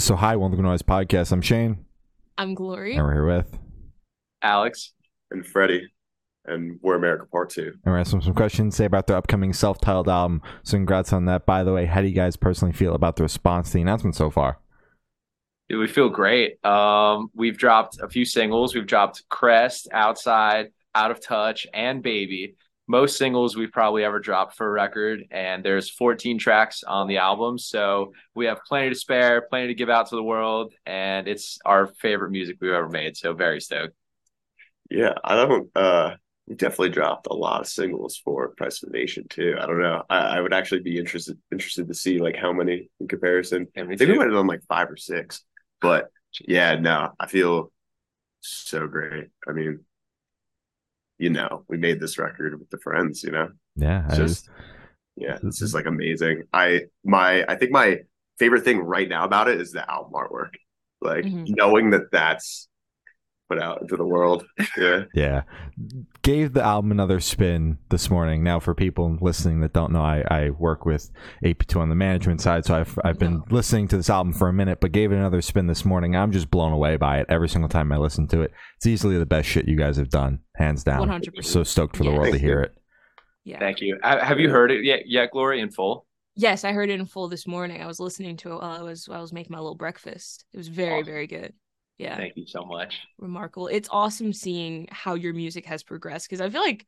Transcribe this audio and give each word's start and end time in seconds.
So, 0.00 0.16
hi, 0.16 0.34
welcome 0.34 0.56
to 0.56 0.62
Noise 0.62 0.80
Podcast. 0.82 1.30
I'm 1.30 1.42
Shane, 1.42 1.84
I'm 2.38 2.54
Glory. 2.54 2.94
and 2.96 3.04
we're 3.04 3.12
here 3.12 3.26
with, 3.26 3.58
Alex. 4.42 4.94
and 5.30 5.46
Freddie, 5.46 5.88
and 6.46 6.80
We're 6.82 6.96
America 6.96 7.26
Part 7.30 7.50
Two. 7.50 7.74
and 7.84 7.92
we're 7.92 7.98
asking 7.98 8.22
some 8.22 8.32
questions 8.34 8.74
say 8.76 8.86
about 8.86 9.06
their 9.06 9.16
upcoming 9.18 9.52
self-titled 9.52 10.08
album. 10.08 10.40
So, 10.62 10.78
congrats 10.78 11.12
on 11.12 11.26
that. 11.26 11.44
By 11.44 11.64
the 11.64 11.72
way, 11.74 11.84
how 11.84 12.00
do 12.00 12.08
you 12.08 12.14
guys 12.14 12.36
personally 12.36 12.72
feel 12.72 12.94
about 12.94 13.16
the 13.16 13.22
response 13.22 13.68
to 13.68 13.74
the 13.74 13.82
announcement 13.82 14.16
so 14.16 14.30
far? 14.30 14.58
Dude, 15.68 15.78
we 15.78 15.86
feel 15.86 16.08
great. 16.08 16.64
Um, 16.64 17.28
we've 17.34 17.58
dropped 17.58 17.98
a 18.00 18.08
few 18.08 18.24
singles. 18.24 18.74
We've 18.74 18.86
dropped 18.86 19.22
Crest, 19.28 19.86
Outside, 19.92 20.68
Out 20.94 21.10
of 21.10 21.20
Touch, 21.20 21.66
and 21.74 22.02
Baby. 22.02 22.56
Most 22.90 23.18
singles 23.18 23.56
we've 23.56 23.70
probably 23.70 24.02
ever 24.02 24.18
dropped 24.18 24.56
for 24.56 24.66
a 24.66 24.70
record, 24.70 25.22
and 25.30 25.64
there's 25.64 25.88
14 25.88 26.38
tracks 26.38 26.82
on 26.82 27.06
the 27.06 27.18
album. 27.18 27.56
So 27.56 28.12
we 28.34 28.46
have 28.46 28.58
plenty 28.66 28.88
to 28.88 28.96
spare, 28.96 29.42
plenty 29.42 29.68
to 29.68 29.74
give 29.74 29.88
out 29.88 30.08
to 30.08 30.16
the 30.16 30.24
world, 30.24 30.74
and 30.84 31.28
it's 31.28 31.60
our 31.64 31.86
favorite 31.86 32.32
music 32.32 32.56
we've 32.60 32.72
ever 32.72 32.88
made. 32.88 33.16
So 33.16 33.32
very 33.32 33.60
stoked. 33.60 33.94
Yeah, 34.90 35.12
I 35.22 35.36
don't. 35.36 35.70
Uh, 35.72 36.16
we 36.48 36.56
definitely 36.56 36.88
dropped 36.88 37.28
a 37.30 37.32
lot 37.32 37.60
of 37.60 37.68
singles 37.68 38.20
for 38.24 38.48
Price 38.56 38.82
of 38.82 38.90
the 38.90 38.98
Nation 38.98 39.24
too. 39.30 39.54
I 39.56 39.66
don't 39.66 39.80
know. 39.80 40.02
I, 40.10 40.38
I 40.38 40.40
would 40.40 40.52
actually 40.52 40.80
be 40.80 40.98
interested 40.98 41.38
interested 41.52 41.86
to 41.86 41.94
see 41.94 42.18
like 42.18 42.34
how 42.34 42.52
many 42.52 42.90
in 42.98 43.06
comparison. 43.06 43.68
And 43.76 43.92
I 43.92 43.94
think 43.94 44.10
we 44.10 44.18
might 44.18 44.24
have 44.24 44.32
done 44.32 44.48
like 44.48 44.64
five 44.68 44.90
or 44.90 44.96
six, 44.96 45.44
but 45.80 46.10
yeah, 46.44 46.74
no, 46.74 47.12
I 47.20 47.28
feel 47.28 47.70
so 48.40 48.88
great. 48.88 49.28
I 49.48 49.52
mean, 49.52 49.84
you 51.20 51.30
know, 51.30 51.64
we 51.68 51.76
made 51.76 52.00
this 52.00 52.18
record 52.18 52.58
with 52.58 52.70
the 52.70 52.78
friends. 52.78 53.22
You 53.22 53.32
know, 53.32 53.50
Yeah, 53.76 54.04
It's 54.06 54.14
I 54.14 54.16
just 54.16 54.50
yeah, 55.16 55.38
this 55.42 55.62
is 55.62 55.74
like 55.74 55.86
amazing. 55.86 56.44
I 56.52 56.82
my 57.04 57.44
I 57.46 57.56
think 57.56 57.72
my 57.72 57.98
favorite 58.38 58.64
thing 58.64 58.78
right 58.80 59.08
now 59.08 59.24
about 59.24 59.48
it 59.48 59.60
is 59.60 59.72
the 59.72 59.88
album 59.90 60.14
artwork. 60.14 60.54
Like 61.02 61.24
Mhm. 61.26 61.44
knowing 61.48 61.90
that 61.90 62.10
that's 62.10 62.68
put 63.50 63.60
out 63.60 63.82
into 63.82 63.96
the 63.96 64.04
world. 64.06 64.44
Yeah. 64.78 65.04
Yeah. 65.14 65.42
Gave 66.22 66.52
the 66.52 66.62
album 66.62 66.90
another 66.92 67.18
spin 67.20 67.78
this 67.88 68.10
morning. 68.10 68.44
Now, 68.44 68.60
for 68.60 68.74
people 68.74 69.16
listening 69.20 69.60
that 69.60 69.72
don't 69.72 69.90
know, 69.92 70.02
I, 70.02 70.22
I 70.30 70.50
work 70.50 70.84
with 70.86 71.10
AP2 71.44 71.76
on 71.80 71.88
the 71.88 71.94
management 71.94 72.40
side. 72.40 72.64
So 72.64 72.74
I've, 72.76 72.98
I've 73.04 73.18
been 73.18 73.42
listening 73.50 73.88
to 73.88 73.96
this 73.96 74.08
album 74.10 74.32
for 74.32 74.48
a 74.48 74.52
minute, 74.52 74.80
but 74.80 74.92
gave 74.92 75.10
it 75.12 75.16
another 75.16 75.42
spin 75.42 75.66
this 75.66 75.84
morning. 75.84 76.14
I'm 76.14 76.30
just 76.30 76.50
blown 76.50 76.72
away 76.72 76.96
by 76.96 77.18
it 77.20 77.26
every 77.28 77.48
single 77.48 77.68
time 77.68 77.90
I 77.90 77.96
listen 77.96 78.28
to 78.28 78.42
it. 78.42 78.52
It's 78.76 78.86
easily 78.86 79.18
the 79.18 79.26
best 79.26 79.48
shit 79.48 79.66
you 79.66 79.76
guys 79.76 79.96
have 79.96 80.10
done, 80.10 80.40
hands 80.56 80.84
down. 80.84 81.08
100%. 81.08 81.44
So 81.44 81.64
stoked 81.64 81.96
for 81.96 82.04
the 82.04 82.10
Yeah. 82.10 82.18
world 82.18 82.32
to 82.32 82.38
hear 82.38 82.60
it. 82.60 82.74
Yeah. 83.44 83.58
Thank 83.58 83.80
you. 83.80 83.98
Ha- 84.02 84.24
Have 84.24 84.38
you 84.38 84.50
heard 84.50 84.70
it 84.70 84.84
yet, 84.84 85.00
yet 85.06 85.30
Glory, 85.32 85.60
in 85.60 85.70
full? 85.70 86.06
Yes, 86.36 86.64
I 86.64 86.72
heard 86.72 86.90
it 86.90 87.00
in 87.00 87.06
full 87.06 87.28
this 87.28 87.46
morning. 87.46 87.82
I 87.82 87.86
was 87.86 87.98
listening 87.98 88.36
to 88.38 88.50
it 88.52 88.60
while 88.60 88.78
I 88.78 88.82
was 88.82 89.08
while 89.08 89.18
I 89.18 89.22
was 89.22 89.32
making 89.32 89.52
my 89.52 89.58
little 89.58 89.74
breakfast. 89.74 90.44
It 90.52 90.58
was 90.58 90.68
very, 90.68 91.00
Awesome. 91.00 91.06
very 91.06 91.26
good. 91.26 91.52
Yeah. 92.00 92.16
Thank 92.16 92.36
you 92.36 92.46
so 92.46 92.64
much. 92.64 92.98
Remarkable. 93.18 93.66
It's 93.66 93.88
awesome 93.92 94.32
seeing 94.32 94.88
how 94.90 95.14
your 95.14 95.34
music 95.34 95.66
has 95.66 95.82
progressed 95.82 96.28
because 96.28 96.40
I 96.40 96.48
feel 96.48 96.62
like 96.62 96.86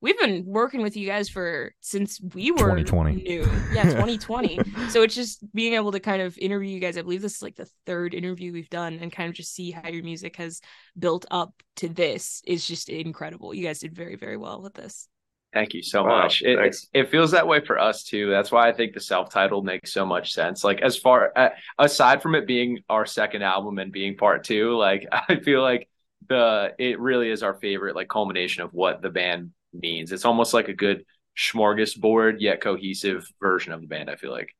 we've 0.00 0.18
been 0.18 0.44
working 0.46 0.80
with 0.80 0.96
you 0.96 1.06
guys 1.06 1.28
for 1.28 1.74
since 1.80 2.18
we 2.34 2.50
were 2.50 2.58
2020. 2.58 3.14
new. 3.16 3.40
Yeah, 3.72 3.82
2020. 3.84 4.58
so 4.88 5.02
it's 5.02 5.14
just 5.14 5.44
being 5.52 5.74
able 5.74 5.92
to 5.92 6.00
kind 6.00 6.22
of 6.22 6.38
interview 6.38 6.70
you 6.70 6.80
guys. 6.80 6.96
I 6.96 7.02
believe 7.02 7.20
this 7.20 7.36
is 7.36 7.42
like 7.42 7.56
the 7.56 7.68
third 7.84 8.14
interview 8.14 8.54
we've 8.54 8.70
done 8.70 8.98
and 9.02 9.12
kind 9.12 9.28
of 9.28 9.34
just 9.34 9.54
see 9.54 9.70
how 9.70 9.88
your 9.88 10.02
music 10.02 10.36
has 10.36 10.62
built 10.98 11.26
up 11.30 11.52
to 11.76 11.88
this 11.90 12.40
is 12.46 12.66
just 12.66 12.88
incredible. 12.88 13.52
You 13.52 13.64
guys 13.64 13.80
did 13.80 13.94
very, 13.94 14.16
very 14.16 14.38
well 14.38 14.62
with 14.62 14.72
this. 14.72 15.08
Thank 15.54 15.72
you 15.72 15.82
so 15.82 16.02
Wow, 16.02 16.22
much. 16.22 16.42
It, 16.42 16.56
thanks. 16.58 16.88
it 16.92 17.10
feels 17.10 17.30
that 17.30 17.46
way 17.46 17.64
for 17.64 17.78
us 17.78 18.02
too. 18.02 18.28
That's 18.28 18.50
why 18.50 18.68
I 18.68 18.72
think 18.72 18.92
the 18.92 19.00
self-titled 19.00 19.64
makes 19.64 19.92
so 19.92 20.04
much 20.04 20.32
sense. 20.32 20.64
Like 20.64 20.82
as 20.82 20.96
far 20.96 21.32
uh, 21.36 21.50
aside 21.78 22.22
from 22.22 22.34
it 22.34 22.46
being 22.46 22.80
our 22.90 23.06
second 23.06 23.42
album 23.42 23.78
and 23.78 23.92
being 23.92 24.16
part 24.16 24.44
two, 24.44 24.76
like 24.76 25.06
I 25.12 25.36
feel 25.36 25.62
like 25.62 25.88
the 26.28 26.72
it 26.78 26.98
really 26.98 27.30
is 27.30 27.42
our 27.42 27.54
favorite 27.54 27.94
like 27.94 28.08
culmination 28.08 28.64
of 28.64 28.74
what 28.74 29.00
the 29.00 29.10
band 29.10 29.52
means. 29.72 30.10
It's 30.10 30.24
almost 30.24 30.54
like 30.54 30.68
a 30.68 30.74
good 30.74 31.04
smorgasbord 31.38 32.36
yet 32.40 32.60
cohesive 32.60 33.28
version 33.40 33.72
of 33.72 33.80
the 33.80 33.86
band. 33.86 34.10
I 34.10 34.16
feel 34.16 34.32
like. 34.32 34.50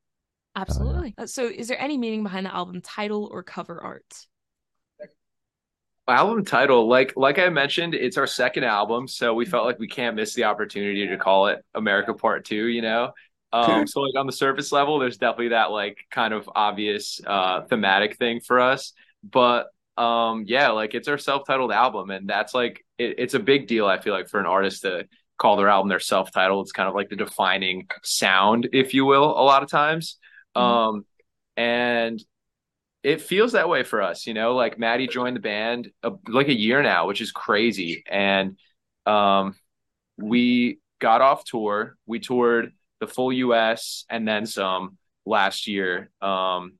Absolutely. 0.56 1.14
Uh, 1.18 1.26
So, 1.26 1.46
is 1.46 1.66
there 1.66 1.80
any 1.80 1.98
meaning 1.98 2.22
behind 2.22 2.46
the 2.46 2.54
album 2.54 2.80
title 2.80 3.28
or 3.32 3.42
cover 3.42 3.82
art? 3.82 4.26
Album 6.06 6.44
title 6.44 6.86
like 6.86 7.14
like 7.16 7.38
i 7.38 7.48
mentioned 7.48 7.94
it's 7.94 8.18
our 8.18 8.26
second 8.26 8.64
album 8.64 9.08
so 9.08 9.32
we 9.32 9.46
felt 9.46 9.64
like 9.64 9.78
we 9.78 9.88
can't 9.88 10.16
miss 10.16 10.34
the 10.34 10.44
opportunity 10.44 11.06
to 11.06 11.16
call 11.16 11.46
it 11.46 11.64
america 11.74 12.12
part 12.12 12.44
two 12.44 12.66
you 12.66 12.82
know? 12.82 13.10
Um 13.52 13.86
so 13.86 14.00
like 14.00 14.18
on 14.18 14.26
the 14.26 14.32
surface 14.32 14.72
level 14.72 14.98
there's 14.98 15.16
definitely 15.16 15.48
that 15.48 15.70
like 15.70 15.98
kind 16.10 16.34
of 16.34 16.50
obvious 16.54 17.20
uh 17.26 17.62
thematic 17.62 18.16
thing 18.18 18.40
for 18.40 18.60
us. 18.60 18.92
But 19.22 19.68
um 19.96 20.44
yeah 20.46 20.70
like 20.70 20.94
it's 20.94 21.06
our 21.08 21.18
self-titled 21.18 21.70
album 21.70 22.10
and 22.10 22.28
that's 22.28 22.52
like 22.52 22.84
it, 22.98 23.14
it's 23.18 23.34
a 23.34 23.38
big 23.38 23.68
deal 23.68 23.86
i 23.86 23.96
feel 23.96 24.12
like 24.12 24.28
for 24.28 24.40
an 24.40 24.46
artist 24.46 24.82
to 24.82 25.06
call 25.38 25.56
their 25.56 25.68
album 25.68 25.88
their 25.88 26.00
self-titled. 26.00 26.64
It's 26.64 26.72
kind 26.72 26.88
of 26.88 26.94
like 26.94 27.08
the 27.08 27.16
defining 27.16 27.86
sound 28.02 28.68
if 28.72 28.92
you 28.92 29.04
will 29.04 29.30
a 29.30 29.44
lot 29.44 29.62
of 29.62 29.70
times. 29.70 30.18
Mhm. 30.56 30.60
um 30.60 31.06
and 31.56 32.20
it 33.04 33.20
feels 33.20 33.52
that 33.52 33.68
way 33.68 33.84
for 33.84 34.00
us, 34.00 34.26
you 34.26 34.32
know. 34.32 34.54
Like 34.54 34.78
Maddie 34.78 35.06
joined 35.06 35.36
the 35.36 35.40
band 35.40 35.90
uh, 36.02 36.12
like 36.26 36.48
a 36.48 36.58
year 36.58 36.82
now, 36.82 37.06
which 37.06 37.20
is 37.20 37.30
crazy, 37.30 38.02
and 38.10 38.58
um, 39.04 39.54
we 40.16 40.80
got 41.00 41.20
off 41.20 41.44
tour. 41.44 41.96
We 42.06 42.18
toured 42.18 42.72
the 43.00 43.06
full 43.06 43.30
U.S. 43.32 44.06
and 44.08 44.26
then 44.26 44.46
some 44.46 44.96
last 45.26 45.66
year, 45.66 46.10
um, 46.22 46.78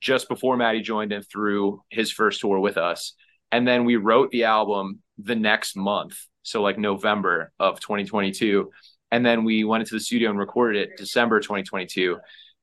just 0.00 0.28
before 0.28 0.58
Maddie 0.58 0.82
joined 0.82 1.12
and 1.12 1.26
through 1.26 1.82
his 1.88 2.12
first 2.12 2.40
tour 2.42 2.60
with 2.60 2.76
us, 2.76 3.14
and 3.50 3.66
then 3.66 3.86
we 3.86 3.96
wrote 3.96 4.30
the 4.30 4.44
album 4.44 5.00
the 5.16 5.34
next 5.34 5.76
month, 5.76 6.18
so 6.42 6.60
like 6.60 6.78
November 6.78 7.52
of 7.58 7.80
2022, 7.80 8.70
and 9.10 9.24
then 9.24 9.44
we 9.44 9.64
went 9.64 9.80
into 9.80 9.94
the 9.94 10.00
studio 10.00 10.28
and 10.28 10.38
recorded 10.38 10.90
it 10.90 10.98
December 10.98 11.40
2022. 11.40 12.18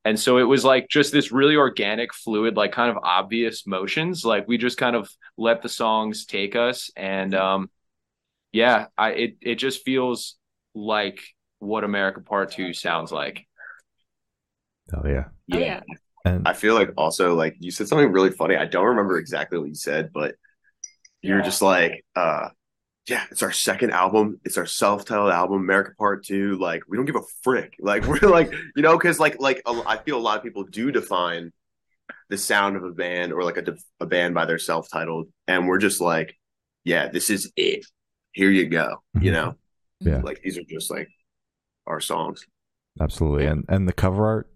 And 0.06 0.20
so 0.20 0.38
it 0.38 0.44
was 0.44 0.64
like 0.64 0.88
just 0.90 1.12
this 1.12 1.32
really 1.32 1.58
organic, 1.58 2.14
fluid, 2.14 2.56
like 2.58 2.72
kind 2.72 2.92
of 2.92 3.04
obvious 3.04 3.68
motions. 3.68 4.24
Like 4.26 4.48
we 4.48 4.58
just 4.58 4.78
kind 4.78 4.96
of 4.96 5.10
let 5.38 5.62
the 5.64 5.70
songs 5.70 6.26
take 6.26 6.56
us. 6.56 6.92
And 6.96 7.36
um 7.36 7.70
yeah, 8.52 8.88
I 8.98 9.12
it 9.12 9.38
it 9.42 9.56
just 9.56 9.84
feels 9.86 10.36
like 10.76 11.22
what 11.60 11.84
America 11.84 12.22
Part 12.22 12.52
Two 12.52 12.74
sounds 12.74 13.12
like. 13.12 13.48
Oh, 14.94 15.08
yeah. 15.08 15.26
Oh, 15.52 15.58
yeah. 15.60 15.82
And 16.26 16.48
I 16.48 16.54
feel 16.54 16.76
like 16.76 16.92
also 16.98 17.36
like 17.36 17.56
you 17.60 17.72
said 17.72 17.88
something 17.88 18.12
really 18.12 18.32
funny. 18.32 18.56
I 18.56 18.66
don't 18.66 18.86
remember 18.88 19.18
exactly 19.18 19.60
what 19.60 19.70
you 19.70 19.76
said, 19.76 20.12
but 20.14 20.36
you're 21.22 21.42
Yeah. 21.42 21.44
just 21.44 21.62
like, 21.62 22.06
uh, 22.16 22.50
yeah, 23.08 23.24
it's 23.30 23.44
our 23.44 23.52
second 23.52 23.92
album. 23.92 24.40
It's 24.46 24.58
our 24.58 24.66
self-titled 24.66 25.32
album, 25.32 25.62
America 25.62 25.92
Part 25.98 26.26
Two. 26.26 26.58
Like, 26.58 26.84
we 26.88 26.98
don't 26.98 27.06
give 27.06 27.16
a 27.16 27.22
frick. 27.44 27.76
Like, 27.80 28.06
we're 28.08 28.18
like, 28.30 28.52
you 28.76 28.82
know, 28.82 28.98
because 28.98 29.20
like, 29.20 29.40
like 29.40 29.62
a, 29.68 29.84
I 29.86 29.98
feel 29.98 30.18
a 30.18 30.20
lot 30.20 30.38
of 30.38 30.44
people 30.44 30.64
do 30.64 30.92
define 30.92 31.52
the 32.30 32.38
sound 32.38 32.76
of 32.76 32.84
a 32.84 32.92
band 32.92 33.32
or 33.32 33.44
like 33.44 33.58
a, 33.58 33.62
def- 33.62 33.84
a 34.00 34.06
band 34.06 34.34
by 34.34 34.46
their 34.46 34.58
self-titled, 34.58 35.28
and 35.48 35.68
we're 35.68 35.78
just 35.78 36.02
like, 36.02 36.36
yeah, 36.84 37.08
this 37.10 37.30
is 37.30 37.52
it. 37.56 37.86
Here 38.32 38.50
you 38.50 38.68
go. 38.68 39.04
You 39.14 39.32
mm-hmm. 39.32 39.34
know, 39.34 39.56
Yeah. 40.00 40.22
like 40.22 40.42
these 40.42 40.58
are 40.58 40.64
just 40.64 40.90
like 40.92 41.10
our 41.88 42.00
songs. 42.00 42.44
absolutely. 43.00 43.46
And, 43.46 43.66
and 43.70 43.88
the 43.88 43.94
cover 43.94 44.26
art, 44.26 44.50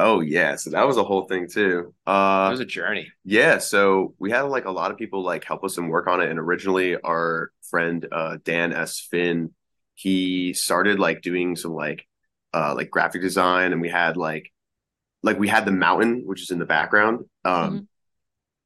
Oh 0.00 0.20
yeah, 0.20 0.54
so 0.54 0.70
that 0.70 0.86
was 0.86 0.96
a 0.96 1.02
whole 1.02 1.24
thing 1.24 1.48
too. 1.48 1.92
Uh, 2.06 2.46
It 2.48 2.52
was 2.52 2.60
a 2.60 2.64
journey. 2.64 3.10
Yeah, 3.24 3.58
so 3.58 4.14
we 4.18 4.30
had 4.30 4.42
like 4.42 4.64
a 4.64 4.70
lot 4.70 4.92
of 4.92 4.96
people 4.96 5.22
like 5.24 5.42
help 5.44 5.64
us 5.64 5.76
and 5.76 5.90
work 5.90 6.06
on 6.06 6.20
it. 6.20 6.30
And 6.30 6.38
originally 6.38 6.96
our 6.96 7.50
friend 7.68 8.06
uh 8.12 8.38
Dan 8.44 8.72
S. 8.72 9.00
Finn, 9.00 9.52
he 9.96 10.54
started 10.54 11.00
like 11.00 11.20
doing 11.20 11.56
some 11.56 11.74
like 11.74 12.06
uh 12.54 12.74
like 12.76 12.90
graphic 12.90 13.22
design 13.22 13.72
and 13.72 13.80
we 13.80 13.88
had 13.88 14.16
like 14.16 14.52
like 15.22 15.38
we 15.38 15.48
had 15.48 15.64
the 15.66 15.72
mountain, 15.72 16.22
which 16.26 16.42
is 16.42 16.50
in 16.50 16.58
the 16.58 16.66
background. 16.66 17.24
Um 17.44 17.84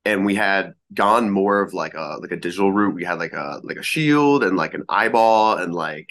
and 0.04 0.24
we 0.26 0.34
had 0.34 0.74
gone 0.94 1.30
more 1.30 1.62
of 1.62 1.74
like 1.74 1.94
a 1.94 2.18
like 2.20 2.32
a 2.32 2.36
digital 2.36 2.72
route. 2.72 2.94
We 2.94 3.04
had 3.04 3.18
like 3.18 3.32
a 3.34 3.60
like 3.62 3.78
a 3.78 3.82
shield 3.82 4.44
and 4.44 4.56
like 4.56 4.74
an 4.74 4.84
eyeball 4.88 5.58
and 5.58 5.74
like 5.74 6.10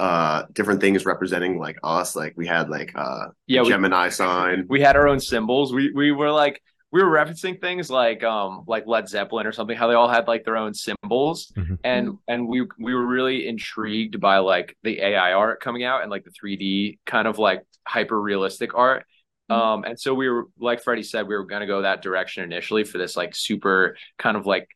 uh 0.00 0.42
different 0.52 0.80
things 0.80 1.06
representing 1.06 1.58
like 1.58 1.78
us. 1.82 2.16
Like 2.16 2.34
we 2.36 2.46
had 2.46 2.68
like 2.68 2.92
uh 2.96 3.28
Yeah, 3.46 3.62
we, 3.62 3.68
Gemini 3.68 4.08
sign. 4.08 4.66
we 4.68 4.80
had 4.80 4.96
our 4.96 5.06
own 5.08 5.20
symbols. 5.20 5.72
We 5.72 5.92
we 5.92 6.12
were 6.12 6.30
like 6.32 6.60
we 6.90 7.02
were 7.02 7.10
referencing 7.10 7.60
things 7.60 7.90
like 7.90 8.22
um 8.24 8.64
like 8.66 8.86
Led 8.86 9.08
Zeppelin 9.08 9.46
or 9.46 9.52
something, 9.52 9.76
how 9.76 9.86
they 9.88 9.94
all 9.94 10.08
had 10.08 10.26
like 10.28 10.44
their 10.44 10.56
own 10.56 10.74
symbols. 10.74 11.52
Mhm. 11.56 11.78
And 11.84 12.18
and 12.28 12.48
we 12.48 12.66
we 12.78 12.94
were 12.94 13.06
really 13.06 13.46
intrigued 13.46 14.20
by 14.20 14.38
like 14.38 14.76
the 14.82 15.00
AI 15.00 15.32
art 15.32 15.60
coming 15.60 15.84
out 15.84 16.02
and 16.02 16.10
like 16.10 16.24
the 16.24 16.30
3D 16.30 16.98
kind 17.06 17.28
of 17.28 17.38
like 17.38 17.62
hyper 17.86 18.20
realistic 18.20 18.74
art. 18.74 19.04
Mhm. 19.50 19.54
Um 19.56 19.84
and 19.84 19.98
so 20.00 20.14
we 20.14 20.28
were 20.28 20.46
like 20.58 20.82
Freddie 20.82 21.02
said, 21.04 21.28
we 21.28 21.36
were 21.36 21.44
gonna 21.46 21.66
go 21.68 21.82
that 21.82 22.02
direction 22.02 22.42
initially 22.44 22.82
for 22.84 22.98
this 22.98 23.16
like 23.16 23.34
super 23.36 23.96
kind 24.18 24.36
of 24.36 24.44
like 24.46 24.68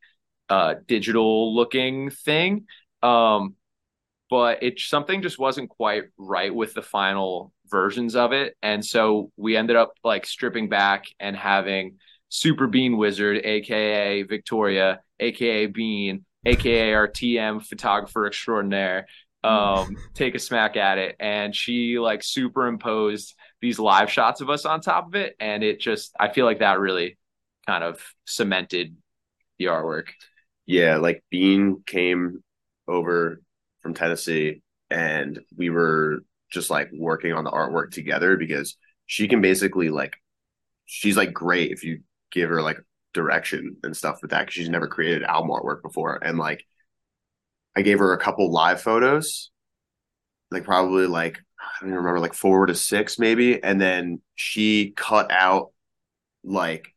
uh 0.49 0.75
digital 0.87 1.55
looking 1.55 2.09
thing. 2.09 2.67
Um 3.03 3.55
but 4.29 4.61
it 4.63 4.79
something 4.79 5.21
just 5.21 5.39
wasn't 5.39 5.69
quite 5.69 6.03
right 6.17 6.53
with 6.53 6.73
the 6.73 6.81
final 6.81 7.51
versions 7.69 8.15
of 8.15 8.33
it, 8.33 8.55
and 8.61 8.85
so 8.85 9.31
we 9.37 9.55
ended 9.55 9.75
up 9.75 9.93
like 10.03 10.25
stripping 10.25 10.69
back 10.69 11.05
and 11.19 11.35
having 11.35 11.97
Super 12.29 12.67
Bean 12.67 12.97
Wizard, 12.97 13.41
aka 13.43 14.23
Victoria, 14.23 15.01
aka 15.19 15.65
Bean, 15.65 16.25
aka 16.45 16.93
our 16.93 17.07
TM 17.07 17.65
photographer 17.65 18.27
extraordinaire, 18.27 19.07
um, 19.43 19.97
take 20.13 20.35
a 20.35 20.39
smack 20.39 20.77
at 20.77 20.97
it, 20.97 21.15
and 21.19 21.55
she 21.55 21.99
like 21.99 22.23
superimposed 22.23 23.35
these 23.61 23.79
live 23.79 24.11
shots 24.11 24.41
of 24.41 24.49
us 24.49 24.65
on 24.65 24.81
top 24.81 25.07
of 25.07 25.15
it, 25.15 25.35
and 25.39 25.63
it 25.63 25.79
just 25.79 26.15
I 26.19 26.31
feel 26.31 26.45
like 26.45 26.59
that 26.59 26.79
really 26.79 27.17
kind 27.65 27.83
of 27.83 28.01
cemented 28.25 28.95
the 29.57 29.65
artwork. 29.65 30.07
Yeah, 30.65 30.97
like 30.97 31.23
Bean 31.29 31.83
came 31.85 32.43
over 32.87 33.41
from 33.89 33.95
Tennessee 33.95 34.61
and 34.91 35.39
we 35.57 35.71
were 35.71 36.23
just 36.51 36.69
like 36.69 36.89
working 36.93 37.33
on 37.33 37.43
the 37.43 37.51
artwork 37.51 37.91
together 37.91 38.37
because 38.37 38.77
she 39.07 39.27
can 39.27 39.41
basically 39.41 39.89
like 39.89 40.15
she's 40.85 41.17
like 41.17 41.33
great 41.33 41.71
if 41.71 41.83
you 41.83 42.01
give 42.31 42.49
her 42.49 42.61
like 42.61 42.77
direction 43.13 43.77
and 43.83 43.97
stuff 43.97 44.19
with 44.21 44.29
that 44.31 44.41
because 44.41 44.53
she's 44.53 44.69
never 44.69 44.87
created 44.87 45.23
album 45.23 45.49
artwork 45.49 45.81
before. 45.81 46.23
And 46.23 46.37
like 46.37 46.63
I 47.75 47.81
gave 47.81 47.97
her 47.97 48.13
a 48.13 48.19
couple 48.19 48.51
live 48.51 48.81
photos 48.81 49.49
like 50.51 50.63
probably 50.63 51.07
like 51.07 51.39
I 51.59 51.65
don't 51.81 51.89
even 51.89 51.97
remember 51.97 52.19
like 52.19 52.35
four 52.35 52.67
to 52.67 52.75
six 52.75 53.17
maybe. 53.17 53.61
And 53.63 53.81
then 53.81 54.21
she 54.35 54.93
cut 54.95 55.31
out 55.31 55.71
like 56.43 56.93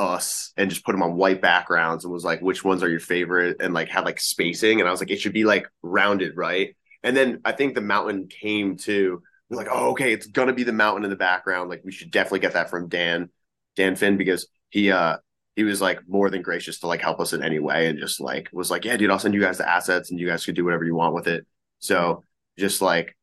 us 0.00 0.52
and 0.56 0.70
just 0.70 0.84
put 0.84 0.92
them 0.92 1.02
on 1.02 1.16
white 1.16 1.42
backgrounds 1.42 2.04
and 2.04 2.12
was 2.12 2.24
like, 2.24 2.40
which 2.40 2.64
ones 2.64 2.82
are 2.82 2.88
your 2.88 3.00
favorite? 3.00 3.58
And 3.60 3.74
like 3.74 3.88
had 3.88 4.04
like 4.04 4.18
spacing. 4.18 4.80
And 4.80 4.88
I 4.88 4.90
was 4.90 5.00
like, 5.00 5.10
it 5.10 5.20
should 5.20 5.34
be 5.34 5.44
like 5.44 5.68
rounded, 5.82 6.36
right? 6.36 6.74
And 7.02 7.16
then 7.16 7.40
I 7.44 7.52
think 7.52 7.74
the 7.74 7.80
mountain 7.82 8.26
came 8.28 8.76
to 8.78 9.22
we're 9.48 9.56
like, 9.56 9.68
oh, 9.70 9.90
okay, 9.90 10.12
it's 10.12 10.26
gonna 10.26 10.52
be 10.52 10.62
the 10.62 10.72
mountain 10.72 11.04
in 11.04 11.10
the 11.10 11.16
background. 11.16 11.68
Like 11.68 11.82
we 11.84 11.92
should 11.92 12.10
definitely 12.10 12.38
get 12.38 12.54
that 12.54 12.70
from 12.70 12.88
Dan, 12.88 13.30
Dan 13.76 13.96
Finn, 13.96 14.16
because 14.16 14.46
he 14.70 14.90
uh 14.90 15.18
he 15.56 15.64
was 15.64 15.80
like 15.80 16.00
more 16.08 16.30
than 16.30 16.42
gracious 16.42 16.78
to 16.80 16.86
like 16.86 17.02
help 17.02 17.20
us 17.20 17.32
in 17.32 17.42
any 17.42 17.58
way 17.58 17.88
and 17.88 17.98
just 17.98 18.20
like 18.20 18.48
was 18.52 18.70
like, 18.70 18.84
Yeah, 18.84 18.96
dude, 18.96 19.10
I'll 19.10 19.18
send 19.18 19.34
you 19.34 19.40
guys 19.40 19.58
the 19.58 19.68
assets 19.68 20.10
and 20.10 20.18
you 20.18 20.26
guys 20.26 20.44
could 20.44 20.54
do 20.54 20.64
whatever 20.64 20.84
you 20.84 20.94
want 20.94 21.14
with 21.14 21.26
it. 21.26 21.46
So 21.80 22.24
just 22.58 22.80
like 22.80 23.16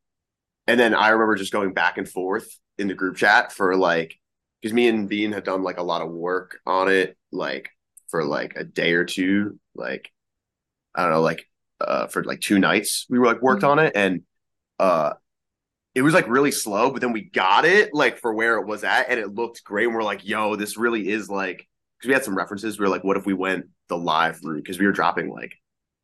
and 0.68 0.80
then 0.80 0.94
I 0.94 1.10
remember 1.10 1.36
just 1.36 1.54
going 1.54 1.74
back 1.74 1.98
and 1.98 2.08
forth 2.08 2.48
in 2.78 2.88
the 2.88 2.94
group 2.94 3.16
chat 3.16 3.52
for 3.54 3.76
like 3.76 4.20
because 4.62 4.74
me 4.74 4.88
and 4.88 5.08
Bean 5.10 5.32
had 5.32 5.44
done 5.44 5.64
like 5.64 5.78
a 5.78 5.84
lot 5.84 6.02
of 6.02 6.10
work 6.10 6.60
on 6.66 6.90
it, 6.90 7.18
like 7.32 7.70
for 8.10 8.24
like 8.24 8.56
a 8.56 8.64
day 8.64 8.94
or 8.94 9.06
two, 9.06 9.60
like 9.76 10.10
I 10.96 11.04
don't 11.04 11.12
know, 11.12 11.22
like 11.22 11.46
uh 11.80 12.08
for 12.08 12.24
like 12.24 12.42
two 12.42 12.58
nights 12.58 13.06
we 13.10 13.20
were 13.20 13.26
like 13.28 13.42
worked 13.42 13.62
Mhm. 13.64 13.70
on 13.70 13.80
it 13.80 13.92
and 13.96 14.22
uh 14.80 15.14
it 15.94 16.02
was 16.02 16.14
like 16.14 16.28
really 16.28 16.52
slow, 16.52 16.92
but 16.92 17.02
then 17.02 17.12
we 17.12 17.22
got 17.22 17.66
it 17.66 17.94
like 17.94 18.20
for 18.20 18.34
where 18.34 18.58
it 18.58 18.68
was 18.68 18.84
at 18.84 19.10
and 19.10 19.20
it 19.20 19.34
looked 19.34 19.64
great. 19.64 19.86
And 19.86 19.96
we're 19.96 20.04
like, 20.04 20.24
yo, 20.28 20.56
this 20.56 20.78
really 20.78 21.10
is 21.10 21.30
like 21.30 21.68
because 21.98 22.08
we 22.08 22.14
had 22.14 22.24
some 22.24 22.38
references. 22.38 22.78
We 22.80 22.84
were 22.86 22.90
like, 22.90 23.04
what 23.04 23.18
if 23.18 23.26
we 23.26 23.34
went 23.34 23.66
the 23.90 23.98
live 23.98 24.40
route? 24.44 24.64
Because 24.64 24.80
we 24.80 24.86
were 24.86 24.92
dropping 24.92 25.30
like 25.30 25.54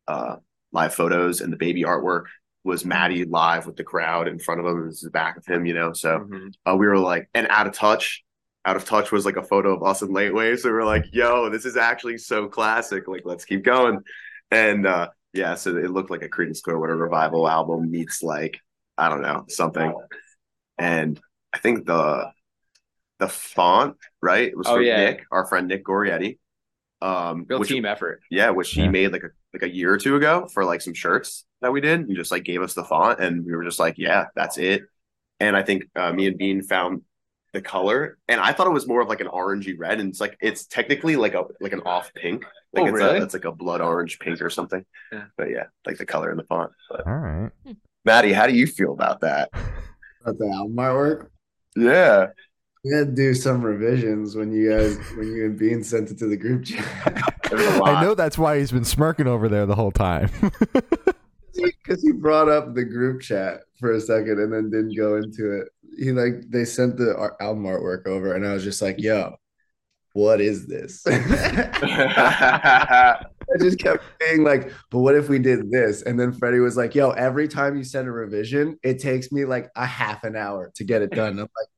uh 0.08 0.36
live 0.72 0.94
photos 0.94 1.40
and 1.40 1.52
the 1.52 1.56
baby 1.56 1.82
artwork 1.84 2.24
was 2.64 2.84
Maddie 2.84 3.24
live 3.24 3.66
with 3.66 3.76
the 3.76 3.84
crowd 3.84 4.26
in 4.26 4.38
front 4.38 4.60
of 4.60 4.66
him, 4.66 4.86
this 4.86 4.96
is 4.96 5.02
the 5.02 5.10
back 5.10 5.36
of 5.36 5.44
him, 5.46 5.66
you 5.66 5.74
know. 5.74 5.92
So 5.92 6.26
uh, 6.66 6.74
we 6.76 6.86
were 6.86 6.98
like, 6.98 7.28
and 7.34 7.46
out 7.48 7.66
of 7.66 7.74
touch. 7.74 8.22
Out 8.66 8.76
of 8.76 8.84
touch 8.84 9.12
was 9.12 9.26
like 9.26 9.36
a 9.36 9.42
photo 9.42 9.74
of 9.74 9.82
us 9.82 10.02
in 10.02 10.12
late 10.12 10.32
wave. 10.34 10.58
So 10.60 10.68
we 10.68 10.74
were 10.74 10.84
like, 10.84 11.06
yo, 11.12 11.50
this 11.50 11.66
is 11.66 11.76
actually 11.76 12.18
so 12.18 12.48
classic. 12.48 13.06
Like, 13.08 13.22
let's 13.24 13.44
keep 13.44 13.62
going. 13.64 14.00
And 14.50 14.86
uh 14.86 15.08
yeah, 15.32 15.54
so 15.56 15.76
it 15.76 15.90
looked 15.90 16.10
like 16.10 16.22
a 16.22 16.28
Creedence 16.28 16.62
Clearwater 16.62 16.96
revival 16.96 17.48
album 17.48 17.90
meets 17.90 18.22
like, 18.22 18.60
I 18.96 19.08
don't 19.08 19.22
know, 19.22 19.44
something. 19.48 19.92
And 20.78 21.20
I 21.52 21.58
think 21.58 21.86
the 21.86 22.30
the 23.18 23.28
font, 23.28 23.96
right? 24.22 24.48
It 24.48 24.56
was 24.56 24.66
Oh, 24.66 24.76
from 24.76 24.84
yeah. 24.84 25.04
Nick, 25.04 25.24
our 25.30 25.46
friend 25.46 25.68
Nick 25.68 25.84
Gorietti. 25.84 26.38
Um 27.02 27.46
Real 27.48 27.58
which, 27.60 27.68
team 27.68 27.84
effort. 27.84 28.22
yeah, 28.30 28.50
which 28.50 28.70
he 28.72 28.82
Yeah. 28.82 28.90
made 28.90 29.12
like 29.12 29.24
a 29.24 29.30
like 29.52 29.62
a 29.62 29.74
year 29.74 29.92
or 29.92 29.98
two 29.98 30.16
ago 30.16 30.48
for 30.52 30.64
like 30.64 30.80
some 30.80 30.94
shirts 30.94 31.44
that 31.60 31.72
we 31.72 31.80
did. 31.80 32.06
He 32.08 32.14
just 32.14 32.30
like 32.32 32.44
gave 32.44 32.62
us 32.62 32.74
the 32.74 32.84
font 32.84 33.20
and 33.20 33.44
we 33.44 33.54
were 33.54 33.64
just 33.64 33.78
like, 33.78 33.98
yeah, 33.98 34.26
that's 34.34 34.58
it. 34.58 34.82
And 35.40 35.56
I 35.56 35.62
think 35.62 35.84
uh, 35.96 36.12
me 36.12 36.26
and 36.26 36.38
Bean 36.38 36.62
found 36.62 37.02
the 37.54 37.62
color 37.62 38.18
and 38.28 38.38
I 38.40 38.52
thought 38.52 38.66
it 38.66 38.72
was 38.72 38.86
more 38.86 39.00
of 39.00 39.08
like 39.08 39.20
an 39.20 39.28
orangey 39.28 39.74
red 39.78 40.00
and 40.00 40.10
it's 40.10 40.20
like 40.20 40.36
it's 40.42 40.66
technically 40.66 41.16
like 41.16 41.32
a 41.34 41.44
like 41.60 41.72
an 41.72 41.80
off 41.86 42.12
pink. 42.14 42.44
Oh, 42.44 42.82
like 42.82 42.82
Oh, 42.82 42.86
it's 42.94 43.02
really? 43.02 43.18
a 43.20 43.22
it's 43.22 43.32
like 43.32 43.44
a 43.46 43.52
blood 43.52 43.80
orange 43.80 44.18
pink 44.18 44.42
or 44.42 44.50
something. 44.50 44.84
Yeah. 45.12 45.24
But 45.38 45.50
yeah, 45.50 45.64
like 45.86 45.96
the 45.96 46.04
color 46.04 46.30
in 46.30 46.36
the 46.36 46.42
font. 46.44 46.72
But 46.90 47.06
All 47.06 47.14
right. 47.16 47.50
Maddie, 48.04 48.32
how 48.34 48.46
do 48.46 48.52
you 48.54 48.66
feel 48.66 48.92
about 48.92 49.22
that? 49.22 49.48
About 50.22 50.38
the 50.38 50.48
album 50.48 50.74
artwork. 50.76 51.28
Yeah. 51.76 52.28
We 52.82 52.92
had 52.94 53.08
to 53.08 53.12
do 53.14 53.34
some 53.34 53.60
revisions 53.62 54.34
when 54.36 54.52
you 54.52 54.70
guys 54.70 54.96
when 55.16 55.28
you 55.28 55.44
and 55.46 55.58
Bean 55.58 55.84
sent 55.84 56.10
it 56.10 56.18
to 56.18 56.26
the 56.26 56.36
group 56.36 56.64
chat. 56.64 57.22
There 57.50 57.58
was 57.58 57.76
a 57.76 57.78
lot. 57.78 57.88
I 57.96 58.02
know 58.02 58.14
that's 58.14 58.38
why 58.38 58.58
he's 58.58 58.72
been 58.72 58.86
smirking 58.86 59.26
over 59.26 59.48
there 59.48 59.66
the 59.66 59.74
whole 59.74 59.92
time. 59.92 60.30
Because 61.86 62.02
he 62.02 62.10
brought 62.12 62.48
up 62.48 62.74
the 62.74 62.84
group 62.84 63.20
chat 63.20 63.60
for 63.78 63.92
a 63.92 64.00
second 64.00 64.40
and 64.40 64.52
then 64.52 64.70
didn't 64.70 64.96
go 64.96 65.16
into 65.18 65.52
it. 65.52 65.68
He 65.98 66.12
like 66.12 66.50
they 66.50 66.64
sent 66.64 66.96
the 66.96 67.34
album 67.40 67.64
artwork 67.64 68.06
over, 68.06 68.34
and 68.34 68.46
I 68.46 68.52
was 68.52 68.64
just 68.64 68.82
like, 68.82 69.00
"Yo, 69.00 69.36
what 70.12 70.40
is 70.40 70.66
this?" 70.66 71.02
I 71.06 73.24
just 73.58 73.78
kept 73.78 74.04
being 74.20 74.44
like, 74.44 74.70
"But 74.90 75.00
what 75.00 75.14
if 75.14 75.28
we 75.28 75.38
did 75.38 75.70
this?" 75.70 76.02
And 76.02 76.18
then 76.18 76.32
Freddie 76.32 76.60
was 76.60 76.76
like, 76.76 76.94
"Yo, 76.94 77.10
every 77.10 77.48
time 77.48 77.76
you 77.76 77.84
send 77.84 78.08
a 78.08 78.12
revision, 78.12 78.78
it 78.82 78.98
takes 78.98 79.32
me 79.32 79.44
like 79.44 79.70
a 79.76 79.86
half 79.86 80.24
an 80.24 80.36
hour 80.36 80.72
to 80.76 80.84
get 80.84 81.02
it 81.02 81.10
done." 81.10 81.32
I'm 81.32 81.38
like, 81.40 81.68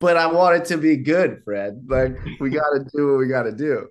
"But 0.00 0.16
I 0.16 0.26
want 0.26 0.56
it 0.56 0.64
to 0.66 0.76
be 0.76 0.96
good, 0.96 1.42
Fred. 1.44 1.84
Like 1.88 2.16
we 2.40 2.50
got 2.50 2.70
to 2.70 2.84
do 2.94 3.10
what 3.10 3.18
we 3.18 3.28
got 3.28 3.44
to 3.44 3.52
do." 3.52 3.88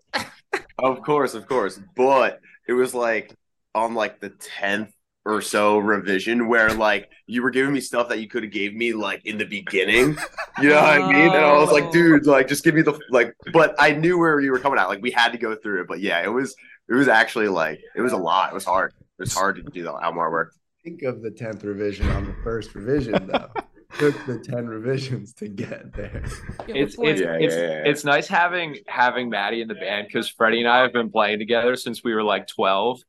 Of 0.77 1.01
course, 1.03 1.35
of 1.35 1.47
course. 1.47 1.79
But 1.95 2.39
it 2.67 2.73
was 2.73 2.93
like 2.93 3.33
on 3.73 3.93
like 3.93 4.19
the 4.19 4.29
tenth 4.29 4.93
or 5.25 5.41
so 5.41 5.77
revision 5.77 6.47
where 6.47 6.73
like 6.73 7.09
you 7.27 7.43
were 7.43 7.51
giving 7.51 7.73
me 7.73 7.79
stuff 7.79 8.09
that 8.09 8.19
you 8.19 8.27
could 8.27 8.43
have 8.43 8.51
gave 8.51 8.73
me 8.73 8.93
like 8.93 9.25
in 9.25 9.37
the 9.37 9.45
beginning. 9.45 10.17
You 10.61 10.69
know 10.69 10.75
what 10.75 10.83
I 10.83 10.97
mean? 10.99 11.31
And 11.31 11.45
I 11.45 11.57
was 11.57 11.71
like, 11.71 11.91
dude, 11.91 12.25
like 12.25 12.47
just 12.47 12.63
give 12.63 12.75
me 12.75 12.81
the 12.81 12.99
like 13.09 13.35
but 13.53 13.75
I 13.79 13.91
knew 13.91 14.17
where 14.17 14.39
you 14.39 14.51
were 14.51 14.59
coming 14.59 14.79
at. 14.79 14.89
Like 14.89 15.01
we 15.01 15.11
had 15.11 15.31
to 15.31 15.37
go 15.37 15.55
through 15.55 15.81
it. 15.81 15.87
But 15.87 16.01
yeah, 16.01 16.23
it 16.23 16.29
was 16.29 16.55
it 16.89 16.93
was 16.93 17.07
actually 17.07 17.47
like 17.47 17.79
it 17.95 18.01
was 18.01 18.11
a 18.13 18.17
lot. 18.17 18.51
It 18.51 18.53
was 18.53 18.65
hard. 18.65 18.93
It 19.19 19.23
was 19.23 19.33
hard 19.33 19.55
to 19.57 19.63
do 19.63 19.83
the 19.83 19.93
album 19.93 20.17
work. 20.17 20.53
Think 20.83 21.03
of 21.03 21.21
the 21.21 21.31
tenth 21.31 21.63
revision 21.63 22.09
on 22.09 22.25
the 22.25 22.35
first 22.43 22.73
revision, 22.73 23.27
though. 23.27 23.49
Took 23.99 24.25
the 24.25 24.39
ten 24.39 24.67
revisions 24.67 25.33
to 25.35 25.47
get 25.47 25.93
there. 25.93 26.23
Yeah, 26.67 26.75
It's 26.75 26.95
it's 26.97 27.21
Yeah, 27.21 27.37
it's, 27.39 27.55
yeah, 27.55 27.61
yeah. 27.61 27.83
it's 27.85 28.03
nice 28.03 28.27
having 28.27 28.77
having 28.87 29.29
Maddie 29.29 29.61
in 29.61 29.67
the 29.67 29.75
band 29.75 30.07
because 30.07 30.27
Freddie 30.27 30.59
and 30.59 30.67
I 30.67 30.79
have 30.81 30.93
been 30.93 31.11
playing 31.11 31.39
together 31.39 31.75
since 31.75 32.03
we 32.03 32.13
were 32.13 32.23
like 32.23 32.47
twelve. 32.47 33.01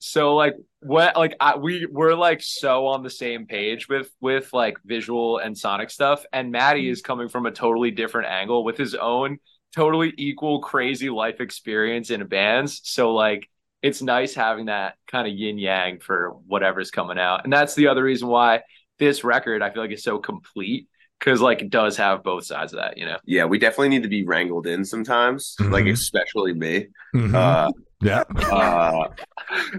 So 0.00 0.34
like 0.34 0.54
what 0.80 1.16
like 1.16 1.36
I, 1.40 1.56
we 1.56 1.86
we're 1.86 2.14
like 2.14 2.40
so 2.42 2.86
on 2.86 3.02
the 3.02 3.10
same 3.10 3.46
page 3.46 3.86
with 3.88 4.10
with 4.20 4.52
like 4.52 4.78
visual 4.84 5.38
and 5.38 5.56
sonic 5.56 5.90
stuff, 5.90 6.24
and 6.32 6.50
Maddie 6.50 6.88
is 6.88 7.02
coming 7.02 7.28
from 7.28 7.46
a 7.46 7.50
totally 7.52 7.90
different 7.90 8.28
angle 8.28 8.64
with 8.64 8.76
his 8.78 8.94
own 8.94 9.38
totally 9.76 10.12
equal 10.16 10.60
crazy 10.62 11.10
life 11.10 11.40
experience 11.40 12.10
in 12.10 12.26
bands. 12.26 12.80
So 12.84 13.14
like 13.14 13.48
it's 13.82 14.02
nice 14.02 14.34
having 14.34 14.66
that 14.66 14.94
kind 15.06 15.28
of 15.28 15.34
yin 15.34 15.58
yang 15.58 16.00
for 16.00 16.30
whatever's 16.46 16.90
coming 16.90 17.18
out, 17.18 17.44
and 17.44 17.52
that's 17.52 17.74
the 17.74 17.88
other 17.88 18.02
reason 18.02 18.28
why 18.28 18.62
this 18.98 19.22
record 19.22 19.62
I 19.62 19.70
feel 19.70 19.82
like 19.82 19.92
is 19.92 20.02
so 20.02 20.18
complete 20.18 20.88
because 21.18 21.42
like 21.42 21.60
it 21.60 21.68
does 21.68 21.98
have 21.98 22.22
both 22.22 22.44
sides 22.44 22.72
of 22.72 22.78
that, 22.78 22.96
you 22.96 23.04
know. 23.04 23.18
Yeah, 23.26 23.44
we 23.44 23.58
definitely 23.58 23.90
need 23.90 24.02
to 24.04 24.08
be 24.08 24.24
wrangled 24.24 24.66
in 24.66 24.82
sometimes, 24.84 25.56
like 25.60 25.84
Mhm. 25.84 25.92
especially 25.92 26.54
me. 26.54 26.88
Mhm. 27.14 27.34
Uh 27.34 27.70
yeah. 28.00 28.24
Uh, 28.50 29.08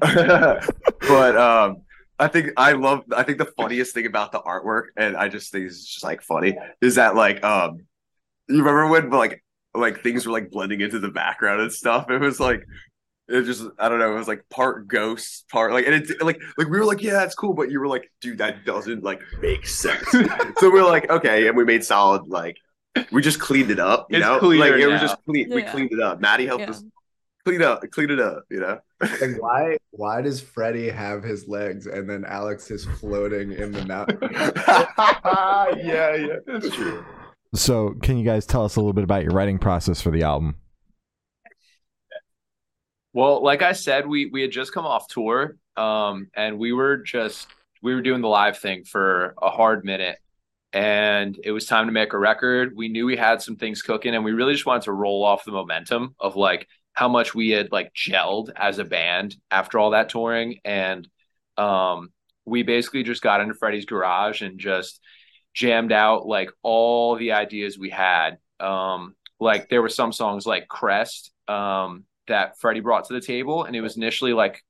but 1.07 1.37
um, 1.37 1.77
I 2.19 2.27
think 2.27 2.51
I 2.57 2.73
love. 2.73 3.03
I 3.15 3.23
think 3.23 3.37
the 3.37 3.51
funniest 3.57 3.93
thing 3.93 4.05
about 4.05 4.31
the 4.31 4.39
artwork, 4.39 4.87
and 4.97 5.15
I 5.17 5.27
just 5.27 5.51
think 5.51 5.65
it's 5.65 5.85
just 5.85 6.03
like 6.03 6.21
funny, 6.21 6.57
is 6.81 6.95
that 6.95 7.15
like 7.15 7.43
um, 7.43 7.85
you 8.47 8.57
remember 8.57 8.87
when 8.87 9.09
like 9.09 9.43
like 9.73 10.01
things 10.03 10.25
were 10.25 10.33
like 10.33 10.51
blending 10.51 10.81
into 10.81 10.99
the 10.99 11.09
background 11.09 11.61
and 11.61 11.71
stuff. 11.71 12.09
It 12.09 12.19
was 12.19 12.39
like. 12.39 12.63
It 13.27 13.43
just 13.43 13.63
I 13.79 13.87
don't 13.87 13.99
know. 13.99 14.11
It 14.11 14.17
was 14.17 14.27
like 14.27 14.43
part 14.49 14.89
ghost, 14.89 15.47
part 15.47 15.71
like, 15.71 15.85
and 15.85 15.95
it 15.95 16.21
like 16.21 16.41
like 16.57 16.67
we 16.67 16.77
were 16.77 16.83
like, 16.83 17.01
yeah, 17.01 17.13
that's 17.13 17.33
cool, 17.33 17.53
but 17.53 17.71
you 17.71 17.79
were 17.79 17.87
like, 17.87 18.11
dude, 18.19 18.39
that 18.39 18.65
doesn't 18.65 19.03
like 19.05 19.21
make 19.39 19.65
sense. 19.65 20.05
so 20.11 20.23
we 20.63 20.69
were 20.69 20.83
like, 20.83 21.09
okay, 21.09 21.47
and 21.47 21.55
we 21.55 21.63
made 21.63 21.81
solid 21.85 22.27
like 22.27 22.57
we 23.09 23.21
just 23.21 23.39
cleaned 23.39 23.71
it 23.71 23.79
up, 23.79 24.07
you 24.09 24.17
It's 24.17 24.25
know, 24.25 24.39
like 24.49 24.73
it 24.73 24.87
was 24.87 24.99
just 24.99 25.15
clean. 25.23 25.49
We 25.49 25.63
cleaned 25.63 25.93
it 25.93 26.01
up. 26.01 26.19
Maddie 26.19 26.45
helped 26.45 26.63
Yeah. 26.63 26.71
us 26.71 26.83
clean 27.45 27.61
up, 27.61 27.83
clean 27.91 28.09
it 28.09 28.19
up, 28.19 28.43
you 28.49 28.59
know. 28.59 28.79
Like 28.99 29.39
why 29.39 29.77
why 29.91 30.21
does 30.21 30.41
Freddie 30.41 30.89
have 30.89 31.23
his 31.23 31.47
legs 31.47 31.87
and 31.87 32.09
then 32.09 32.25
Alex 32.25 32.69
is 32.71 32.85
floating 32.99 33.51
in 33.51 33.71
the 33.71 33.85
mountain? 33.85 34.17
yeah, 35.83 36.15
yeah, 36.15 36.35
that's 36.45 36.73
true. 36.73 37.03
So, 37.53 37.95
can 38.01 38.17
you 38.17 38.23
guys 38.23 38.45
tell 38.45 38.63
us 38.63 38.75
a 38.77 38.79
little 38.79 38.93
bit 38.93 39.03
about 39.03 39.23
your 39.23 39.33
writing 39.33 39.59
process 39.59 39.99
for 40.01 40.11
the 40.11 40.23
album? 40.23 40.55
Well, 43.13 43.43
like 43.43 43.61
I 43.61 43.73
said, 43.73 44.07
we 44.07 44.27
we 44.27 44.41
had 44.41 44.51
just 44.51 44.73
come 44.73 44.85
off 44.85 45.07
tour, 45.07 45.57
um, 45.75 46.29
and 46.35 46.59
we 46.59 46.71
were 46.71 46.97
just 46.97 47.47
we 47.81 47.93
were 47.93 48.01
doing 48.01 48.21
the 48.21 48.27
live 48.27 48.57
thing 48.57 48.83
for 48.83 49.33
a 49.41 49.49
hard 49.49 49.83
minute 49.83 50.17
and 50.73 51.37
it 51.43 51.51
was 51.51 51.65
time 51.65 51.87
to 51.87 51.91
make 51.91 52.13
a 52.13 52.17
record. 52.17 52.75
We 52.75 52.87
knew 52.87 53.05
we 53.05 53.17
had 53.17 53.41
some 53.41 53.57
things 53.57 53.81
cooking 53.81 54.15
and 54.15 54.23
we 54.23 54.31
really 54.31 54.53
just 54.53 54.65
wanted 54.65 54.83
to 54.83 54.93
roll 54.93 55.23
off 55.23 55.43
the 55.43 55.51
momentum 55.51 56.15
of 56.19 56.35
like 56.35 56.67
how 56.93 57.07
much 57.07 57.33
we 57.33 57.49
had 57.49 57.71
like 57.71 57.93
gelled 57.93 58.51
as 58.55 58.79
a 58.79 58.83
band 58.83 59.35
after 59.49 59.79
all 59.79 59.91
that 59.91 60.09
touring. 60.09 60.59
And 60.65 61.07
um, 61.57 62.09
we 62.45 62.63
basically 62.63 63.03
just 63.03 63.21
got 63.21 63.41
into 63.41 63.53
Freddie's 63.53 63.85
garage 63.85 64.41
and 64.41 64.59
just 64.59 64.99
jammed 65.53 65.91
out 65.91 66.25
like 66.25 66.51
all 66.63 67.15
the 67.15 67.33
ideas 67.33 67.77
we 67.77 67.89
had. 67.89 68.37
Um, 68.59 69.15
like 69.39 69.69
there 69.69 69.81
were 69.81 69.89
some 69.89 70.11
songs 70.11 70.45
like 70.45 70.67
Crest 70.67 71.31
um, 71.47 72.05
that 72.27 72.59
Freddie 72.59 72.81
brought 72.81 73.05
to 73.05 73.13
the 73.13 73.21
table, 73.21 73.63
and 73.63 73.75
it 73.75 73.81
was 73.81 73.97
initially 73.97 74.33
like 74.33 74.63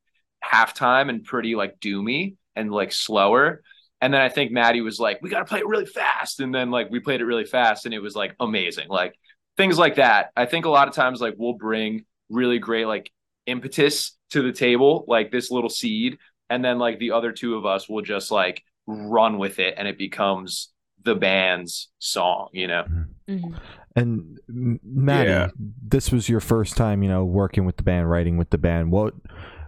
halftime 0.43 1.09
and 1.09 1.23
pretty 1.23 1.55
like 1.55 1.79
doomy 1.79 2.35
and 2.55 2.71
like 2.71 2.91
slower. 2.91 3.61
And 3.99 4.13
then 4.13 4.21
I 4.21 4.29
think 4.29 4.51
Maddie 4.51 4.81
was 4.81 4.99
like, 4.99 5.21
we 5.21 5.29
got 5.29 5.39
to 5.39 5.45
play 5.45 5.59
it 5.59 5.67
really 5.67 5.85
fast. 5.85 6.39
And 6.39 6.53
then 6.53 6.71
like 6.71 6.89
we 6.89 6.99
played 6.99 7.21
it 7.21 7.25
really 7.25 7.45
fast 7.45 7.85
and 7.85 7.93
it 7.93 7.99
was 7.99 8.15
like 8.15 8.35
amazing. 8.39 8.87
Like 8.89 9.13
things 9.57 9.77
like 9.77 9.95
that. 9.95 10.31
I 10.35 10.47
think 10.47 10.65
a 10.65 10.69
lot 10.69 10.87
of 10.87 10.95
times 10.95 11.21
like 11.21 11.35
we'll 11.37 11.53
bring 11.53 12.05
really 12.31 12.57
great 12.59 12.87
like 12.87 13.11
impetus 13.45 14.17
to 14.31 14.41
the 14.41 14.51
table, 14.51 15.05
like 15.07 15.31
this 15.31 15.51
little 15.51 15.69
seed. 15.69 16.17
And 16.49 16.63
then 16.65 16.79
like 16.79 16.99
the 16.99 17.11
other 17.11 17.31
two 17.31 17.55
of 17.55 17.65
us 17.65 17.87
will 17.89 18.01
just 18.01 18.31
like 18.31 18.63
run 18.87 19.37
with 19.37 19.59
it 19.59 19.75
and 19.77 19.87
it 19.87 19.97
becomes 19.97 20.69
the 21.03 21.15
band's 21.15 21.89
song, 21.99 22.49
you 22.53 22.67
know? 22.67 22.83
Mhm. 23.29 23.59
And 23.95 24.37
M- 24.49 24.79
Maddie, 24.83 25.29
Yeah. 25.29 25.47
this 25.57 26.11
was 26.11 26.29
your 26.29 26.39
first 26.39 26.77
time, 26.77 27.03
you 27.03 27.09
know, 27.09 27.25
working 27.25 27.65
with 27.65 27.77
the 27.77 27.83
band, 27.83 28.09
writing 28.09 28.37
with 28.37 28.49
the 28.51 28.57
band. 28.57 28.91
What 28.91 29.13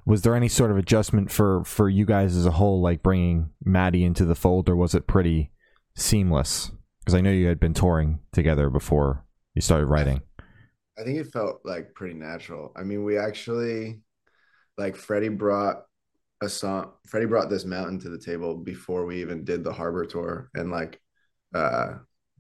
was 0.06 0.22
there 0.22 0.36
any 0.36 0.48
sort 0.50 0.70
of 0.72 0.78
adjustment 0.78 1.32
for 1.32 1.64
for 1.64 1.90
you 1.90 2.06
guys 2.06 2.36
as 2.36 2.46
a 2.46 2.52
whole, 2.52 2.82
like 2.82 3.02
bringing 3.04 3.50
Maddie 3.66 4.04
into 4.04 4.26
the 4.26 4.36
fold, 4.36 4.70
or 4.70 4.76
was 4.76 4.94
it 4.96 5.08
pretty 5.08 5.52
seamless? 5.96 6.72
Because 7.00 7.16
I 7.16 7.22
know 7.22 7.32
you 7.32 7.48
had 7.48 7.60
been 7.60 7.74
touring 7.74 8.20
together 8.32 8.70
before 8.70 9.26
you 9.56 9.62
started 9.62 9.88
writing. 9.88 10.22
I 10.98 11.04
think 11.04 11.20
it 11.20 11.32
felt 11.32 11.62
like 11.64 11.96
pretty 11.96 12.14
natural. 12.14 12.72
I 12.76 12.84
mean, 12.84 13.04
we 13.04 13.18
actually 13.18 14.02
like 14.78 14.96
Freddie 14.96 15.30
brought 15.30 15.84
a 16.42 16.50
song. 16.50 16.92
Freddie 17.08 17.28
brought 17.28 17.50
this 17.50 17.66
mountain 17.66 18.00
to 18.02 18.10
the 18.10 18.20
table 18.20 18.56
before 18.58 19.06
we 19.06 19.22
even 19.22 19.44
did 19.46 19.64
the 19.64 19.74
harbor 19.74 20.06
tour, 20.06 20.50
and 20.56 20.72
like, 20.72 21.02
uh, 21.56 21.96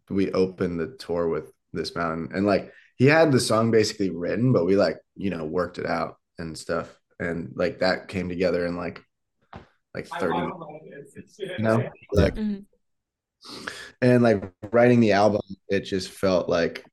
we 0.10 0.32
opened 0.34 0.80
the 0.80 0.96
tour 1.00 1.28
with 1.30 1.52
this 1.74 1.96
mountain, 1.96 2.30
and 2.36 2.46
like 2.46 2.72
he 2.98 3.06
had 3.08 3.32
the 3.32 3.40
song 3.40 3.72
basically 3.72 4.10
written, 4.12 4.54
but 4.54 4.66
we 4.66 4.76
like 4.78 4.98
you 5.16 5.30
know 5.32 5.46
worked 5.46 5.80
it 5.80 5.86
out 5.88 6.18
and 6.40 6.58
stuff, 6.58 6.90
and 7.20 7.54
like 7.56 7.80
that 7.80 8.08
came 8.10 8.30
together 8.30 8.66
in 8.68 8.78
like 8.78 9.02
like 9.96 10.08
thirty 10.08 10.42
minutes, 10.42 11.42
you 11.58 11.64
know, 11.64 11.84
like 12.14 12.36
Mhm. 12.36 12.66
and 14.02 14.24
like 14.24 14.44
writing 14.72 15.00
the 15.00 15.12
album, 15.14 15.42
it 15.70 15.82
just 15.82 16.10
felt 16.10 16.50
like 16.50 16.86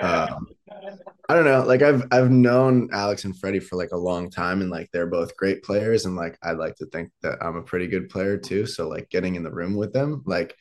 um, 0.00 0.48
I 1.32 1.34
don't 1.34 1.46
know. 1.46 1.62
Like 1.64 1.80
I've 1.80 2.04
I've 2.10 2.30
known 2.30 2.90
Alex 2.92 3.24
and 3.24 3.34
Freddie 3.34 3.58
for 3.58 3.76
like 3.76 3.92
a 3.92 3.96
long 3.96 4.28
time, 4.28 4.60
and 4.60 4.68
like 4.68 4.90
they're 4.92 5.06
both 5.06 5.34
great 5.34 5.62
players, 5.62 6.04
and 6.04 6.14
like 6.14 6.36
I'd 6.42 6.58
like 6.58 6.76
to 6.76 6.86
think 6.86 7.10
that 7.22 7.38
I'm 7.40 7.56
a 7.56 7.62
pretty 7.62 7.86
good 7.86 8.10
player 8.10 8.36
too. 8.36 8.66
So 8.66 8.86
like 8.86 9.08
getting 9.08 9.34
in 9.36 9.42
the 9.42 9.50
room 9.50 9.74
with 9.74 9.94
them, 9.94 10.22
like 10.26 10.54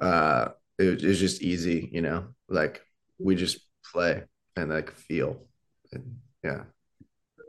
uh, 0.00 0.48
it, 0.76 1.04
it 1.04 1.06
was 1.06 1.20
just 1.20 1.40
easy, 1.40 1.88
you 1.92 2.02
know. 2.02 2.26
Like 2.48 2.82
we 3.20 3.36
just 3.36 3.60
play 3.92 4.24
and 4.56 4.70
like 4.70 4.90
feel, 4.90 5.44
and, 5.92 6.16
yeah. 6.42 6.64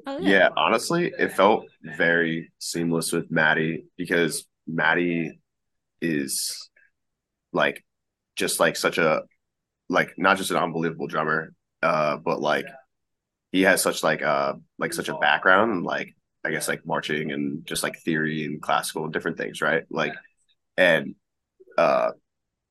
Oh, 0.05 0.19
Yeah, 0.19 0.49
honestly, 0.55 1.11
it 1.17 1.33
felt 1.33 1.65
very 1.81 2.51
seamless 2.59 3.11
with 3.11 3.31
Maddie 3.31 3.87
because 3.97 4.45
Maddie 4.67 5.39
is 6.01 6.69
like 7.51 7.83
just 8.35 8.59
like 8.59 8.75
such 8.75 8.99
a 8.99 9.23
like 9.89 10.13
not 10.17 10.37
just 10.37 10.51
an 10.51 10.57
unbelievable 10.57 11.07
drummer, 11.07 11.51
uh, 11.83 12.17
but 12.17 12.41
like 12.41 12.65
he 13.51 13.61
has 13.63 13.81
such 13.81 14.03
like 14.03 14.21
uh 14.21 14.53
like 14.79 14.93
such 14.93 15.09
a 15.09 15.17
background 15.17 15.83
like 15.83 16.15
I 16.43 16.51
guess 16.51 16.67
like 16.67 16.85
marching 16.85 17.31
and 17.31 17.65
just 17.65 17.83
like 17.83 17.99
theory 17.99 18.45
and 18.45 18.61
classical 18.61 19.03
and 19.03 19.13
different 19.13 19.37
things, 19.37 19.61
right? 19.61 19.83
Like 19.89 20.13
and 20.77 21.15
uh 21.77 22.11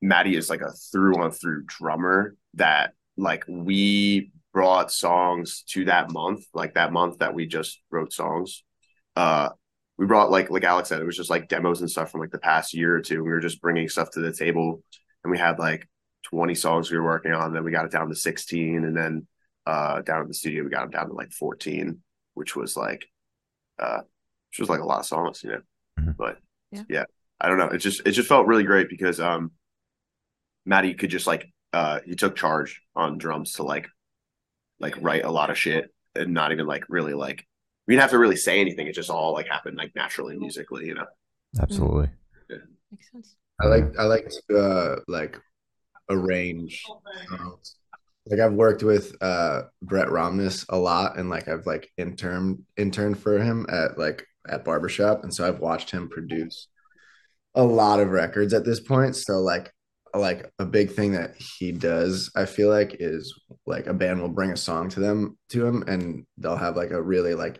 Maddie 0.01 0.35
is 0.35 0.49
like 0.49 0.61
a 0.61 0.71
through 0.91 1.21
on 1.23 1.31
through 1.31 1.63
drummer 1.65 2.35
that 2.55 2.93
like 3.17 3.45
we 3.47 4.31
brought 4.53 4.91
songs 4.91 5.63
to 5.69 5.85
that 5.85 6.11
month, 6.11 6.45
like 6.53 6.75
that 6.75 6.93
month 6.93 7.19
that 7.19 7.33
we 7.33 7.47
just 7.47 7.81
wrote 7.89 8.13
songs. 8.13 8.63
Uh, 9.15 9.49
we 9.97 10.05
brought 10.05 10.31
like 10.31 10.49
like 10.49 10.63
Alex 10.63 10.89
said, 10.89 11.01
it 11.01 11.05
was 11.05 11.17
just 11.17 11.29
like 11.29 11.47
demos 11.47 11.81
and 11.81 11.89
stuff 11.89 12.11
from 12.11 12.21
like 12.21 12.31
the 12.31 12.37
past 12.37 12.73
year 12.73 12.95
or 12.95 13.01
two. 13.01 13.23
We 13.23 13.29
were 13.29 13.39
just 13.39 13.61
bringing 13.61 13.87
stuff 13.89 14.11
to 14.11 14.19
the 14.19 14.33
table, 14.33 14.83
and 15.23 15.31
we 15.31 15.37
had 15.37 15.59
like 15.59 15.87
twenty 16.23 16.55
songs 16.55 16.89
we 16.91 16.97
were 16.97 17.03
working 17.03 17.33
on. 17.33 17.53
Then 17.53 17.63
we 17.63 17.71
got 17.71 17.85
it 17.85 17.91
down 17.91 18.09
to 18.09 18.15
sixteen, 18.15 18.83
and 18.85 18.95
then 18.95 19.27
uh, 19.65 20.01
down 20.01 20.21
in 20.21 20.27
the 20.27 20.33
studio 20.33 20.63
we 20.63 20.69
got 20.69 20.81
them 20.81 20.89
down 20.91 21.07
to 21.07 21.13
like 21.13 21.31
fourteen, 21.31 21.99
which 22.33 22.55
was 22.55 22.75
like, 22.75 23.05
uh, 23.79 24.01
which 24.51 24.59
was 24.59 24.69
like 24.69 24.81
a 24.81 24.85
lot 24.85 24.99
of 24.99 25.05
songs, 25.05 25.43
you 25.43 25.51
know. 25.51 25.61
Mhm. 25.99 26.17
But 26.17 26.39
Yeah. 26.71 26.83
yeah, 26.89 27.03
I 27.39 27.47
don't 27.49 27.57
know. 27.57 27.67
It 27.69 27.77
just 27.79 28.01
it 28.05 28.11
just 28.11 28.27
felt 28.29 28.47
really 28.47 28.63
great 28.63 28.89
because 28.89 29.19
um, 29.19 29.51
Maddie 30.65 30.93
could 30.93 31.09
just 31.09 31.27
like 31.27 31.51
uh 31.73 31.99
he 32.05 32.15
took 32.15 32.35
charge 32.35 32.81
on 32.95 33.17
drums 33.17 33.53
to 33.53 33.63
like 33.63 33.87
like 34.79 34.95
write 35.01 35.23
a 35.23 35.31
lot 35.31 35.49
of 35.49 35.57
shit 35.57 35.93
and 36.15 36.33
not 36.33 36.51
even 36.51 36.67
like 36.67 36.83
really 36.89 37.13
like 37.13 37.45
we 37.87 37.93
didn't 37.93 38.01
have 38.01 38.11
to 38.11 38.19
really 38.19 38.35
say 38.35 38.59
anything. 38.61 38.87
It 38.87 38.93
just 38.95 39.09
all 39.09 39.33
like 39.33 39.47
happened 39.47 39.77
like 39.77 39.93
naturally 39.95 40.37
musically, 40.37 40.85
you 40.85 40.93
know. 40.95 41.05
Absolutely. 41.59 42.09
Yeah. 42.49 42.57
Makes 42.91 43.11
sense. 43.11 43.35
I 43.61 43.67
like 43.67 43.85
I 43.97 44.03
like 44.03 44.29
to 44.49 44.57
uh 44.57 44.99
like 45.07 45.37
arrange 46.09 46.83
songs. 47.29 47.75
Like 48.25 48.39
I've 48.39 48.53
worked 48.53 48.83
with 48.83 49.15
uh 49.21 49.63
Brett 49.81 50.07
Romnes 50.07 50.65
a 50.69 50.77
lot 50.77 51.17
and 51.17 51.29
like 51.29 51.47
I've 51.47 51.65
like 51.65 51.89
interned 51.97 52.63
interned 52.77 53.19
for 53.19 53.37
him 53.37 53.65
at 53.69 53.97
like 53.97 54.25
at 54.47 54.63
barbershop 54.63 55.23
and 55.23 55.33
so 55.33 55.47
I've 55.47 55.59
watched 55.59 55.91
him 55.91 56.09
produce 56.09 56.67
a 57.55 57.63
lot 57.63 57.99
of 57.99 58.09
records 58.09 58.53
at 58.53 58.65
this 58.65 58.79
point. 58.79 59.15
So 59.15 59.39
like 59.39 59.71
like 60.15 60.51
a 60.59 60.65
big 60.65 60.91
thing 60.91 61.13
that 61.13 61.35
he 61.35 61.71
does, 61.71 62.31
I 62.35 62.45
feel 62.45 62.69
like, 62.69 62.97
is 62.99 63.33
like 63.65 63.87
a 63.87 63.93
band 63.93 64.21
will 64.21 64.29
bring 64.29 64.51
a 64.51 64.57
song 64.57 64.89
to 64.89 64.99
them 64.99 65.37
to 65.49 65.65
him 65.65 65.83
and 65.87 66.25
they'll 66.37 66.55
have 66.55 66.77
like 66.77 66.91
a 66.91 67.01
really 67.01 67.33
like 67.33 67.59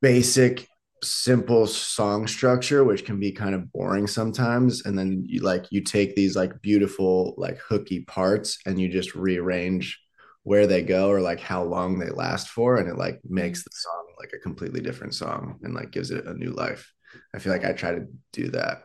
basic 0.00 0.68
simple 1.02 1.66
song 1.66 2.26
structure 2.26 2.84
which 2.84 3.04
can 3.04 3.20
be 3.20 3.30
kind 3.30 3.54
of 3.54 3.72
boring 3.72 4.06
sometimes 4.06 4.84
and 4.84 4.98
then 4.98 5.22
you 5.26 5.40
like 5.40 5.66
you 5.70 5.80
take 5.80 6.16
these 6.16 6.34
like 6.34 6.60
beautiful 6.60 7.34
like 7.36 7.58
hooky 7.58 8.00
parts 8.04 8.58
and 8.66 8.80
you 8.80 8.88
just 8.88 9.14
rearrange 9.14 10.00
where 10.42 10.66
they 10.66 10.82
go 10.82 11.08
or 11.10 11.20
like 11.20 11.40
how 11.40 11.62
long 11.62 11.98
they 11.98 12.10
last 12.10 12.48
for 12.48 12.78
and 12.78 12.88
it 12.88 12.96
like 12.96 13.20
makes 13.28 13.62
the 13.62 13.70
song 13.72 14.04
like 14.18 14.32
a 14.34 14.38
completely 14.38 14.80
different 14.80 15.14
song 15.14 15.58
and 15.62 15.74
like 15.74 15.90
gives 15.90 16.10
it 16.10 16.26
a 16.26 16.34
new 16.34 16.50
life 16.50 16.92
i 17.34 17.38
feel 17.38 17.52
like 17.52 17.64
i 17.64 17.72
try 17.72 17.92
to 17.92 18.06
do 18.32 18.48
that 18.48 18.84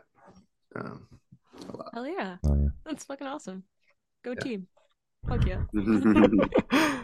um 0.75 1.07
Hell 1.93 2.07
yeah. 2.07 2.37
Oh, 2.43 2.55
yeah. 2.55 2.69
That's 2.85 3.05
fucking 3.05 3.27
awesome. 3.27 3.63
Go 4.23 4.31
Yeah. 4.31 4.43
team. 4.43 4.67
Fuck 5.27 5.45
yeah. 5.45 5.61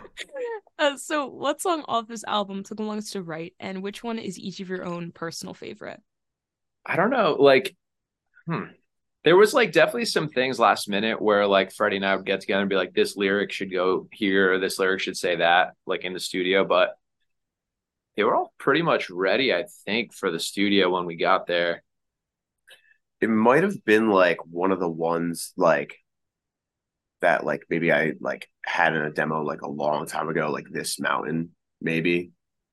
uh, 0.80 0.98
so, 0.98 1.28
what 1.28 1.62
song 1.62 1.84
off 1.88 2.08
this 2.08 2.24
album 2.26 2.64
took 2.64 2.78
the 2.78 2.84
longest 2.84 3.14
to 3.14 3.22
write, 3.22 3.54
and 3.60 3.82
which 3.82 4.04
one 4.04 4.20
is 4.20 4.38
each 4.38 4.60
of 4.60 4.70
your 4.70 4.86
own 4.86 5.12
personal 5.12 5.54
favorite? 5.54 6.02
I 6.86 6.96
don't 6.96 7.10
know. 7.10 7.38
Like, 7.40 7.76
hmm. 8.46 8.64
There 9.26 9.36
was 9.36 9.54
like 9.54 9.74
definitely 9.74 10.06
some 10.06 10.30
things 10.30 10.60
last 10.60 10.88
minute 10.88 11.22
where 11.22 11.46
like 11.46 11.74
Freddie 11.74 11.98
and 11.98 12.06
I 12.06 12.16
would 12.16 12.26
get 12.26 12.40
together 12.40 12.62
and 12.62 12.70
be 12.70 12.78
like, 12.78 12.94
this 12.94 13.18
lyric 13.18 13.52
should 13.52 13.72
go 13.72 14.08
here, 14.14 14.54
or 14.54 14.60
this 14.60 14.80
lyric 14.80 15.02
should 15.02 15.18
say 15.18 15.36
that, 15.38 15.74
like 15.86 16.06
in 16.06 16.14
the 16.14 16.20
studio. 16.22 16.66
But 16.66 16.96
they 18.16 18.24
were 18.24 18.36
all 18.36 18.54
pretty 18.58 18.82
much 18.82 19.10
ready, 19.10 19.54
I 19.54 19.66
think, 19.86 20.14
for 20.14 20.32
the 20.32 20.40
studio 20.40 20.90
when 20.90 21.06
we 21.06 21.16
got 21.16 21.48
there. 21.48 21.84
it 23.22 23.30
might 23.30 23.64
have 23.64 23.84
been 23.86 24.10
like 24.10 24.38
one 24.46 24.72
of 24.72 24.80
the 24.80 24.90
ones 24.90 25.54
like 25.58 25.99
that 27.22 27.46
like 27.46 27.64
maybe 27.70 27.92
I 27.92 28.14
like 28.20 28.50
had 28.66 28.96
in 28.96 29.02
a 29.02 29.12
demo 29.12 29.44
like 29.44 29.62
a 29.62 29.70
long 29.70 30.06
time 30.06 30.30
ago, 30.30 30.52
like 30.52 30.68
this 30.70 31.00
mountain, 31.00 31.52
maybe. 31.82 32.32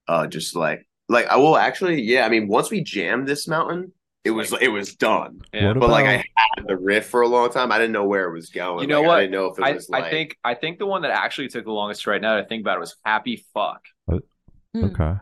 Uh 0.09 0.27
just 0.27 0.55
like 0.57 0.87
like 1.09 1.27
I 1.27 1.37
will 1.37 1.57
actually 1.57 2.03
yeah, 2.03 2.25
I 2.27 2.29
mean 2.29 2.49
once 2.49 2.71
we 2.71 2.83
jammed 2.83 3.27
this 3.27 3.49
mountain, 3.49 3.93
it 4.25 4.31
was 4.31 4.53
it 4.61 4.69
was 4.69 4.95
done. 4.95 5.41
Yeah. 5.53 5.69
What 5.69 5.81
But 5.81 5.91
like 5.91 6.07
I 6.07 6.17
had 6.17 6.67
the 6.67 6.77
riff 6.77 7.07
for 7.07 7.23
a 7.23 7.29
long 7.29 7.51
time. 7.51 7.73
I 7.73 7.79
didn't 7.79 7.93
know 7.93 8.05
where 8.07 8.29
it 8.29 8.33
was 8.33 8.51
going. 8.51 8.83
You 8.83 8.87
know 8.89 9.01
Like, 9.01 9.09
what? 9.09 9.17
I 9.19 9.21
didn't 9.23 9.33
know 9.33 9.47
if 9.47 9.59
it 9.59 9.63
I, 9.65 9.73
was 9.73 9.91
I 9.93 9.99
like 10.01 10.11
think 10.11 10.37
I 10.45 10.55
think 10.55 10.79
the 10.79 10.87
one 10.87 11.03
that 11.03 11.11
actually 11.11 11.49
took 11.49 11.65
the 11.65 11.73
longest 11.73 12.07
right 12.07 12.21
now 12.21 12.37
to 12.37 12.45
think 12.45 12.63
about 12.63 12.77
it 12.77 12.81
was 12.81 12.97
Happy 13.05 13.45
Fuck. 13.55 13.83
Hmm. 14.09 14.85
Okay. 14.85 15.15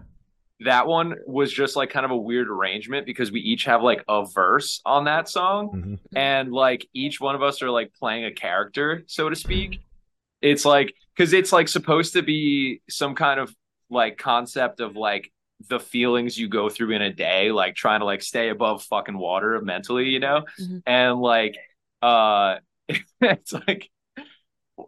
That 0.61 0.87
one 0.87 1.17
was 1.27 1.53
just 1.53 1.77
like 1.77 1.91
kind 1.91 2.05
of 2.07 2.13
a 2.13 2.17
weird 2.17 2.49
arrangement 2.49 3.07
because 3.07 3.33
we 3.33 3.41
each 3.41 3.65
have 3.65 3.83
like 3.83 4.05
a 4.09 4.25
verse 4.25 4.81
on 4.87 5.05
that 5.05 5.29
song. 5.29 5.71
Mhm. 5.75 5.99
and 6.17 6.53
like 6.53 6.87
each 6.95 7.21
one 7.21 7.35
of 7.35 7.43
us 7.43 7.61
are 7.63 7.71
like 7.71 7.93
playing 7.95 8.25
a 8.25 8.33
character 8.33 9.03
so 9.07 9.29
to 9.29 9.35
speak 9.37 9.81
it's 10.43 10.65
like 10.65 10.95
because 11.17 11.33
it's 11.33 11.53
like 11.53 11.69
supposed 11.69 12.13
to 12.13 12.23
be 12.23 12.81
some 12.89 13.15
kind 13.15 13.41
of 13.41 13.55
like 13.91 14.17
concept 14.19 14.81
of 14.81 14.95
like 14.97 15.31
the 15.69 15.81
feelings 15.81 16.37
you 16.39 16.49
go 16.49 16.69
through 16.69 16.91
in 16.91 17.01
a 17.01 17.13
day, 17.13 17.51
like 17.51 17.75
trying 17.75 18.01
to 18.01 18.05
like 18.05 18.23
stay 18.23 18.51
above 18.51 18.83
fucking 18.85 19.17
water 19.17 19.61
mentally, 19.63 20.09
you 20.11 20.21
know? 20.21 20.45
Mhm. 20.61 20.83
And 20.87 21.21
like 21.21 21.57
uh 22.03 22.57
it's 23.21 23.53
like 23.67 23.91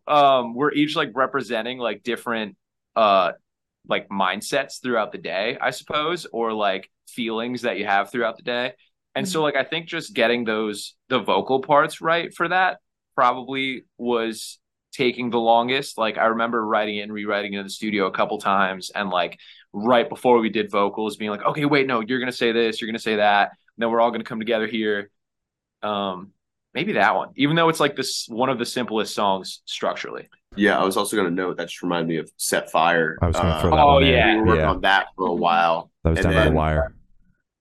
um 0.06 0.54
we're 0.54 0.72
each 0.72 0.96
like 0.96 1.10
representing 1.14 1.78
like 1.78 2.02
different 2.02 2.56
uh 2.94 3.32
like 3.88 4.08
mindsets 4.08 4.82
throughout 4.82 5.12
the 5.12 5.18
day, 5.18 5.58
I 5.60 5.70
suppose, 5.70 6.26
or 6.32 6.52
like 6.52 6.90
feelings 7.08 7.62
that 7.62 7.78
you 7.78 7.86
have 7.86 8.10
throughout 8.10 8.36
the 8.36 8.42
day. 8.42 8.72
And 9.14 9.26
so 9.26 9.42
like 9.42 9.56
I 9.56 9.64
think 9.64 9.86
just 9.86 10.14
getting 10.14 10.44
those 10.44 10.94
the 11.08 11.20
vocal 11.20 11.60
parts 11.60 12.00
right 12.00 12.34
for 12.34 12.48
that 12.48 12.78
probably 13.14 13.84
was 13.96 14.58
taking 14.92 15.30
the 15.30 15.40
longest. 15.40 15.96
Like 15.96 16.18
I 16.18 16.26
remember 16.26 16.64
writing 16.64 16.96
it 16.96 17.02
and 17.02 17.12
rewriting 17.12 17.54
it 17.54 17.58
in 17.58 17.64
the 17.64 17.70
studio 17.70 18.06
a 18.06 18.10
couple 18.10 18.38
times 18.38 18.90
and 18.94 19.08
like 19.08 19.38
right 19.72 20.08
before 20.08 20.38
we 20.38 20.50
did 20.50 20.70
vocals 20.70 21.16
being 21.16 21.30
like, 21.30 21.44
okay, 21.44 21.64
wait, 21.64 21.86
no, 21.86 22.00
you're 22.00 22.18
gonna 22.18 22.32
say 22.32 22.52
this, 22.52 22.80
you're 22.80 22.88
gonna 22.88 22.98
say 22.98 23.16
that, 23.16 23.48
and 23.48 23.78
then 23.78 23.90
we're 23.90 24.00
all 24.00 24.10
gonna 24.10 24.24
come 24.24 24.38
together 24.38 24.66
here. 24.66 25.10
Um 25.82 26.32
maybe 26.74 26.92
that 26.92 27.16
one. 27.16 27.30
Even 27.36 27.56
though 27.56 27.70
it's 27.70 27.80
like 27.80 27.96
this 27.96 28.26
one 28.28 28.50
of 28.50 28.58
the 28.58 28.66
simplest 28.66 29.14
songs 29.14 29.62
structurally. 29.64 30.28
Yeah, 30.56 30.78
I 30.78 30.84
was 30.84 30.96
also 30.96 31.16
going 31.16 31.28
to 31.28 31.34
note 31.34 31.56
that 31.58 31.68
just 31.68 31.82
reminded 31.82 32.08
me 32.08 32.16
of 32.18 32.30
Set 32.36 32.70
Fire. 32.70 33.18
I 33.22 33.26
was 33.26 33.36
going 33.36 33.46
to 33.46 33.52
Uh, 33.54 33.60
throw 33.60 33.70
that 33.70 33.82
oh, 33.82 33.94
one 33.94 34.02
in. 34.04 34.08
yeah. 34.10 34.34
we 34.34 34.40
were 34.40 34.46
working 34.46 34.60
yeah. 34.62 34.70
on 34.70 34.80
that 34.82 35.06
for 35.16 35.26
a 35.28 35.34
while. 35.34 35.90
That 36.04 36.10
was 36.10 36.18
And 36.20 36.24
down 36.32 36.34
by 36.34 36.48
the 36.50 36.54
wire. 36.56 36.94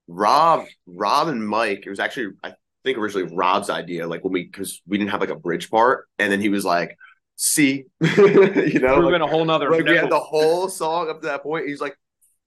Rob, 0.07 0.65
Rob 0.87 1.27
and 1.29 1.45
Mike. 1.47 1.83
It 1.85 1.89
was 1.89 1.99
actually 1.99 2.33
I 2.43 2.53
think 2.83 2.97
originally 2.97 3.33
Rob's 3.35 3.69
idea. 3.69 4.07
Like 4.07 4.23
when 4.23 4.33
we 4.33 4.43
because 4.43 4.81
we 4.87 4.97
didn't 4.97 5.11
have 5.11 5.21
like 5.21 5.29
a 5.29 5.35
bridge 5.35 5.69
part, 5.71 6.07
and 6.19 6.31
then 6.31 6.39
he 6.39 6.49
was 6.49 6.63
like, 6.63 6.97
"See," 7.35 7.85
you 8.01 8.79
know, 8.79 8.95
Proving 8.97 9.13
like, 9.13 9.21
a 9.21 9.27
whole 9.27 9.45
nother 9.45 9.71
like 9.71 9.83
we 9.83 9.95
had 9.95 10.11
the 10.11 10.19
whole 10.19 10.69
song 10.69 11.09
up 11.09 11.21
to 11.21 11.27
that 11.27 11.41
point. 11.41 11.67
He's 11.67 11.81
like, 11.81 11.97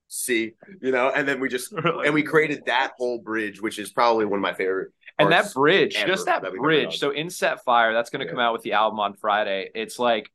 "See," 0.07 0.52
you 0.81 0.93
know, 0.93 1.11
and 1.11 1.26
then 1.26 1.40
we 1.40 1.49
just 1.49 1.73
and 1.76 2.14
we 2.14 2.23
created 2.23 2.62
that 2.67 2.93
whole 2.97 3.19
bridge, 3.19 3.61
which 3.61 3.78
is 3.81 3.90
probably 3.90 4.25
one 4.25 4.38
of 4.38 4.43
my 4.43 4.55
favorite. 4.55 4.93
and 5.19 5.33
that 5.33 5.52
bridge, 5.52 5.97
ever 5.97 6.07
just 6.07 6.26
that 6.26 6.43
that 6.43 6.52
bridge. 6.55 6.99
So 7.00 7.11
in 7.11 7.28
Set 7.28 7.64
Fire, 7.64 7.93
that's 7.93 8.09
going 8.11 8.21
to 8.21 8.26
Yeah. 8.26 8.31
come 8.31 8.40
out 8.40 8.52
with 8.52 8.62
the 8.62 8.75
album 8.75 9.00
on 9.00 9.14
Friday. 9.14 9.69
It's 9.75 9.99
like, 9.99 10.31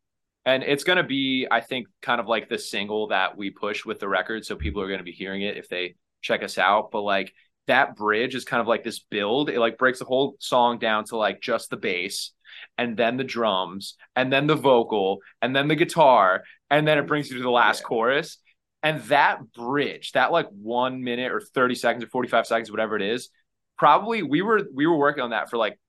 and 0.45 0.63
it's 0.63 0.83
going 0.83 0.97
to 0.97 1.03
be, 1.03 1.47
I 1.49 1.61
think, 1.61 1.87
kind 2.01 2.19
of 2.19 2.27
like 2.27 2.49
the 2.49 2.57
single 2.57 3.07
that 3.07 3.37
we 3.37 3.49
push 3.49 3.85
with 3.85 3.99
the 3.99 4.09
record. 4.09 4.45
So 4.45 4.55
people 4.55 4.81
are 4.81 4.87
going 4.87 4.99
to 4.99 5.03
be 5.03 5.11
hearing 5.11 5.41
it 5.41 5.57
if 5.57 5.69
they 5.69 5.95
check 6.21 6.43
us 6.43 6.57
out. 6.57 6.91
But 6.91 7.01
like 7.01 7.33
that 7.67 7.95
bridge 7.95 8.35
is 8.35 8.43
kind 8.43 8.59
of 8.59 8.67
like 8.67 8.83
this 8.83 8.99
build. 8.99 9.49
It 9.49 9.59
like 9.59 9.77
breaks 9.77 9.99
the 9.99 10.05
whole 10.05 10.35
song 10.39 10.79
down 10.79 11.05
to 11.05 11.17
like 11.17 11.41
just 11.41 11.69
the 11.69 11.77
bass 11.77 12.31
and 12.77 12.97
then 12.97 13.17
the 13.17 13.23
drums 13.23 13.95
and 14.15 14.31
then 14.31 14.47
the 14.47 14.55
vocal 14.55 15.19
and 15.41 15.55
then 15.55 15.67
the 15.67 15.75
guitar 15.75 16.43
and 16.69 16.87
then 16.87 16.97
it 16.97 17.07
brings 17.07 17.29
you 17.29 17.37
to 17.37 17.43
the 17.43 17.49
last 17.49 17.81
Yeah. 17.81 17.87
chorus. 17.87 18.37
And 18.81 19.01
that 19.03 19.53
bridge, 19.53 20.11
that 20.11 20.33
like 20.33 20.49
one 20.49 21.03
minute 21.03 21.31
or 21.31 21.39
30 21.39 21.75
seconds 21.75 22.03
or 22.03 22.07
45 22.07 22.45
seconds, 22.45 22.69
whatever 22.69 22.97
it 22.97 23.01
is, 23.01 23.29
probably 23.77 24.23
we 24.23 24.41
were 24.41 24.61
we 24.73 24.87
were 24.87 24.97
working 24.97 25.23
on 25.23 25.29
that 25.29 25.49
for 25.49 25.57
like 25.57 25.79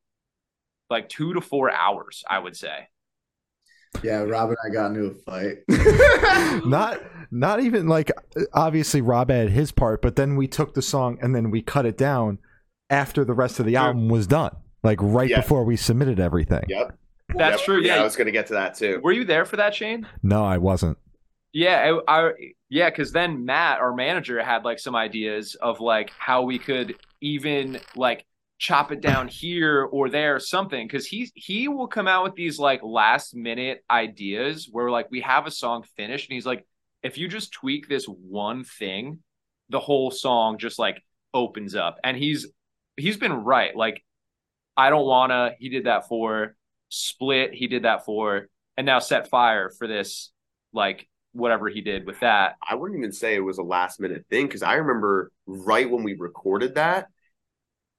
like 0.91 1.09
two 1.09 1.35
to 1.35 1.41
four 1.41 1.71
hours, 1.73 2.23
I 2.29 2.39
would 2.39 2.57
say. 2.57 2.89
Yeah, 4.03 4.23
Rob 4.23 4.51
and 4.51 4.59
I 4.65 4.69
got 4.73 4.87
into 4.93 5.07
a 5.07 5.15
fight. 5.15 5.59
not 6.67 7.01
not 7.31 7.61
even 7.61 7.87
like 7.89 8.11
obviously 8.53 9.01
Rob 9.01 9.31
had 9.31 9.51
his 9.51 9.73
part, 9.73 10.03
but 10.03 10.17
then 10.17 10.37
we 10.37 10.47
took 10.47 10.75
the 10.75 10.83
song 10.83 11.19
and 11.23 11.35
then 11.35 11.51
we 11.51 11.63
cut 11.63 11.87
it 11.87 11.97
down 11.97 12.39
after 12.91 13.25
the 13.25 13.35
rest 13.35 13.61
of 13.61 13.67
the 13.67 13.77
album 13.77 14.09
was 14.09 14.27
done. 14.27 14.55
Like 14.83 14.99
right 15.01 15.31
Yeah. 15.31 15.41
before 15.41 15.65
we 15.65 15.77
submitted 15.77 16.21
everything. 16.21 16.65
Yep, 16.69 16.99
That's 17.37 17.57
Yep. 17.59 17.65
true. 17.65 17.81
Yeah, 17.81 17.97
Yeah. 17.97 18.01
I 18.03 18.05
was 18.05 18.17
going 18.17 18.27
to 18.27 18.33
get 18.33 18.47
to 18.49 18.53
that 18.55 18.75
too. 18.75 19.01
Were 19.03 19.13
you 19.13 19.25
there 19.25 19.45
for 19.47 19.57
that, 19.57 19.75
Shane? 19.75 20.07
No, 20.23 20.45
I 20.45 20.59
wasn't. 20.59 20.99
Yeah, 21.55 21.99
I, 22.09 22.27
I 22.27 22.31
yeah, 22.69 22.91
because 22.91 23.13
then 23.13 23.45
Matt, 23.45 23.79
our 23.81 23.95
manager, 23.95 24.43
had 24.43 24.65
like 24.65 24.79
some 24.81 24.95
ideas 24.97 25.55
of 25.55 25.81
like 25.81 26.11
how 26.19 26.43
we 26.43 26.59
could 26.59 26.97
even 27.21 27.79
like 27.97 28.27
chop 28.59 28.93
it 28.93 29.01
down 29.01 29.29
here 29.29 29.83
or 29.85 30.09
there, 30.09 30.39
something. 30.39 30.87
Because 30.87 31.07
he 31.07 31.31
he 31.35 31.69
will 31.69 31.89
come 31.89 32.09
out 32.09 32.25
with 32.25 32.35
these 32.35 32.59
like 32.59 32.81
last 32.83 33.35
minute 33.35 33.85
ideas 33.91 34.69
where 34.71 34.91
like 34.91 35.11
we 35.11 35.21
have 35.21 35.47
a 35.47 35.51
song 35.51 35.85
finished, 35.97 36.29
and 36.29 36.35
he's 36.35 36.47
like, 36.47 36.67
if 37.03 37.19
you 37.19 37.29
just 37.29 37.53
tweak 37.53 37.89
this 37.89 38.07
one 38.07 38.65
thing, 38.65 39.21
the 39.69 39.81
whole 39.81 40.11
song 40.11 40.59
just 40.59 40.79
like 40.79 41.03
opens 41.33 41.75
up. 41.75 41.99
And 42.05 42.17
he's 42.17 42.47
he's 42.97 43.17
been 43.17 43.33
right. 43.33 43.77
Like, 43.77 44.05
I 44.77 44.91
don't 44.91 45.07
wanna. 45.07 45.53
He 45.59 45.69
did 45.69 45.85
that 45.85 46.09
for 46.09 46.57
Split. 46.89 47.53
He 47.55 47.67
did 47.67 47.85
that 47.85 48.05
for, 48.05 48.49
and 48.77 48.87
now 48.87 48.99
Set 48.99 49.29
Fire 49.29 49.71
for 49.71 49.87
this 49.87 50.31
like 50.73 51.09
whatever 51.33 51.69
he 51.69 51.81
did 51.81 52.07
with 52.07 52.21
that. 52.21 52.55
I 52.67 52.77
wouldn't 52.77 52.99
even 52.99 53.13
say 53.13 53.35
it 53.35 53.41
was 53.41 53.59
a 53.59 53.63
last 53.63 54.01
minute 54.01 54.25
thing 54.31 54.47
because 54.47 54.63
I 54.63 54.75
remember 54.75 55.33
right 55.47 55.91
when 55.91 56.05
we 56.05 56.15
recorded 56.15 56.77
that, 56.77 57.09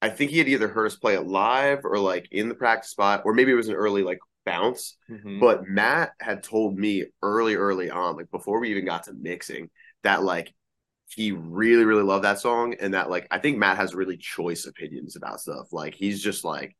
I 0.06 0.10
think 0.10 0.30
he 0.30 0.38
had 0.38 0.48
either 0.48 0.68
heard 0.68 0.86
us 0.86 0.96
play 0.96 1.16
it 1.16 1.26
live 1.26 1.84
or 1.84 1.98
like 1.98 2.28
in 2.32 2.48
the 2.48 2.54
practice 2.54 2.92
spot, 2.92 3.24
or 3.26 3.34
maybe 3.34 3.52
it 3.52 3.56
was 3.56 3.70
an 3.70 3.74
early 3.74 4.04
like 4.04 4.20
bounce. 4.46 4.98
Mm-hmm. 5.10 5.40
But 5.40 5.68
Matt 5.68 6.12
had 6.20 6.44
told 6.44 6.78
me 6.78 7.06
early, 7.24 7.56
early 7.56 7.90
on, 7.90 8.16
like 8.16 8.30
before 8.30 8.60
we 8.60 8.70
even 8.70 8.86
got 8.86 9.06
to 9.06 9.14
mixing, 9.14 9.72
that 10.04 10.22
like 10.22 10.54
he 11.10 11.32
really, 11.32 11.86
really 11.86 12.04
loved 12.04 12.24
that 12.24 12.40
song. 12.40 12.76
And 12.80 12.94
that 12.94 13.10
like 13.10 13.28
I 13.32 13.40
think 13.40 13.58
Matt 13.58 13.78
has 13.78 13.96
really 13.96 14.16
choice 14.16 14.68
opinions 14.68 15.16
about 15.16 15.42
stuff. 15.42 15.74
Like 15.74 15.96
he's 15.96 16.22
just 16.22 16.46
like 16.46 16.78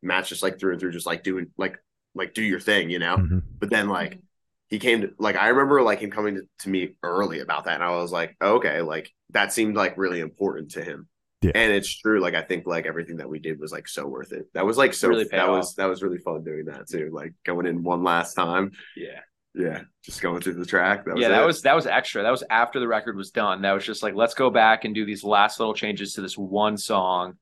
Matt's 0.00 0.28
just 0.28 0.44
like 0.44 0.60
through 0.60 0.72
and 0.72 0.80
through, 0.80 0.92
just 0.92 1.06
like 1.06 1.24
doing 1.24 1.48
like 1.58 1.78
like 2.14 2.32
do 2.32 2.42
your 2.42 2.60
thing, 2.60 2.90
you 2.90 3.00
know? 3.00 3.16
Mhm. 3.16 3.42
But 3.58 3.70
then 3.70 3.88
like 3.88 4.20
he 4.68 4.78
came 4.78 5.00
to 5.00 5.10
like 5.18 5.34
I 5.34 5.48
remember 5.48 5.82
like 5.82 5.98
him 5.98 6.12
coming 6.12 6.36
to, 6.36 6.42
to 6.60 6.68
me 6.68 6.94
early 7.02 7.40
about 7.40 7.64
that, 7.64 7.74
and 7.74 7.82
I 7.82 7.90
was 7.96 8.12
like, 8.12 8.36
okay, 8.40 8.82
like 8.82 9.10
that 9.30 9.52
seemed 9.52 9.74
like 9.74 9.98
really 9.98 10.20
important 10.20 10.70
to 10.72 10.84
him. 10.84 11.08
Yeah. 11.42 11.52
And 11.54 11.72
it's 11.72 11.88
true. 11.94 12.20
Like 12.20 12.34
I 12.34 12.42
think 12.42 12.66
like 12.66 12.86
everything 12.86 13.16
that 13.18 13.28
we 13.28 13.38
did 13.38 13.58
was 13.60 13.72
like 13.72 13.88
so 13.88 14.06
worth 14.06 14.32
it. 14.32 14.46
That 14.54 14.64
was 14.64 14.76
like 14.78 14.94
so 14.94 15.08
Really 15.08 15.24
that 15.24 15.48
off. 15.48 15.56
was 15.58 15.74
that 15.74 15.86
was 15.86 16.02
really 16.02 16.18
fun 16.18 16.44
doing 16.44 16.66
that 16.66 16.88
too. 16.88 17.10
Like 17.12 17.34
going 17.44 17.66
in 17.66 17.82
one 17.82 18.02
last 18.04 18.34
time. 18.34 18.72
Yeah. 18.96 19.20
Yeah. 19.54 19.82
Just 20.02 20.22
going 20.22 20.40
through 20.40 20.54
the 20.54 20.64
track. 20.64 21.04
That 21.04 21.14
was 21.14 21.20
yeah, 21.22 21.28
that 21.28 21.42
it. 21.42 21.46
was 21.46 21.62
that 21.62 21.74
was 21.74 21.86
extra. 21.86 22.22
That 22.22 22.30
was 22.30 22.44
after 22.48 22.80
the 22.80 22.88
record 22.88 23.16
was 23.16 23.30
done. 23.30 23.62
That 23.62 23.72
was 23.72 23.84
just 23.84 24.02
like 24.02 24.14
let's 24.14 24.34
go 24.34 24.50
back 24.50 24.84
and 24.84 24.94
do 24.94 25.04
these 25.04 25.24
last 25.24 25.58
little 25.58 25.74
changes 25.74 26.14
to 26.14 26.20
this 26.22 26.38
one 26.38 26.76
song. 26.78 27.34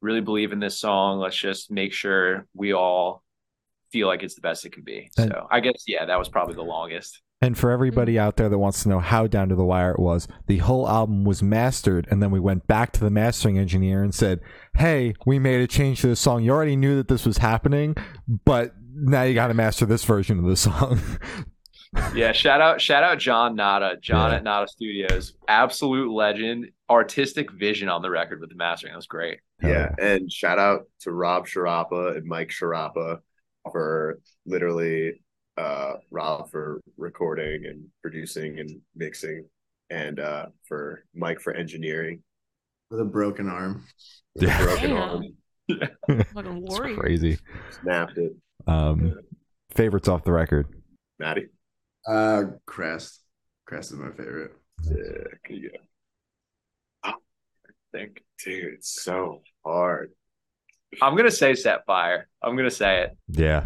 Really 0.00 0.20
believe 0.20 0.52
in 0.52 0.60
this 0.60 0.78
song. 0.78 1.18
Let's 1.18 1.36
just 1.36 1.70
make 1.70 1.92
sure 1.92 2.46
we 2.54 2.72
all 2.72 3.22
feel 3.92 4.06
like 4.06 4.22
it's 4.22 4.34
the 4.34 4.40
best 4.40 4.64
it 4.64 4.72
can 4.72 4.84
be. 4.84 5.10
And- 5.18 5.30
so 5.30 5.46
I 5.50 5.60
guess 5.60 5.84
yeah, 5.86 6.06
that 6.06 6.18
was 6.18 6.28
probably 6.28 6.54
the 6.54 6.62
longest. 6.62 7.20
And 7.42 7.58
for 7.58 7.70
everybody 7.72 8.14
mm. 8.14 8.18
out 8.20 8.36
there 8.36 8.48
that 8.48 8.58
wants 8.58 8.84
to 8.84 8.88
know 8.88 9.00
how 9.00 9.26
down 9.26 9.48
to 9.48 9.56
the 9.56 9.64
wire 9.64 9.90
it 9.90 9.98
was, 9.98 10.28
the 10.46 10.58
whole 10.58 10.88
album 10.88 11.24
was 11.24 11.42
mastered, 11.42 12.06
and 12.10 12.22
then 12.22 12.30
we 12.30 12.38
went 12.40 12.68
back 12.68 12.92
to 12.92 13.00
the 13.00 13.10
mastering 13.10 13.58
engineer 13.58 14.02
and 14.02 14.14
said, 14.14 14.40
"Hey, 14.76 15.14
we 15.26 15.38
made 15.40 15.60
a 15.60 15.66
change 15.66 16.00
to 16.02 16.06
the 16.06 16.16
song. 16.16 16.44
You 16.44 16.52
already 16.52 16.76
knew 16.76 16.96
that 16.96 17.08
this 17.08 17.26
was 17.26 17.38
happening, 17.38 17.96
but 18.44 18.74
now 18.94 19.22
you 19.24 19.34
got 19.34 19.48
to 19.48 19.54
master 19.54 19.84
this 19.84 20.04
version 20.04 20.38
of 20.38 20.44
the 20.46 20.56
song." 20.56 21.00
Yeah, 22.14 22.32
shout 22.32 22.62
out 22.62 22.80
shout 22.80 23.02
out 23.02 23.18
John 23.18 23.54
Nada, 23.54 23.98
John 24.00 24.30
Yeah. 24.30 24.36
at 24.38 24.44
Nada 24.44 24.66
Studios, 24.66 25.34
absolute 25.46 26.10
legend, 26.10 26.70
artistic 26.88 27.50
vision 27.52 27.90
on 27.90 28.00
the 28.00 28.08
record 28.08 28.40
with 28.40 28.48
the 28.48 28.56
mastering. 28.56 28.94
That 28.94 28.96
was 28.96 29.06
great. 29.06 29.40
yeah. 29.62 29.90
And 30.00 30.32
shout 30.32 30.58
out 30.58 30.86
to 31.00 31.12
Rob 31.12 31.46
Sharapa 31.46 32.16
and 32.16 32.24
Mike 32.24 32.48
Sharapa 32.48 33.18
for 33.70 34.20
literally 34.46 35.20
uh 35.62 35.94
Rob 36.10 36.50
for 36.50 36.80
recording 36.96 37.66
and 37.66 37.84
producing 38.02 38.58
and 38.58 38.70
mixing 38.96 39.44
and 39.90 40.18
uh 40.18 40.46
for 40.68 41.04
Mike 41.14 41.40
for 41.40 41.52
engineering. 41.52 42.22
With 42.90 43.00
a 43.00 43.04
broken 43.04 43.48
arm. 43.48 43.84
Yeah. 44.34 44.62
Broken 44.62 44.90
Damn. 44.90 44.98
arm. 44.98 45.22
Fucking 46.34 46.56
It's 46.56 46.70
warrior. 46.70 46.96
crazy. 46.96 47.38
Snapped 47.82 48.18
it. 48.18 48.32
Um, 48.66 49.14
favorites 49.74 50.08
off 50.08 50.24
the 50.24 50.32
record. 50.32 50.66
Maddie. 51.18 51.48
Uh 52.06 52.42
Crest. 52.66 53.20
Crest 53.66 53.92
is 53.92 53.98
my 53.98 54.10
favorite. 54.10 54.52
Yeah, 54.84 54.94
yeah. 55.48 55.68
I 57.04 57.12
think, 57.92 58.22
dude, 58.42 58.74
it's 58.74 59.02
so 59.02 59.42
hard. 59.64 60.12
I'm 61.00 61.16
gonna 61.16 61.30
say 61.30 61.54
set 61.54 61.86
fire. 61.86 62.28
I'm 62.42 62.56
gonna 62.56 62.70
say 62.70 63.02
it. 63.04 63.16
Yeah, 63.28 63.64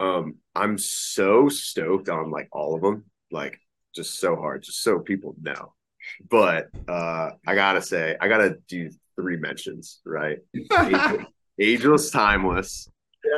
Um, 0.00 0.36
I'm 0.54 0.78
so 0.78 1.48
stoked 1.48 2.08
on 2.08 2.30
like 2.30 2.48
all 2.52 2.74
of 2.74 2.82
them, 2.82 3.04
like 3.30 3.58
just 3.94 4.18
so 4.18 4.36
hard, 4.36 4.62
just 4.62 4.82
so 4.82 4.98
people 4.98 5.34
know. 5.40 5.74
But 6.28 6.68
uh, 6.88 7.30
I 7.46 7.54
gotta 7.54 7.82
say, 7.82 8.16
I 8.20 8.28
gotta 8.28 8.56
do 8.68 8.90
three 9.16 9.36
mentions, 9.36 10.00
right? 10.04 10.38
Ageless 11.58 12.10
Timeless 12.10 12.88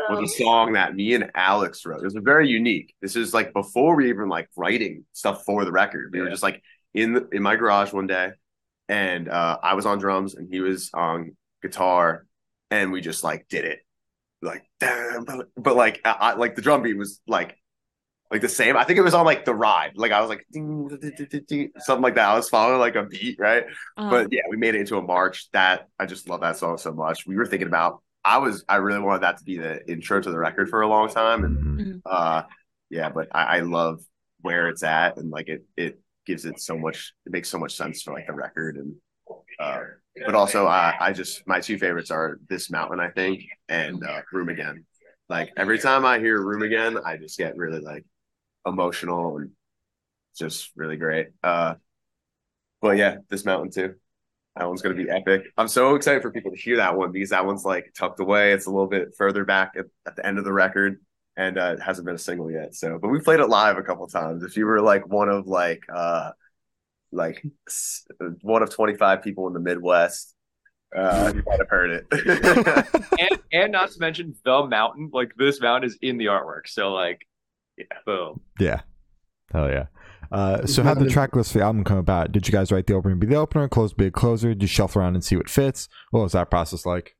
was 0.08 0.30
a 0.30 0.34
song 0.34 0.72
that 0.72 0.94
me 0.94 1.14
and 1.14 1.30
Alex 1.34 1.84
wrote. 1.84 2.00
It 2.00 2.04
was 2.04 2.14
very 2.14 2.48
unique. 2.48 2.94
This 3.00 3.16
is 3.16 3.34
like 3.34 3.52
before 3.52 3.96
we 3.96 4.08
even 4.08 4.28
like 4.28 4.48
writing 4.56 5.04
stuff 5.12 5.44
for 5.44 5.64
the 5.64 5.72
record. 5.72 6.10
We 6.12 6.20
were 6.20 6.30
just 6.30 6.42
like 6.42 6.62
in 6.94 7.12
the, 7.14 7.28
in 7.32 7.42
my 7.42 7.56
garage 7.56 7.92
one 7.92 8.06
day, 8.06 8.30
and 8.88 9.28
uh, 9.28 9.58
I 9.62 9.74
was 9.74 9.86
on 9.86 9.98
drums 9.98 10.34
and 10.34 10.48
he 10.50 10.60
was 10.60 10.90
on 10.94 11.36
guitar, 11.62 12.26
and 12.70 12.92
we 12.92 13.00
just 13.00 13.24
like 13.24 13.46
did 13.48 13.64
it, 13.64 13.80
like 14.42 14.64
damn, 14.80 15.24
but, 15.24 15.48
but 15.56 15.76
like 15.76 16.00
I, 16.04 16.10
I, 16.10 16.34
like 16.34 16.54
the 16.56 16.62
drum 16.62 16.82
beat 16.82 16.96
was 16.96 17.20
like 17.26 17.56
like 18.30 18.40
the 18.40 18.48
same. 18.48 18.76
I 18.76 18.84
think 18.84 18.98
it 18.98 19.02
was 19.02 19.14
on 19.14 19.24
like 19.24 19.44
the 19.44 19.54
ride. 19.54 19.92
Like 19.94 20.12
I 20.12 20.20
was 20.20 20.28
like 20.28 20.46
ding, 20.52 20.88
ding, 20.88 20.98
ding, 21.16 21.26
ding, 21.30 21.44
ding, 21.46 21.70
something 21.78 22.02
like 22.02 22.16
that. 22.16 22.28
I 22.28 22.34
was 22.34 22.48
following 22.48 22.80
like 22.80 22.96
a 22.96 23.04
beat, 23.04 23.38
right? 23.38 23.64
Um, 23.96 24.10
But 24.10 24.32
yeah, 24.32 24.42
we 24.50 24.56
made 24.56 24.74
it 24.74 24.80
into 24.80 24.96
a 24.98 25.02
march. 25.02 25.48
That 25.52 25.88
I 25.98 26.06
just 26.06 26.28
love 26.28 26.40
that 26.40 26.56
song 26.56 26.76
so 26.78 26.92
much. 26.92 27.26
We 27.26 27.36
were 27.36 27.46
thinking 27.46 27.68
about. 27.68 28.02
I 28.24 28.38
was. 28.38 28.64
I 28.68 28.76
really 28.76 28.98
wanted 29.00 29.22
that 29.22 29.38
to 29.38 29.44
be 29.44 29.58
the 29.58 29.88
intro 29.88 30.20
to 30.20 30.30
the 30.30 30.38
record 30.38 30.68
for 30.68 30.80
a 30.82 30.88
long 30.88 31.08
time, 31.08 31.44
and 31.44 31.58
Mhm. 31.58 32.00
uh, 32.04 32.42
yeah. 32.90 33.10
But 33.10 33.28
I, 33.32 33.58
I 33.58 33.60
love 33.60 34.00
where 34.40 34.68
it's 34.68 34.82
at, 34.82 35.16
and 35.16 35.30
like 35.30 35.48
it. 35.48 35.64
It 35.76 36.00
gives 36.26 36.44
it 36.44 36.60
so 36.60 36.76
much. 36.76 37.12
It 37.24 37.30
makes 37.32 37.48
so 37.48 37.58
much 37.58 37.76
sense 37.76 38.02
for 38.02 38.12
like 38.12 38.26
the 38.26 38.32
record, 38.32 38.76
and 38.76 38.96
uh, 39.58 39.80
but 40.24 40.34
also 40.34 40.66
I, 40.66 40.94
I 40.98 41.12
just 41.12 41.46
my 41.46 41.60
two 41.60 41.78
favorites 41.78 42.10
are 42.10 42.38
this 42.48 42.70
mountain, 42.70 43.00
I 43.00 43.10
think, 43.10 43.44
and 43.68 44.02
uh, 44.04 44.22
Room 44.32 44.48
Again. 44.48 44.84
Like 45.28 45.52
every 45.56 45.78
time 45.78 46.04
I 46.04 46.18
hear 46.18 46.40
Room 46.40 46.62
Again, 46.62 46.98
I 47.04 47.16
just 47.16 47.38
get 47.38 47.56
really 47.56 47.80
like 47.80 48.04
emotional 48.66 49.38
and 49.38 49.50
just 50.36 50.70
really 50.76 50.96
great. 50.96 51.28
Uh, 51.42 51.74
but 52.80 52.96
yeah, 52.96 53.16
this 53.28 53.44
mountain 53.44 53.70
too. 53.70 53.94
That 54.56 54.68
one's 54.68 54.80
gonna 54.80 54.94
be 54.94 55.10
epic. 55.10 55.44
I'm 55.58 55.68
so 55.68 55.94
excited 55.96 56.22
for 56.22 56.30
people 56.30 56.52
to 56.52 56.56
hear 56.56 56.78
that 56.78 56.96
one 56.96 57.12
because 57.12 57.30
that 57.30 57.44
one's 57.44 57.64
like 57.64 57.92
tucked 57.94 58.20
away. 58.20 58.52
It's 58.52 58.66
a 58.66 58.70
little 58.70 58.86
bit 58.86 59.14
further 59.16 59.44
back 59.44 59.72
at, 59.76 59.86
at 60.06 60.16
the 60.16 60.26
end 60.26 60.38
of 60.38 60.44
the 60.44 60.52
record, 60.52 61.00
and 61.36 61.58
uh, 61.58 61.74
it 61.78 61.82
hasn't 61.82 62.06
been 62.06 62.14
a 62.14 62.18
single 62.18 62.50
yet. 62.50 62.74
So, 62.74 62.98
but 63.00 63.08
we 63.08 63.20
played 63.20 63.40
it 63.40 63.48
live 63.48 63.76
a 63.76 63.82
couple 63.82 64.06
times. 64.06 64.42
If 64.42 64.56
you 64.56 64.64
were 64.64 64.80
like 64.80 65.06
one 65.06 65.28
of 65.28 65.46
like 65.46 65.82
uh, 65.94 66.30
like 67.12 67.42
one 68.42 68.62
of 68.62 68.70
25 68.74 69.22
people 69.22 69.46
in 69.46 69.52
the 69.52 69.60
Midwest, 69.60 70.34
uh, 70.96 71.32
you 71.34 71.42
might 71.46 71.58
have 71.58 71.68
heard 71.68 71.90
it. 71.90 72.06
and 73.18 73.40
and 73.52 73.72
not 73.72 73.90
to 73.90 74.00
mention 74.00 74.34
the 74.44 74.66
mountain. 74.66 75.10
Like 75.12 75.32
this 75.36 75.60
mountain 75.60 75.88
is 75.88 75.98
in 76.00 76.18
the 76.18 76.26
artwork. 76.26 76.66
So 76.66 76.92
like, 76.92 77.26
yeah, 77.76 77.84
boom. 78.04 78.40
Yeah. 78.58 78.82
Hell 79.52 79.68
yeah. 79.68 79.86
Uh, 80.32 80.66
so 80.66 80.82
how 80.82 80.90
did 80.90 80.96
the 80.96 81.00
Mountain- 81.00 81.12
track 81.12 81.36
list 81.36 81.52
for 81.52 81.58
the 81.58 81.64
album 81.64 81.84
come 81.84 81.98
about? 81.98 82.32
Did 82.32 82.48
you 82.48 82.52
guys 82.52 82.72
write 82.72 82.86
the 82.86 82.94
opener 82.94 83.14
be 83.14 83.26
the 83.26 83.36
opener, 83.36 83.68
close 83.68 83.92
be 83.92 84.06
a 84.06 84.10
closer? 84.10 84.48
Did 84.48 84.62
you 84.62 84.68
shuffle 84.68 85.00
around 85.02 85.14
and 85.14 85.24
see 85.24 85.36
what 85.36 85.48
fits? 85.48 85.88
What 86.10 86.22
was 86.22 86.32
that 86.32 86.50
process 86.50 86.84
like? 86.84 87.14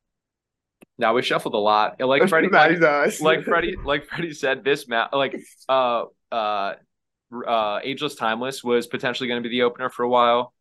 Now 0.99 1.15
we 1.15 1.23
shuffled 1.23 1.55
a 1.55 1.59
lot. 1.59 2.01
Like 2.01 2.29
Freddie, 2.29 2.49
like, 2.49 2.81
Matty's 2.81 3.21
like 3.21 3.45
Freddie, 3.45 3.77
like 3.85 4.07
Freddie 4.07 4.33
said, 4.33 4.65
this 4.65 4.89
map, 4.89 5.11
like 5.13 5.39
uh 5.69 6.05
uh 6.33 6.75
uh 7.47 7.81
Ageless 7.83 8.15
Timeless 8.15 8.63
was 8.63 8.87
potentially 8.87 9.29
going 9.29 9.43
to 9.43 9.49
be 9.49 9.55
the 9.55 9.63
opener 9.63 9.91
for 9.91 10.03
a 10.05 10.09
while. 10.09 10.53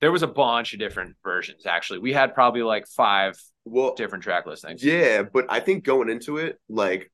There 0.00 0.12
was 0.12 0.22
a 0.22 0.28
bunch 0.28 0.72
of 0.72 0.78
different 0.78 1.16
versions. 1.24 1.66
Actually, 1.66 1.98
we 1.98 2.12
had 2.12 2.34
probably 2.34 2.62
like 2.62 2.86
five 2.86 3.36
well, 3.64 3.94
different 3.94 4.24
track 4.24 4.46
listings. 4.46 4.82
Yeah, 4.82 5.22
but 5.22 5.46
I 5.48 5.60
think 5.60 5.84
going 5.84 6.08
into 6.08 6.38
it, 6.38 6.58
like, 6.68 7.10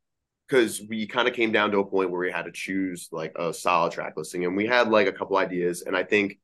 because 0.47 0.83
we 0.89 1.07
kind 1.07 1.27
of 1.27 1.35
came 1.35 1.53
down 1.53 1.71
to 1.73 1.79
a 1.79 1.87
point 1.87 2.11
where 2.11 2.21
we 2.21 2.31
had 2.31 2.45
to 2.45 2.53
choose 2.53 3.09
like 3.11 3.33
a 3.37 3.53
solid 3.53 3.93
track 3.93 4.15
listing, 4.17 4.45
and 4.45 4.57
we 4.57 4.67
had 4.67 4.89
like 4.89 5.07
a 5.07 5.13
couple 5.13 5.37
ideas, 5.37 5.83
and 5.83 5.97
I 5.97 6.05
think 6.05 6.39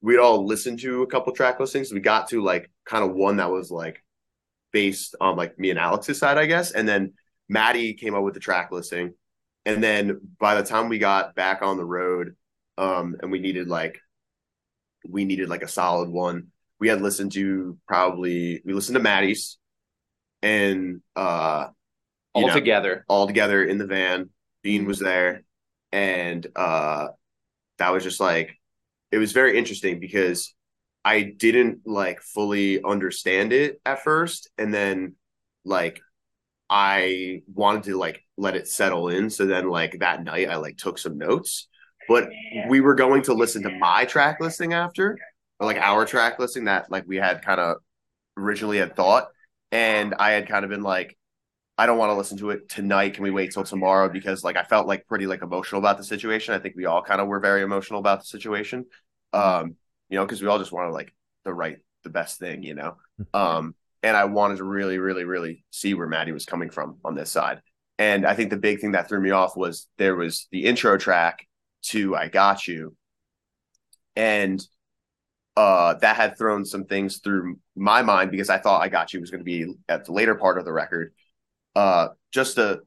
we'd 0.00 0.18
all 0.18 0.46
listened 0.46 0.78
to 0.80 1.02
a 1.02 1.06
couple 1.06 1.32
track 1.32 1.58
listings. 1.58 1.92
We 1.92 2.00
got 2.00 2.28
to 2.28 2.42
like 2.42 2.70
kind 2.84 3.04
of 3.04 3.16
one 3.16 3.36
that 3.36 3.50
was 3.50 3.70
like 3.70 4.04
based 4.72 5.16
on 5.20 5.36
like 5.36 5.58
me 5.58 5.70
and 5.70 5.78
Alex's 5.78 6.18
side, 6.18 6.38
I 6.38 6.46
guess, 6.46 6.72
and 6.72 6.86
then 6.86 7.14
Maddie 7.48 7.94
came 7.94 8.14
up 8.14 8.22
with 8.22 8.34
the 8.34 8.40
track 8.40 8.70
listing, 8.70 9.14
and 9.68 9.84
then 9.84 10.18
by 10.40 10.54
the 10.54 10.66
time 10.66 10.88
we 10.88 10.98
got 10.98 11.34
back 11.34 11.60
on 11.60 11.76
the 11.76 11.84
road, 11.84 12.34
um, 12.78 13.16
and 13.20 13.30
we 13.30 13.38
needed 13.38 13.68
like 13.68 14.00
we 15.06 15.26
needed 15.26 15.50
like 15.50 15.62
a 15.62 15.68
solid 15.68 16.08
one. 16.08 16.48
We 16.80 16.88
had 16.88 17.02
listened 17.02 17.32
to 17.32 17.76
probably 17.86 18.62
we 18.64 18.72
listened 18.72 18.96
to 18.96 19.02
Maddie's 19.02 19.58
and 20.42 21.02
uh 21.14 21.68
all 22.32 22.46
know, 22.46 22.54
together. 22.54 23.04
all 23.08 23.26
together 23.26 23.62
in 23.62 23.76
the 23.76 23.86
van. 23.86 24.30
Bean 24.62 24.86
was 24.86 24.98
there, 24.98 25.44
and 25.92 26.46
uh, 26.56 27.08
that 27.76 27.92
was 27.92 28.02
just 28.02 28.20
like 28.20 28.56
it 29.12 29.18
was 29.18 29.32
very 29.32 29.58
interesting 29.58 30.00
because 30.00 30.54
I 31.04 31.22
didn't 31.22 31.86
like 31.86 32.22
fully 32.22 32.82
understand 32.82 33.52
it 33.52 33.82
at 33.84 34.02
first, 34.02 34.48
and 34.56 34.72
then 34.72 35.16
like 35.64 36.00
I 36.70 37.42
wanted 37.52 37.84
to 37.84 37.96
like 37.96 38.24
let 38.36 38.56
it 38.56 38.68
settle 38.68 39.08
in. 39.08 39.30
So 39.30 39.46
then 39.46 39.68
like 39.68 39.98
that 40.00 40.22
night 40.24 40.48
I 40.48 40.56
like 40.56 40.76
took 40.76 40.98
some 40.98 41.18
notes, 41.18 41.68
but 42.08 42.28
we 42.68 42.80
were 42.80 42.94
going 42.94 43.22
to 43.22 43.34
listen 43.34 43.62
to 43.62 43.70
my 43.70 44.04
track 44.04 44.38
listing 44.40 44.72
after, 44.72 45.18
or 45.58 45.66
like 45.66 45.78
our 45.78 46.04
track 46.04 46.38
listing 46.38 46.64
that 46.64 46.90
like 46.90 47.04
we 47.06 47.16
had 47.16 47.42
kind 47.42 47.60
of 47.60 47.76
originally 48.36 48.78
had 48.78 48.96
thought, 48.96 49.28
and 49.72 50.14
I 50.18 50.30
had 50.32 50.48
kind 50.48 50.64
of 50.64 50.70
been 50.70 50.82
like. 50.82 51.16
I 51.80 51.86
don't 51.86 51.96
want 51.96 52.10
to 52.10 52.14
listen 52.14 52.38
to 52.38 52.50
it 52.50 52.68
tonight. 52.68 53.14
Can 53.14 53.22
we 53.22 53.30
wait 53.30 53.52
till 53.52 53.62
tomorrow? 53.62 54.08
Because 54.08 54.42
like 54.42 54.56
I 54.56 54.64
felt 54.64 54.88
like 54.88 55.06
pretty 55.06 55.28
like 55.28 55.42
emotional 55.42 55.78
about 55.78 55.96
the 55.96 56.02
situation. 56.02 56.52
I 56.52 56.58
think 56.58 56.74
we 56.74 56.86
all 56.86 57.02
kind 57.02 57.20
of 57.20 57.28
were 57.28 57.38
very 57.38 57.62
emotional 57.62 58.00
about 58.00 58.18
the 58.18 58.24
situation. 58.24 58.86
Um, 59.32 59.76
you 60.08 60.18
know, 60.18 60.24
because 60.24 60.42
we 60.42 60.48
all 60.48 60.58
just 60.58 60.72
wanted 60.72 60.90
like 60.90 61.14
the 61.44 61.54
right, 61.54 61.76
the 62.02 62.10
best 62.10 62.40
thing, 62.40 62.64
you 62.64 62.74
know. 62.74 62.96
Um, 63.32 63.76
and 64.02 64.16
I 64.16 64.24
wanted 64.26 64.58
to 64.58 64.64
really, 64.64 64.98
really, 64.98 65.24
really 65.24 65.64
see 65.70 65.94
where 65.94 66.06
Maddie 66.06 66.32
was 66.32 66.44
coming 66.44 66.70
from 66.70 66.98
on 67.04 67.14
this 67.14 67.30
side. 67.30 67.60
And 67.98 68.24
I 68.24 68.34
think 68.34 68.50
the 68.50 68.56
big 68.56 68.80
thing 68.80 68.92
that 68.92 69.08
threw 69.08 69.20
me 69.20 69.30
off 69.30 69.56
was 69.56 69.88
there 69.98 70.14
was 70.14 70.46
the 70.52 70.64
intro 70.66 70.96
track 70.96 71.46
to 71.84 72.14
I 72.14 72.28
Got 72.28 72.66
You. 72.66 72.96
And 74.16 74.60
uh 75.56 75.94
that 75.94 76.14
had 76.14 76.38
thrown 76.38 76.64
some 76.64 76.84
things 76.84 77.18
through 77.18 77.58
my 77.74 78.00
mind 78.02 78.30
because 78.30 78.48
I 78.48 78.58
thought 78.58 78.80
I 78.80 78.88
Got 78.88 79.12
You 79.12 79.20
was 79.20 79.30
going 79.30 79.40
to 79.40 79.44
be 79.44 79.74
at 79.88 80.04
the 80.04 80.12
later 80.12 80.36
part 80.36 80.58
of 80.58 80.64
the 80.64 80.72
record 80.72 81.12
uh 81.74 82.08
just 82.32 82.56
to 82.56 82.80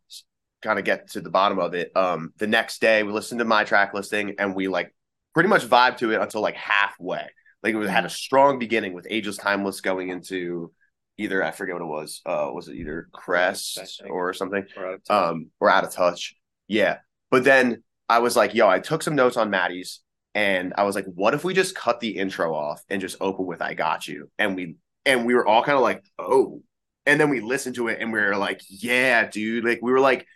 kind 0.62 0.80
of 0.80 0.86
get 0.86 1.10
to 1.12 1.22
the 1.22 1.30
bottom 1.30 1.60
of 1.60 1.74
it 1.74 1.96
um 1.98 2.32
the 2.38 2.48
next 2.48 2.80
day 2.80 3.04
we 3.04 3.12
listened 3.12 3.40
to 3.40 3.46
my 3.46 3.66
track 3.66 3.94
listing 3.94 4.36
and 4.40 4.56
we 4.56 4.70
like 4.70 4.94
pretty 5.34 5.50
much 5.50 5.66
vibed 5.66 5.98
to 5.98 6.12
it 6.12 6.22
until 6.22 6.40
like 6.40 6.56
halfway 6.56 7.28
like 7.62 7.76
it 7.76 7.90
had 7.90 8.06
a 8.06 8.10
strong 8.10 8.58
beginning 8.58 8.94
with 8.94 9.08
ageless 9.10 9.38
timeless 9.38 9.82
going 9.82 10.10
into 10.10 10.72
either 11.18 11.44
i 11.44 11.52
forget 11.52 11.76
what 11.76 11.82
it 11.82 11.86
was 11.86 12.22
uh 12.26 12.50
was 12.54 12.68
it 12.68 12.76
either 12.76 13.08
crest 13.12 14.02
or 14.10 14.34
something? 14.34 14.66
Um 15.10 15.52
or 15.60 15.70
out 15.70 15.84
of 15.84 15.92
touch. 15.94 16.36
Yeah. 16.68 16.98
But 17.30 17.44
then 17.44 17.84
i 18.10 18.20
was 18.20 18.36
like 18.36 18.54
yo 18.54 18.68
i 18.68 18.80
took 18.80 19.04
some 19.04 19.16
notes 19.16 19.38
on 19.38 19.50
maddie's 19.50 20.02
and 20.36 20.74
i 20.78 20.84
was 20.84 20.96
like 20.96 21.06
what 21.06 21.34
if 21.34 21.44
we 21.44 21.54
just 21.54 21.76
cut 21.76 22.00
the 22.00 22.18
intro 22.18 22.54
off 22.54 22.82
and 22.90 23.00
just 23.02 23.18
open 23.22 23.46
with 23.46 23.62
i 23.62 23.74
got 23.74 24.08
you? 24.08 24.30
And 24.38 24.56
we 24.56 24.76
and 25.06 25.26
we 25.26 25.34
were 25.34 25.48
all 25.48 25.64
kind 25.64 25.78
of 25.78 25.84
like 25.84 26.04
oh. 26.20 26.62
And 27.08 27.20
then 27.20 27.32
we 27.32 27.40
listened 27.40 27.76
to 27.76 27.88
it 27.88 28.00
and 28.00 28.14
we 28.14 28.20
were 28.20 28.38
like 28.38 28.62
yeah 28.70 29.28
dude. 29.28 29.66
Like 29.66 29.80
we 29.82 29.92
were 29.92 30.00
like 30.00 30.28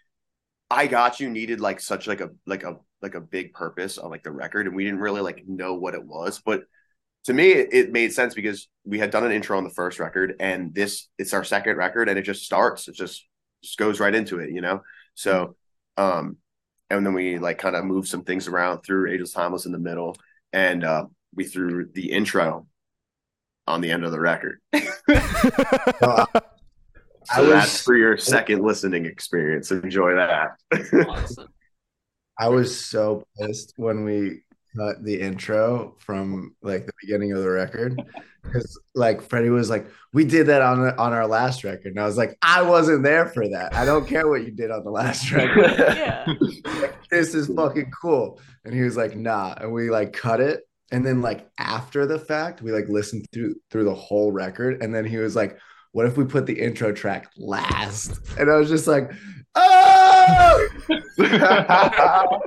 i 0.72 0.88
got 0.88 1.20
you 1.20 1.30
needed 1.30 1.62
like 1.62 1.80
such 1.80 2.08
like 2.08 2.22
a 2.22 2.32
like 2.48 2.64
a 2.64 2.78
like 3.02 3.14
a 3.14 3.22
big 3.22 3.54
purpose 3.54 4.00
on 4.00 4.10
like 4.10 4.24
the 4.24 4.32
record 4.32 4.66
and 4.66 4.76
we 4.76 4.84
didn't 4.84 5.00
really 5.00 5.22
like 5.22 5.44
know 5.48 5.76
what 5.76 5.94
it 5.94 6.04
was. 6.04 6.42
But 6.44 6.64
to 7.26 7.34
me 7.34 7.52
it, 7.52 7.70
it 7.74 7.92
made 7.92 8.14
sense 8.14 8.34
because 8.34 8.68
we 8.86 9.00
had 9.00 9.12
done 9.12 9.26
an 9.26 9.32
intro 9.32 9.58
on 9.58 9.64
the 9.64 9.70
first 9.70 10.00
record 10.00 10.36
and 10.40 10.74
this 10.74 11.08
it's 11.18 11.34
our 11.34 11.44
second 11.44 11.76
record 11.78 12.10
and 12.10 12.18
it 12.18 12.24
just 12.24 12.44
starts 12.44 12.88
it 12.88 12.96
just 12.96 13.26
just 13.64 13.78
goes 13.78 14.00
right 14.00 14.16
into 14.16 14.40
it 14.40 14.50
you 14.52 14.62
know 14.62 14.82
so 15.16 15.56
um 15.98 16.38
and 16.90 17.06
then 17.06 17.14
we 17.14 17.38
like 17.40 17.58
kind 17.58 17.76
of 17.76 17.84
moved 17.86 18.08
some 18.08 18.24
things 18.24 18.48
around 18.48 18.82
through 18.82 19.12
ageless 19.12 19.34
timeless 19.34 19.66
in 19.66 19.72
the 19.72 19.80
middle 19.80 20.16
and 20.54 20.84
uh 20.84 21.06
we 21.34 21.44
threw 21.44 21.86
the 21.94 22.12
intro 22.12 22.68
on 23.68 23.82
the 23.82 23.92
end 23.92 24.06
of 24.06 24.12
the 24.12 24.20
record 24.20 24.62
I 27.28 27.38
so 27.38 27.42
was- 27.42 27.50
that's 27.50 27.82
for 27.82 27.96
your 27.96 28.18
second 28.18 28.62
listening 28.62 29.06
experience. 29.08 29.72
Enjoy 29.72 30.14
that. 30.16 30.58
awesome. 31.10 31.48
I 32.38 32.50
was 32.50 32.86
so 32.86 33.26
pissed 33.40 33.74
when 33.78 34.04
we 34.04 34.44
cut 34.76 35.04
the 35.04 35.20
intro 35.20 35.96
from 36.00 36.56
like 36.62 36.86
the 36.86 36.94
beginning 37.02 37.32
of 37.32 37.42
the 37.42 37.50
record 37.50 38.00
because 38.46 38.80
like 38.94 39.22
Freddie 39.22 39.50
was 39.50 39.70
like, 39.70 39.88
"We 40.14 40.26
did 40.26 40.48
that 40.48 40.62
on 40.62 40.80
on 40.98 41.14
our 41.14 41.28
last 41.28 41.64
record," 41.64 41.88
and 41.88 42.00
I 42.00 42.06
was 42.06 42.18
like, 42.18 42.38
"I 42.42 42.62
wasn't 42.62 43.04
there 43.04 43.28
for 43.28 43.48
that. 43.50 43.76
I 43.76 43.86
don't 43.86 44.08
care 44.08 44.28
what 44.28 44.46
you 44.46 44.52
did 44.52 44.72
on 44.72 44.84
the 44.84 44.92
last 44.92 45.32
record. 45.32 45.74
Yeah. 45.78 46.26
this 47.12 47.36
is 47.36 47.48
fucking 47.48 47.92
cool." 47.92 48.40
And 48.64 48.74
he 48.74 48.82
was 48.82 48.98
like, 48.98 49.16
"Nah," 49.16 49.56
and 49.60 49.72
we 49.72 49.90
like 49.90 50.14
cut 50.14 50.40
it. 50.40 50.68
And 50.92 51.06
then 51.06 51.22
like 51.22 51.50
after 51.58 52.06
the 52.06 52.20
fact, 52.20 52.62
we 52.62 52.72
like 52.72 52.88
listened 52.88 53.26
through 53.34 53.56
through 53.72 53.86
the 53.86 53.96
whole 53.96 54.32
record, 54.32 54.82
and 54.82 54.94
then 54.94 55.06
he 55.06 55.18
was 55.18 55.36
like, 55.36 55.58
"What 55.92 56.06
if 56.06 56.18
we 56.18 56.26
put 56.26 56.46
the 56.46 56.60
intro 56.60 56.92
track 56.92 57.30
last?" 57.38 58.20
And 58.38 58.50
I 58.50 58.58
was 58.58 58.70
just 58.70 58.88
like, 58.88 59.12
"Oh!" 59.56 60.68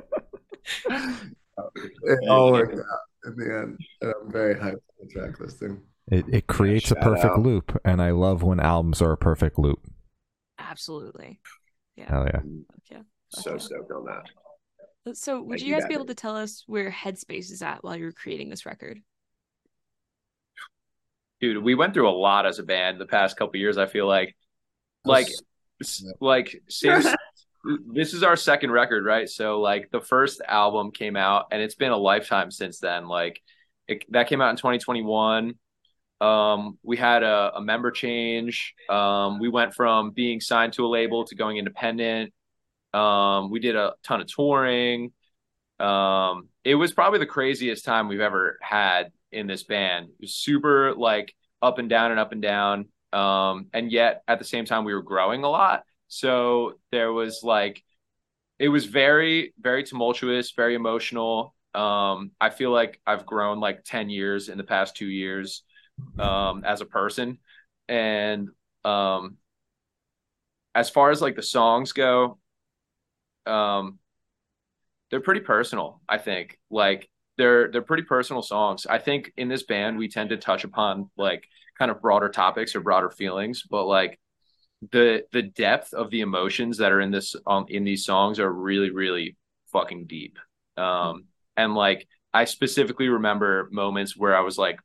it 2.03 2.29
all 2.29 2.51
worked 2.51 2.75
out 2.75 2.81
in 3.25 3.35
the 3.35 3.55
end. 3.55 3.77
And 4.01 4.13
I'm 4.21 4.31
very 4.31 4.55
hyped 4.55 4.73
for 4.73 5.05
the 5.05 5.07
track 5.07 5.39
listing. 5.39 5.81
It, 6.11 6.25
it 6.31 6.47
creates 6.47 6.91
a 6.91 6.95
perfect 6.95 7.37
out. 7.37 7.39
loop, 7.39 7.79
and 7.85 8.01
I 8.01 8.11
love 8.11 8.41
when 8.41 8.59
albums 8.59 9.01
are 9.01 9.11
a 9.11 9.17
perfect 9.17 9.59
loop. 9.59 9.79
Absolutely. 10.57 11.39
Yeah. 11.95 12.09
Hell 12.09 12.27
yeah. 12.33 12.41
yeah. 12.91 13.01
so 13.29 13.57
stoked 13.57 13.91
on 13.91 14.05
that. 14.05 15.15
So, 15.15 15.41
would 15.41 15.59
Thank 15.59 15.61
you 15.61 15.67
you, 15.67 15.73
guys 15.73 15.83
be 15.83 15.89
Gavin. 15.89 15.97
able 15.97 16.05
to 16.07 16.15
tell 16.15 16.35
us 16.35 16.63
where 16.67 16.91
Headspace 16.91 17.51
is 17.51 17.61
at 17.61 17.83
while 17.83 17.95
you're 17.95 18.11
creating 18.11 18.49
this 18.49 18.65
record? 18.65 19.01
dude 21.39 21.63
we 21.63 21.75
went 21.75 21.93
through 21.93 22.09
a 22.09 22.11
lot 22.11 22.45
as 22.45 22.59
a 22.59 22.63
band 22.63 22.99
the 22.99 23.05
past 23.05 23.37
couple 23.37 23.59
years 23.59 23.77
i 23.77 23.85
feel 23.85 24.07
like 24.07 24.35
like 25.05 25.27
like 26.19 26.61
since 26.69 27.07
this 27.93 28.13
is 28.13 28.23
our 28.23 28.35
second 28.35 28.71
record, 28.71 29.05
right? 29.05 29.29
So 29.29 29.59
like 29.59 29.89
the 29.91 30.01
first 30.01 30.41
album 30.47 30.91
came 30.91 31.15
out, 31.15 31.47
and 31.51 31.61
it's 31.61 31.75
been 31.75 31.91
a 31.91 31.97
lifetime 31.97 32.51
since 32.51 32.79
then. 32.79 33.07
Like 33.07 33.41
it, 33.87 34.05
that 34.11 34.27
came 34.27 34.41
out 34.41 34.51
in 34.51 34.55
2021. 34.55 35.55
Um, 36.21 36.77
we 36.83 36.97
had 36.97 37.23
a, 37.23 37.53
a 37.55 37.61
member 37.61 37.91
change. 37.91 38.73
Um, 38.89 39.39
we 39.39 39.49
went 39.49 39.73
from 39.73 40.11
being 40.11 40.41
signed 40.41 40.73
to 40.73 40.85
a 40.85 40.89
label 40.89 41.25
to 41.25 41.35
going 41.35 41.57
independent. 41.57 42.33
Um, 42.93 43.51
we 43.51 43.59
did 43.59 43.75
a 43.75 43.93
ton 44.03 44.21
of 44.21 44.27
touring. 44.27 45.13
Um, 45.79 46.49
it 46.63 46.75
was 46.75 46.91
probably 46.91 47.19
the 47.19 47.25
craziest 47.25 47.85
time 47.85 48.07
we've 48.07 48.19
ever 48.19 48.57
had 48.61 49.11
in 49.31 49.47
this 49.47 49.63
band. 49.63 50.07
It 50.09 50.21
was 50.21 50.33
super 50.33 50.93
like 50.93 51.33
up 51.61 51.77
and 51.77 51.89
down 51.89 52.11
and 52.11 52.19
up 52.19 52.31
and 52.31 52.41
down. 52.41 52.89
Um, 53.13 53.67
and 53.73 53.91
yet 53.91 54.23
at 54.27 54.39
the 54.39 54.45
same 54.45 54.65
time 54.65 54.83
we 54.83 54.93
were 54.93 55.01
growing 55.01 55.43
a 55.43 55.49
lot. 55.49 55.83
So 56.09 56.73
there 56.91 57.13
was 57.13 57.41
like 57.43 57.83
it 58.59 58.69
was 58.69 58.85
very, 58.85 59.53
very 59.59 59.83
tumultuous, 59.83 60.51
very 60.51 60.75
emotional. 60.75 61.55
Um, 61.73 62.31
I 62.41 62.49
feel 62.49 62.71
like 62.71 63.01
I've 63.07 63.25
grown 63.25 63.59
like 63.59 63.83
10 63.85 64.09
years 64.09 64.49
in 64.49 64.57
the 64.57 64.63
past 64.63 64.95
two 64.95 65.07
years 65.07 65.63
um 66.19 66.63
as 66.65 66.81
a 66.81 66.85
person. 66.85 67.39
And 67.89 68.49
um 68.85 69.37
as 70.75 70.89
far 70.89 71.11
as 71.11 71.21
like 71.21 71.35
the 71.35 71.43
songs 71.43 71.91
go, 71.91 72.39
um 73.45 73.99
they're 75.09 75.21
pretty 75.21 75.41
personal, 75.41 76.01
I 76.07 76.17
think. 76.17 76.57
Like 76.69 77.09
they're 77.37 77.71
they're 77.71 77.81
pretty 77.81 78.03
personal 78.03 78.41
songs. 78.41 78.85
I 78.85 78.99
think 78.99 79.31
in 79.37 79.47
this 79.47 79.63
band 79.63 79.97
we 79.97 80.07
tend 80.07 80.29
to 80.29 80.37
touch 80.37 80.63
upon 80.63 81.09
like 81.17 81.45
kind 81.77 81.89
of 81.91 82.01
broader 82.01 82.29
topics 82.29 82.75
or 82.75 82.81
broader 82.81 83.09
feelings, 83.09 83.63
but 83.69 83.85
like 83.85 84.19
the 84.91 85.23
the 85.31 85.41
depth 85.41 85.93
of 85.93 86.09
the 86.09 86.21
emotions 86.21 86.77
that 86.77 86.91
are 86.91 87.01
in 87.01 87.11
this 87.11 87.35
um, 87.45 87.65
in 87.67 87.83
these 87.83 88.05
songs 88.05 88.39
are 88.39 88.51
really 88.51 88.91
really 88.91 89.37
fucking 89.71 90.05
deep. 90.05 90.37
Um 90.77 91.25
and 91.57 91.75
like 91.75 92.07
I 92.33 92.45
specifically 92.45 93.09
remember 93.09 93.67
moments 93.71 94.15
where 94.15 94.35
I 94.35 94.41
was 94.41 94.57
like 94.57 94.79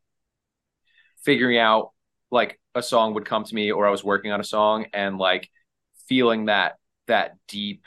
figuring 1.24 1.58
out 1.58 1.90
like 2.30 2.58
a 2.74 2.82
song 2.82 3.14
would 3.14 3.24
come 3.24 3.44
to 3.44 3.54
me 3.54 3.70
or 3.70 3.86
I 3.86 3.90
was 3.90 4.02
working 4.02 4.32
on 4.32 4.40
a 4.40 4.44
song 4.44 4.86
and 4.92 5.18
like 5.18 5.48
feeling 6.08 6.46
that 6.46 6.74
that 7.06 7.36
deep 7.48 7.84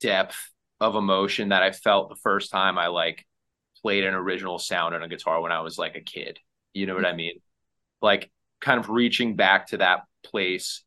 depth 0.00 0.36
of 0.80 0.96
emotion 0.96 1.50
that 1.50 1.62
I 1.62 1.70
felt 1.70 2.08
the 2.08 2.16
first 2.16 2.50
time 2.50 2.76
I 2.76 2.88
like 2.88 3.24
played 3.80 4.04
an 4.04 4.14
original 4.14 4.58
sound 4.58 4.94
on 4.94 5.02
a 5.02 5.08
guitar 5.08 5.40
when 5.40 5.52
I 5.52 5.60
was 5.60 5.78
like 5.78 5.96
a 5.96 6.00
kid. 6.00 6.38
You 6.74 6.86
know 6.86 6.94
what 6.94 7.06
I 7.06 7.14
mean? 7.14 7.40
Like 8.00 8.30
kind 8.60 8.78
of 8.78 8.90
reaching 8.90 9.36
back 9.36 9.68
to 9.68 9.78
that 9.78 10.00
place 10.24 10.82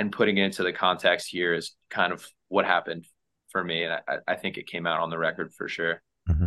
and 0.00 0.10
putting 0.10 0.38
it 0.38 0.44
into 0.44 0.62
the 0.62 0.72
context 0.72 1.28
here 1.28 1.52
is 1.52 1.76
kind 1.90 2.10
of 2.10 2.26
what 2.48 2.64
happened 2.64 3.04
for 3.50 3.62
me. 3.62 3.84
And 3.84 3.92
I, 3.92 4.16
I 4.26 4.34
think 4.34 4.56
it 4.56 4.66
came 4.66 4.86
out 4.86 5.00
on 5.00 5.10
the 5.10 5.18
record 5.18 5.52
for 5.52 5.68
sure. 5.68 6.02
Mm-hmm. 6.26 6.46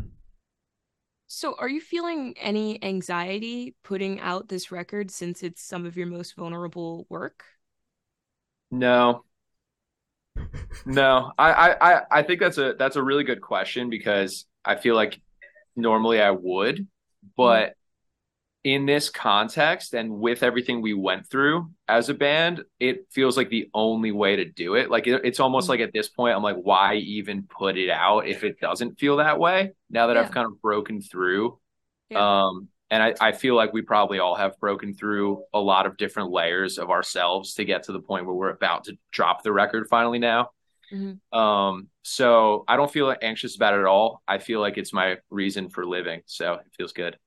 So, 1.28 1.56
are 1.60 1.70
you 1.70 1.80
feeling 1.80 2.34
any 2.40 2.84
anxiety 2.84 3.76
putting 3.84 4.20
out 4.20 4.50
this 4.50 4.72
record 4.72 5.12
since 5.12 5.44
it's 5.44 5.64
some 5.64 5.86
of 5.86 5.96
your 5.96 6.08
most 6.08 6.36
vulnerable 6.36 7.06
work? 7.10 7.44
No, 8.72 9.24
no. 10.86 11.32
I, 11.38 11.76
I, 11.80 12.02
I 12.10 12.24
think 12.24 12.40
that's 12.40 12.58
a 12.58 12.74
that's 12.78 12.96
a 12.96 13.04
really 13.04 13.24
good 13.24 13.42
question 13.42 13.92
because 13.92 14.46
I 14.66 14.78
feel 14.78 14.96
like 14.96 15.22
normally 15.76 16.20
I 16.20 16.32
would, 16.32 16.88
but 17.38 17.76
in 18.64 18.86
this 18.86 19.10
context 19.10 19.94
and 19.94 20.10
with 20.20 20.42
everything 20.42 20.82
we 20.82 20.94
went 20.94 21.28
through 21.30 21.70
as 21.88 22.08
a 22.10 22.14
band, 22.14 22.64
it 22.80 23.08
feels 23.12 23.36
like 23.36 23.50
the 23.50 23.70
only 23.74 24.12
way 24.12 24.38
to 24.38 24.46
do 24.46 24.76
it. 24.76 24.90
Like 24.90 25.06
it, 25.08 25.22
it's 25.26 25.42
almost 25.42 25.68
like 25.68 25.82
at 25.82 25.92
this 25.94 26.08
point, 26.08 26.36
I'm 26.36 26.44
like, 26.44 26.56
why 26.56 26.96
even 26.96 27.44
put 27.44 27.78
it 27.78 27.90
out 27.90 28.28
if 28.28 28.44
it 28.44 28.60
doesn't 28.62 29.00
feel 29.00 29.18
that 29.18 29.38
way? 29.40 29.74
Now 29.90 30.08
that 30.08 30.16
Yeah. 30.16 30.22
I've 30.22 30.32
kind 30.32 30.48
of 30.48 30.62
broken 30.62 31.02
through, 31.02 31.60
Yeah. 32.10 32.46
um, 32.48 32.70
and 32.90 33.04
I, 33.04 33.16
I 33.20 33.32
feel 33.34 33.56
like 33.56 33.74
we 33.74 33.82
probably 33.82 34.20
all 34.20 34.36
have 34.36 34.60
broken 34.60 34.94
through 34.94 35.44
a 35.54 35.60
lot 35.60 35.86
of 35.86 35.98
different 35.98 36.32
layers 36.32 36.78
of 36.78 36.90
ourselves 36.90 37.56
to 37.56 37.66
get 37.66 37.84
to 37.84 37.92
the 37.92 38.00
point 38.00 38.26
where 38.26 38.36
we're 38.36 38.50
about 38.50 38.86
to 38.86 38.98
drop 39.12 39.44
the 39.44 39.52
record 39.52 39.88
finally 39.90 40.20
now. 40.20 40.52
Mhm. 40.94 41.20
Um, 41.36 41.90
so 42.04 42.64
I 42.68 42.78
don't 42.78 42.92
feel 42.92 43.14
anxious 43.22 43.56
about 43.56 43.74
it 43.74 43.80
at 43.80 43.86
all. 43.86 44.22
I 44.28 44.38
feel 44.38 44.60
like 44.62 44.78
it's 44.78 44.94
my 44.94 45.18
reason 45.30 45.70
for 45.70 45.86
living, 45.86 46.22
so 46.28 46.54
it 46.56 46.68
feels 46.78 46.94
good. 46.94 47.18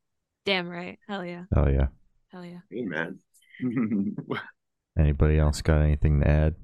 Damn 0.47 0.69
right. 0.69 0.99
Hell 1.09 1.25
yeah. 1.27 1.43
Oh 1.55 1.69
yeah. 1.69 1.89
Hell 2.33 2.45
yeah. 2.45 2.61
Hey, 2.71 2.83
man. 2.83 3.19
Anybody 4.99 5.39
else 5.39 5.61
got 5.61 5.83
anything 5.83 6.21
to 6.21 6.29
add? 6.29 6.55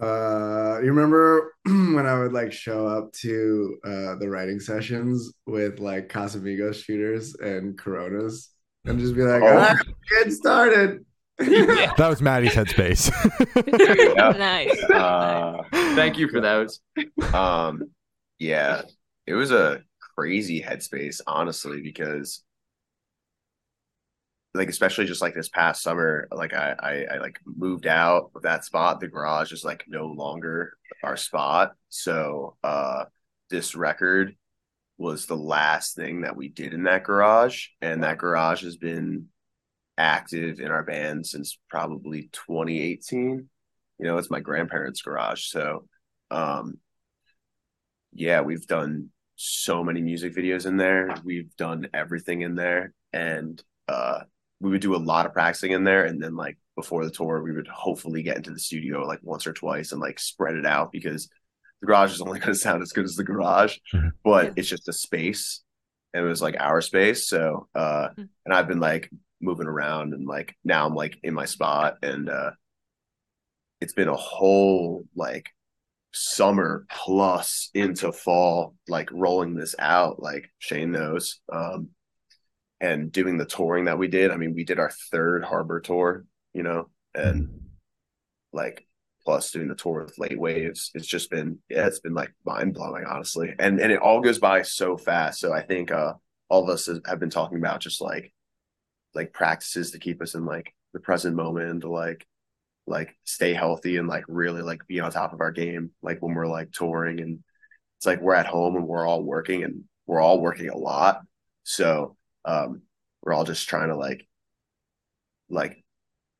Uh, 0.00 0.78
you 0.82 0.88
remember 0.92 1.54
when 1.64 2.06
I 2.06 2.18
would 2.18 2.32
like 2.32 2.52
show 2.52 2.86
up 2.86 3.12
to 3.20 3.76
uh 3.84 4.14
the 4.16 4.28
writing 4.30 4.60
sessions 4.60 5.32
with 5.46 5.78
like 5.78 6.08
Casamigos 6.08 6.76
shooters 6.84 7.34
and 7.34 7.76
Coronas 7.78 8.50
and 8.86 8.98
just 8.98 9.14
be 9.14 9.22
like, 9.22 9.42
Oh. 9.42 9.46
all 9.48 9.54
right, 9.56 9.76
get 10.10 10.32
started. 10.32 11.04
Yeah. 11.40 11.92
That 11.98 12.08
was 12.08 12.20
Maddie's 12.22 12.52
headspace. 12.54 13.10
Yeah. 14.16 14.30
nice. 14.32 14.82
Uh, 14.84 15.62
Thank 15.94 16.18
you 16.18 16.28
for 16.28 16.40
those. 16.40 16.80
um, 17.32 17.84
yeah, 18.38 18.82
it 19.26 19.34
was 19.34 19.50
a 19.50 19.82
crazy 20.20 20.60
headspace, 20.60 21.22
honestly, 21.26 21.80
because 21.80 22.44
like 24.52 24.68
especially 24.68 25.06
just 25.06 25.22
like 25.22 25.34
this 25.34 25.48
past 25.48 25.82
summer, 25.82 26.28
like 26.30 26.52
I, 26.52 26.74
I 26.78 27.14
I 27.14 27.18
like 27.18 27.38
moved 27.46 27.86
out 27.86 28.30
of 28.34 28.42
that 28.42 28.64
spot. 28.66 29.00
The 29.00 29.08
garage 29.08 29.52
is 29.52 29.64
like 29.64 29.84
no 29.88 30.06
longer 30.06 30.74
our 31.02 31.16
spot. 31.16 31.72
So 31.88 32.56
uh 32.62 33.04
this 33.48 33.74
record 33.74 34.36
was 34.98 35.24
the 35.24 35.36
last 35.36 35.96
thing 35.96 36.20
that 36.20 36.36
we 36.36 36.48
did 36.48 36.74
in 36.74 36.82
that 36.82 37.04
garage. 37.04 37.68
And 37.80 38.02
that 38.02 38.18
garage 38.18 38.62
has 38.62 38.76
been 38.76 39.28
active 39.96 40.60
in 40.60 40.70
our 40.70 40.82
band 40.82 41.26
since 41.26 41.58
probably 41.70 42.28
2018. 42.32 43.48
You 43.98 44.06
know, 44.06 44.18
it's 44.18 44.30
my 44.30 44.40
grandparents' 44.40 45.00
garage. 45.00 45.44
So 45.46 45.86
um 46.30 46.78
yeah, 48.12 48.42
we've 48.42 48.66
done 48.66 49.10
so 49.42 49.82
many 49.82 50.02
music 50.02 50.34
videos 50.34 50.66
in 50.66 50.76
there. 50.76 51.14
We've 51.24 51.54
done 51.56 51.88
everything 51.94 52.42
in 52.42 52.54
there. 52.54 52.92
And 53.12 53.62
uh 53.88 54.20
we 54.60 54.68
would 54.70 54.82
do 54.82 54.94
a 54.94 54.98
lot 54.98 55.24
of 55.24 55.32
practicing 55.32 55.72
in 55.72 55.84
there 55.84 56.04
and 56.04 56.22
then 56.22 56.36
like 56.36 56.58
before 56.76 57.02
the 57.06 57.10
tour 57.10 57.42
we 57.42 57.50
would 57.50 57.66
hopefully 57.66 58.22
get 58.22 58.36
into 58.36 58.50
the 58.50 58.58
studio 58.58 59.06
like 59.06 59.18
once 59.22 59.46
or 59.46 59.54
twice 59.54 59.92
and 59.92 60.00
like 60.02 60.20
spread 60.20 60.54
it 60.54 60.66
out 60.66 60.92
because 60.92 61.30
the 61.80 61.86
garage 61.86 62.12
is 62.12 62.20
only 62.20 62.38
going 62.38 62.52
to 62.52 62.58
sound 62.58 62.82
as 62.82 62.92
good 62.92 63.06
as 63.06 63.16
the 63.16 63.24
garage 63.24 63.78
Mhm. 63.94 64.10
but 64.22 64.44
Yeah. 64.44 64.52
it's 64.56 64.68
just 64.68 64.86
a 64.88 64.92
space 64.92 65.62
and 66.12 66.22
it 66.24 66.28
was 66.28 66.42
like 66.42 66.56
our 66.60 66.82
space 66.82 67.26
so 67.26 67.68
uh 67.74 68.08
Mhm. 68.10 68.28
and 68.44 68.54
i've 68.54 68.68
been 68.68 68.80
like 68.80 69.10
moving 69.40 69.66
around 69.66 70.12
and 70.12 70.26
like 70.26 70.54
now 70.62 70.84
i'm 70.86 70.94
like 70.94 71.18
in 71.22 71.32
my 71.32 71.46
spot 71.46 71.96
and 72.02 72.28
uh 72.28 72.50
it's 73.80 73.94
been 73.94 74.08
a 74.08 74.14
whole 74.14 75.04
like 75.16 75.48
summer 76.12 76.86
plus 76.90 77.70
into 77.74 78.12
fall 78.12 78.74
like 78.88 79.08
rolling 79.12 79.54
this 79.54 79.76
out 79.78 80.20
like 80.20 80.50
shane 80.58 80.90
knows 80.90 81.40
um 81.52 81.88
and 82.80 83.12
doing 83.12 83.36
the 83.36 83.44
touring 83.44 83.84
that 83.84 83.98
we 83.98 84.08
did. 84.08 84.30
I 84.30 84.36
mean 84.36 84.54
we 84.54 84.64
did 84.64 84.78
our 84.78 84.90
third 85.10 85.44
harbor 85.44 85.80
tour 85.80 86.24
you 86.54 86.62
know 86.62 86.88
and 87.14 87.60
like 88.52 88.86
plus 89.24 89.50
doing 89.50 89.68
the 89.68 89.74
tour 89.74 90.02
with 90.04 90.18
late 90.18 90.38
waves. 90.38 90.90
It's 90.94 91.06
just 91.06 91.30
been 91.30 91.58
yeah 91.68 91.86
it's 91.86 92.00
been 92.00 92.14
like 92.14 92.32
mind 92.44 92.74
blowing 92.74 93.04
honestly. 93.04 93.54
And 93.58 93.80
and 93.80 93.92
it 93.92 94.00
all 94.00 94.20
goes 94.20 94.38
by 94.38 94.62
so 94.62 94.96
fast. 94.96 95.40
So 95.40 95.52
i 95.52 95.62
think 95.62 95.92
uh 95.92 96.14
all 96.48 96.64
of 96.64 96.68
us 96.68 96.88
have 97.06 97.20
been 97.20 97.30
talking 97.30 97.58
about 97.58 97.80
just 97.80 98.00
like 98.00 98.32
like 99.14 99.32
practices 99.32 99.92
to 99.92 99.98
keep 99.98 100.20
us 100.22 100.34
in 100.34 100.44
like 100.44 100.74
the 100.92 101.00
present 101.00 101.36
moment 101.36 101.82
to 101.82 101.90
like 101.90 102.26
like 102.90 103.16
stay 103.24 103.54
healthy 103.54 103.96
and 103.96 104.08
like 104.08 104.24
really 104.28 104.62
like 104.62 104.86
be 104.86 105.00
on 105.00 105.10
top 105.10 105.32
of 105.32 105.40
our 105.40 105.52
game 105.52 105.90
like 106.02 106.20
when 106.20 106.34
we're 106.34 106.46
like 106.46 106.70
touring 106.72 107.20
and 107.20 107.38
it's 107.96 108.06
like 108.06 108.20
we're 108.20 108.34
at 108.34 108.46
home 108.46 108.76
and 108.76 108.86
we're 108.86 109.06
all 109.06 109.22
working 109.22 109.62
and 109.62 109.84
we're 110.06 110.20
all 110.20 110.40
working 110.40 110.68
a 110.70 110.76
lot. 110.76 111.20
So 111.64 112.16
um 112.44 112.82
we're 113.22 113.34
all 113.34 113.44
just 113.44 113.68
trying 113.68 113.88
to 113.88 113.96
like 113.96 114.26
like 115.50 115.84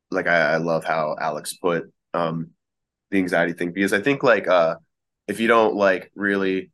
like 0.09 0.27
I, 0.27 0.53
I 0.53 0.57
love 0.57 0.83
how 0.83 1.15
Alex 1.19 1.53
put 1.53 1.91
um 2.13 2.49
the 3.11 3.19
anxiety 3.19 3.53
thing 3.53 3.71
because 3.71 3.93
I 3.93 4.01
think 4.01 4.23
like 4.23 4.47
uh 4.47 4.75
if 5.27 5.39
you 5.39 5.47
don't 5.47 5.75
like 5.75 6.11
really 6.15 6.71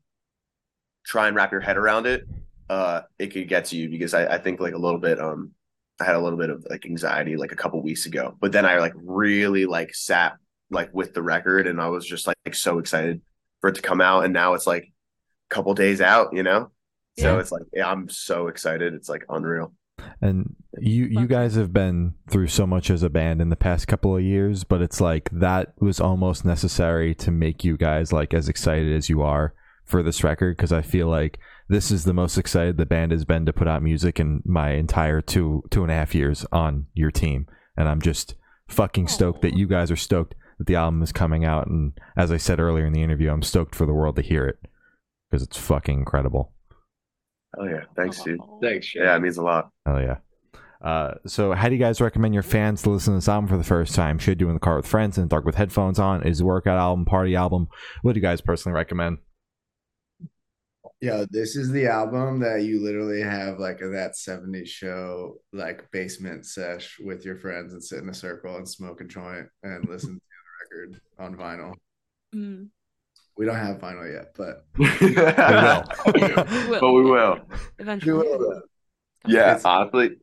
try 1.06 1.28
and 1.28 1.36
wrap 1.36 1.52
your 1.52 1.62
head 1.62 1.78
around 1.78 2.08
it, 2.08 2.24
uh 2.70 3.02
it 3.20 3.28
could 3.28 3.50
get 3.50 3.66
to 3.66 3.78
you 3.78 3.90
because 3.90 4.14
I, 4.14 4.36
I 4.36 4.38
think 4.38 4.60
like 4.60 4.74
a 4.74 4.80
little 4.80 5.00
bit 5.00 5.20
um 5.20 5.52
I 6.00 6.04
had 6.04 6.16
a 6.16 6.20
little 6.20 6.38
bit 6.38 6.50
of 6.50 6.66
like 6.70 6.86
anxiety 6.86 7.38
like 7.38 7.52
a 7.52 7.56
couple 7.56 7.82
weeks 7.82 8.06
ago. 8.06 8.36
But 8.40 8.52
then 8.52 8.66
I 8.66 8.80
like 8.80 8.94
really 8.96 9.66
like 9.66 9.96
sat 9.96 10.38
like 10.70 10.94
with 10.94 11.14
the 11.14 11.24
record 11.24 11.68
and 11.68 11.82
I 11.82 11.88
was 11.88 12.06
just 12.06 12.28
like, 12.28 12.36
so 12.54 12.80
excited 12.80 13.22
for 13.60 13.70
it 13.70 13.76
to 13.76 13.82
come 13.82 14.00
out 14.00 14.24
and 14.24 14.34
now 14.34 14.54
it's 14.54 14.68
like 14.68 14.84
a 14.84 15.54
couple 15.54 15.74
days 15.74 16.00
out, 16.00 16.34
you 16.34 16.44
know? 16.44 16.72
So 17.20 17.40
it's 17.40 17.52
like 17.52 17.64
yeah, 17.74 17.90
I'm 17.90 18.10
so 18.10 18.48
excited. 18.48 18.94
It's 18.94 19.10
like 19.10 19.26
unreal. 19.28 19.74
And 20.22 20.56
you 20.78 21.06
you 21.06 21.26
guys 21.26 21.56
have 21.56 21.74
been 21.74 22.14
through 22.30 22.48
so 22.48 22.68
much 22.68 22.92
as 22.92 23.02
a 23.02 23.10
band 23.10 23.42
in 23.42 23.50
the 23.50 23.56
past 23.56 23.88
couple 23.88 24.16
of 24.16 24.22
years, 24.22 24.64
but 24.64 24.82
it's 24.84 25.02
like 25.02 25.30
that 25.32 25.74
was 25.80 26.00
almost 26.00 26.46
necessary 26.46 27.16
to 27.16 27.32
make 27.32 27.64
you 27.64 27.76
guys 27.76 28.14
like 28.14 28.36
as 28.36 28.48
excited 28.48 28.96
as 28.96 29.10
you 29.10 29.24
are 29.24 29.56
for 29.88 30.04
this 30.04 30.24
record 30.24 30.58
because 30.58 30.72
I 30.72 30.82
feel 30.82 31.08
like 31.08 31.40
this 31.70 31.92
is 31.92 32.04
the 32.04 32.14
most 32.14 32.38
excited 32.38 32.78
the 32.78 32.86
band 32.86 33.12
has 33.12 33.26
been 33.26 33.46
to 33.46 33.54
put 33.54 33.68
out 33.68 33.82
music 33.82 34.20
in 34.20 34.42
my 34.46 34.72
entire 34.72 35.22
two 35.22 35.64
two 35.72 35.82
and 35.82 35.92
a 35.92 35.96
half 35.96 36.14
years 36.14 36.46
on 36.52 36.86
your 36.94 37.12
team, 37.12 37.48
and 37.76 37.90
I'm 37.90 38.02
just 38.02 38.36
fucking 38.68 39.08
stoked 39.08 39.42
that 39.42 39.56
you 39.56 39.68
guys 39.68 39.90
are 39.90 39.96
stoked 39.96 40.36
that 40.60 40.68
the 40.68 40.76
album 40.76 41.02
is 41.02 41.12
coming 41.12 41.46
out, 41.46 41.68
and 41.68 41.94
as 42.16 42.32
I 42.32 42.38
said 42.38 42.60
earlier 42.60 42.86
in 42.86 42.94
the 42.94 43.04
interview, 43.04 43.32
I'm 43.32 43.42
stoked 43.42 43.76
for 43.76 43.86
the 43.86 43.94
world 43.94 44.16
to 44.18 44.22
hear 44.22 44.46
it 44.46 44.60
because 45.30 45.44
it's 45.44 45.58
fucking 45.58 46.00
incredible. 46.00 46.54
Oh 47.58 47.66
yeah, 47.66 47.84
thanks, 47.96 48.22
dude. 48.22 48.40
Thanks, 48.62 48.88
Shay. 48.88 49.02
Yeah, 49.02 49.16
it 49.16 49.22
means 49.22 49.38
a 49.38 49.44
lot. 49.44 49.72
Oh 49.86 49.98
yeah. 49.98 50.18
Uh, 50.82 51.16
so, 51.26 51.54
how 51.54 51.70
do 51.70 51.76
you 51.76 51.82
guys 51.82 52.00
recommend 52.00 52.34
your 52.34 52.44
fans 52.44 52.84
to 52.84 52.90
listen 52.90 53.14
to 53.14 53.18
this 53.18 53.28
album 53.28 53.48
for 53.48 53.58
the 53.58 53.64
first 53.64 53.96
time? 53.96 54.20
Should 54.20 54.38
do 54.38 54.48
in 54.48 54.54
the 54.54 54.60
car 54.60 54.76
with 54.78 54.86
friends 54.86 55.18
in 55.18 55.24
the 55.24 55.30
dark 55.30 55.44
with 55.44 55.56
headphones 55.56 55.98
on? 55.98 56.26
Is 56.26 56.40
it 56.40 56.44
a 56.44 56.46
workout 56.46 56.78
album, 56.78 57.06
party 57.06 57.36
album? 57.36 57.68
What 58.04 58.14
do 58.14 58.20
you 58.20 58.22
guys 58.22 58.42
personally 58.42 58.76
recommend? 58.76 59.18
Yo, 61.00 61.26
this 61.30 61.56
is 61.56 61.70
the 61.72 61.86
album 61.86 62.40
that 62.40 62.64
you 62.64 62.82
literally 62.84 63.22
have 63.22 63.60
like 63.60 63.82
a 63.82 63.88
that 63.90 64.14
70s 64.14 64.68
show, 64.68 65.36
like 65.54 65.90
basement 65.92 66.44
sesh 66.46 66.98
with 67.00 67.24
your 67.24 67.36
friends 67.36 67.74
and 67.74 67.84
sit 67.84 68.00
in 68.02 68.10
a 68.10 68.14
circle 68.14 68.56
and 68.58 68.68
smoke 68.68 69.00
a 69.02 69.04
joint 69.04 69.48
and 69.62 69.88
listen 69.88 70.16
to 70.16 70.20
the 70.20 70.76
record 70.88 71.02
on 71.20 71.36
vinyl. 71.36 71.74
Mm. 72.34 72.70
We 73.38 73.46
don't 73.46 73.58
have 73.58 73.78
vinyl 73.78 74.12
yet, 74.12 74.34
but 74.36 74.66
We 74.76 74.86
will. 75.14 75.84
but 76.80 76.94
we 76.94 77.02
will. 77.04 77.40
Eventually. 77.78 78.28
Yeah, 79.28 79.52
It's- 79.52 79.66
honestly, 79.66 80.18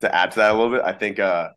to 0.00 0.14
add 0.14 0.30
to 0.32 0.36
that 0.38 0.52
a 0.52 0.54
little 0.54 0.70
bit, 0.70 0.82
I 0.84 0.92
think 0.92 1.18
uh 1.18 1.50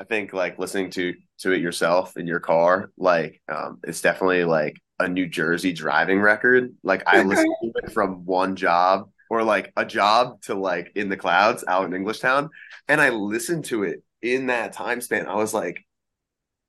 I 0.00 0.04
think 0.04 0.32
like 0.32 0.58
listening 0.58 0.88
to 0.92 1.12
to 1.40 1.52
it 1.52 1.60
yourself 1.60 2.16
in 2.16 2.26
your 2.26 2.40
car, 2.40 2.90
like 2.96 3.42
um 3.52 3.80
it's 3.84 4.00
definitely 4.00 4.44
like 4.44 4.76
a 5.00 5.08
New 5.08 5.26
Jersey 5.26 5.72
driving 5.72 6.20
record. 6.20 6.74
Like 6.82 7.02
I 7.06 7.22
listened 7.22 7.54
to 7.62 7.72
it 7.84 7.92
from 7.92 8.24
one 8.24 8.56
job 8.56 9.10
or 9.30 9.42
like 9.42 9.72
a 9.76 9.84
job 9.84 10.40
to 10.42 10.54
like 10.54 10.92
in 10.94 11.08
the 11.08 11.16
clouds 11.16 11.64
out 11.68 11.84
in 11.84 11.92
Englishtown. 11.92 12.48
And 12.88 13.00
I 13.00 13.10
listened 13.10 13.66
to 13.66 13.84
it 13.84 14.02
in 14.22 14.46
that 14.46 14.72
time 14.72 15.00
span. 15.00 15.26
I 15.26 15.34
was 15.34 15.54
like 15.54 15.84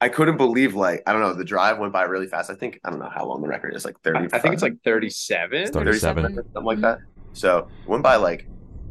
I 0.02 0.10
couldn't 0.10 0.38
believe 0.38 0.76
like 0.76 1.04
I 1.06 1.14
don't 1.14 1.22
know, 1.22 1.34
the 1.34 1.44
drive 1.44 1.78
went 1.78 1.92
by 1.92 2.04
really 2.04 2.28
fast. 2.28 2.50
I 2.50 2.56
think 2.56 2.80
I 2.84 2.90
don't 2.90 3.00
know 3.00 3.10
how 3.14 3.26
long 3.26 3.42
the 3.42 3.48
record 3.48 3.76
is, 3.76 3.84
like 3.84 3.96
I, 4.06 4.12
30 4.12 4.34
I 4.34 4.40
think 4.40 4.54
it's 4.54 4.64
like 4.64 4.82
37. 4.84 5.62
It's 5.62 5.72
37. 5.72 6.24
something 6.24 6.64
like 6.64 6.82
that. 6.82 7.00
So 7.34 7.70
it 7.84 7.90
went 7.90 8.04
by 8.04 8.16
like 8.16 8.48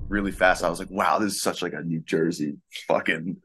really 0.09 0.33
fast. 0.33 0.64
I 0.64 0.70
was 0.70 0.79
like, 0.79 0.90
wow, 0.90 1.18
this 1.18 1.35
is 1.35 1.42
such 1.42 1.62
like 1.62 1.72
a 1.72 1.83
New 1.83 2.01
Jersey 2.01 2.57
fucking 2.87 3.37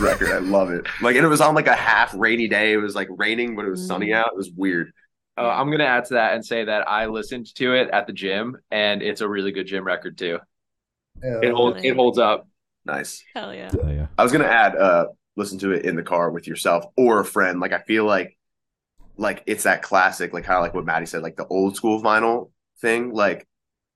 record. 0.00 0.30
I 0.30 0.38
love 0.38 0.70
it. 0.70 0.86
Like, 1.00 1.16
and 1.16 1.24
it 1.24 1.28
was 1.28 1.40
on 1.40 1.54
like 1.54 1.66
a 1.66 1.74
half 1.74 2.14
rainy 2.14 2.48
day. 2.48 2.72
It 2.72 2.78
was 2.78 2.94
like 2.94 3.08
raining, 3.10 3.56
but 3.56 3.64
it 3.64 3.70
was 3.70 3.86
sunny 3.86 4.12
out. 4.12 4.28
It 4.32 4.36
was 4.36 4.50
weird. 4.50 4.92
Uh, 5.36 5.48
I'm 5.48 5.70
gonna 5.70 5.84
add 5.84 6.04
to 6.06 6.14
that 6.14 6.34
and 6.34 6.44
say 6.44 6.64
that 6.64 6.88
I 6.88 7.06
listened 7.06 7.52
to 7.56 7.74
it 7.74 7.90
at 7.90 8.06
the 8.06 8.12
gym, 8.12 8.56
and 8.70 9.02
it's 9.02 9.20
a 9.20 9.28
really 9.28 9.52
good 9.52 9.66
gym 9.66 9.84
record 9.84 10.16
too. 10.16 10.38
It 11.22 11.52
holds 11.52 11.82
it 11.82 11.96
holds 11.96 12.18
up. 12.18 12.48
Nice. 12.84 13.24
Hell 13.34 13.54
yeah. 13.54 13.70
Hell 13.70 13.92
yeah. 13.92 14.06
I 14.18 14.22
was 14.22 14.32
gonna 14.32 14.44
add, 14.44 14.76
uh, 14.76 15.06
listen 15.36 15.58
to 15.60 15.72
it 15.72 15.84
in 15.84 15.96
the 15.96 16.02
car 16.02 16.30
with 16.30 16.46
yourself 16.46 16.84
or 16.96 17.20
a 17.20 17.24
friend. 17.24 17.58
Like, 17.60 17.72
I 17.72 17.80
feel 17.80 18.04
like, 18.04 18.36
like 19.16 19.42
it's 19.46 19.64
that 19.64 19.82
classic, 19.82 20.32
like 20.32 20.44
kind 20.44 20.56
of 20.56 20.62
like 20.62 20.74
what 20.74 20.84
Maddie 20.84 21.06
said, 21.06 21.22
like 21.22 21.36
the 21.36 21.46
old 21.46 21.76
school 21.76 22.02
vinyl 22.02 22.50
thing. 22.80 23.12
Like, 23.12 23.48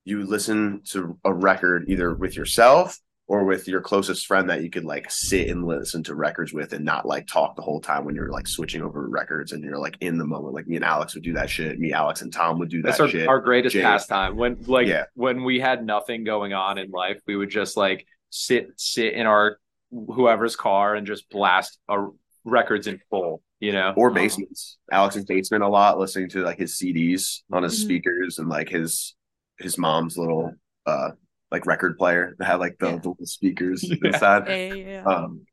you 0.05 0.25
listen 0.25 0.81
to 0.89 1.17
a 1.23 1.31
record 1.31 1.85
either 1.87 2.13
with 2.13 2.35
yourself 2.35 2.99
or 3.29 3.43
with 3.45 3.67
your 3.67 3.79
closest 3.79 4.25
friend 4.25 4.49
that 4.49 4.63
you 4.63 4.71
could 4.71 4.83
like 4.85 5.09
sit 5.11 5.49
and 5.49 5.63
listen 5.63 6.01
to 6.01 6.15
records 6.15 6.51
with 6.51 6.73
and 6.73 6.83
not 6.83 7.05
like 7.05 7.27
talk 7.27 7.55
the 7.55 7.61
whole 7.61 7.79
time 7.79 8.03
when 8.03 8.15
you're 8.15 8.31
like 8.31 8.47
switching 8.47 8.81
over 8.81 9.07
records 9.07 9.51
and 9.51 9.63
you're 9.63 9.77
like 9.77 9.95
in 10.01 10.17
the 10.17 10.25
moment. 10.25 10.55
Like 10.55 10.67
me 10.67 10.77
and 10.77 10.83
Alex 10.83 11.13
would 11.13 11.23
do 11.23 11.33
that 11.33 11.47
shit. 11.47 11.79
Me, 11.79 11.93
Alex, 11.93 12.23
and 12.23 12.33
Tom 12.33 12.57
would 12.57 12.69
do 12.69 12.81
that 12.81 12.87
That's 12.87 12.99
our, 13.01 13.07
shit. 13.07 13.27
our 13.27 13.39
greatest 13.39 13.73
Jake. 13.73 13.83
pastime. 13.83 14.35
When 14.35 14.57
like 14.65 14.87
Yeah. 14.87 15.05
when 15.13 15.43
we 15.43 15.59
had 15.59 15.85
nothing 15.85 16.23
going 16.23 16.53
on 16.53 16.79
in 16.79 16.89
life, 16.89 17.21
we 17.27 17.35
would 17.35 17.51
just 17.51 17.77
like 17.77 18.07
sit 18.31 18.69
sit 18.77 19.13
in 19.13 19.27
our 19.27 19.59
whoever's 19.91 20.55
car 20.55 20.95
and 20.95 21.05
just 21.05 21.29
blast 21.29 21.77
our 21.87 22.11
records 22.45 22.87
in 22.87 22.99
full. 23.11 23.43
You 23.59 23.73
know, 23.73 23.93
or 23.97 24.09
Oh. 24.09 24.13
basements. 24.13 24.77
Alex's 24.91 25.25
basement 25.25 25.63
a 25.63 25.67
lot, 25.67 25.99
listening 25.99 26.29
to 26.29 26.41
like 26.43 26.57
his 26.57 26.77
CDs 26.79 27.43
on 27.51 27.61
his 27.61 27.77
Mhm. 27.77 27.83
speakers 27.83 28.39
and 28.39 28.49
like 28.49 28.69
his 28.69 29.15
his 29.59 29.77
mom's 29.77 30.17
little 30.17 30.53
uh 30.87 31.09
like 31.51 31.65
record 31.65 31.97
player 31.97 32.35
that 32.37 32.45
had 32.45 32.55
like 32.55 32.77
the, 32.79 32.87
Yeah. 32.87 32.97
the 32.97 33.09
little 33.09 33.25
speakers 33.25 33.83
Yeah. 33.89 33.95
inside. 34.03 34.47
Yeah, 34.47 34.55
yeah, 34.55 34.73
yeah. 34.73 35.03
Um, 35.03 35.45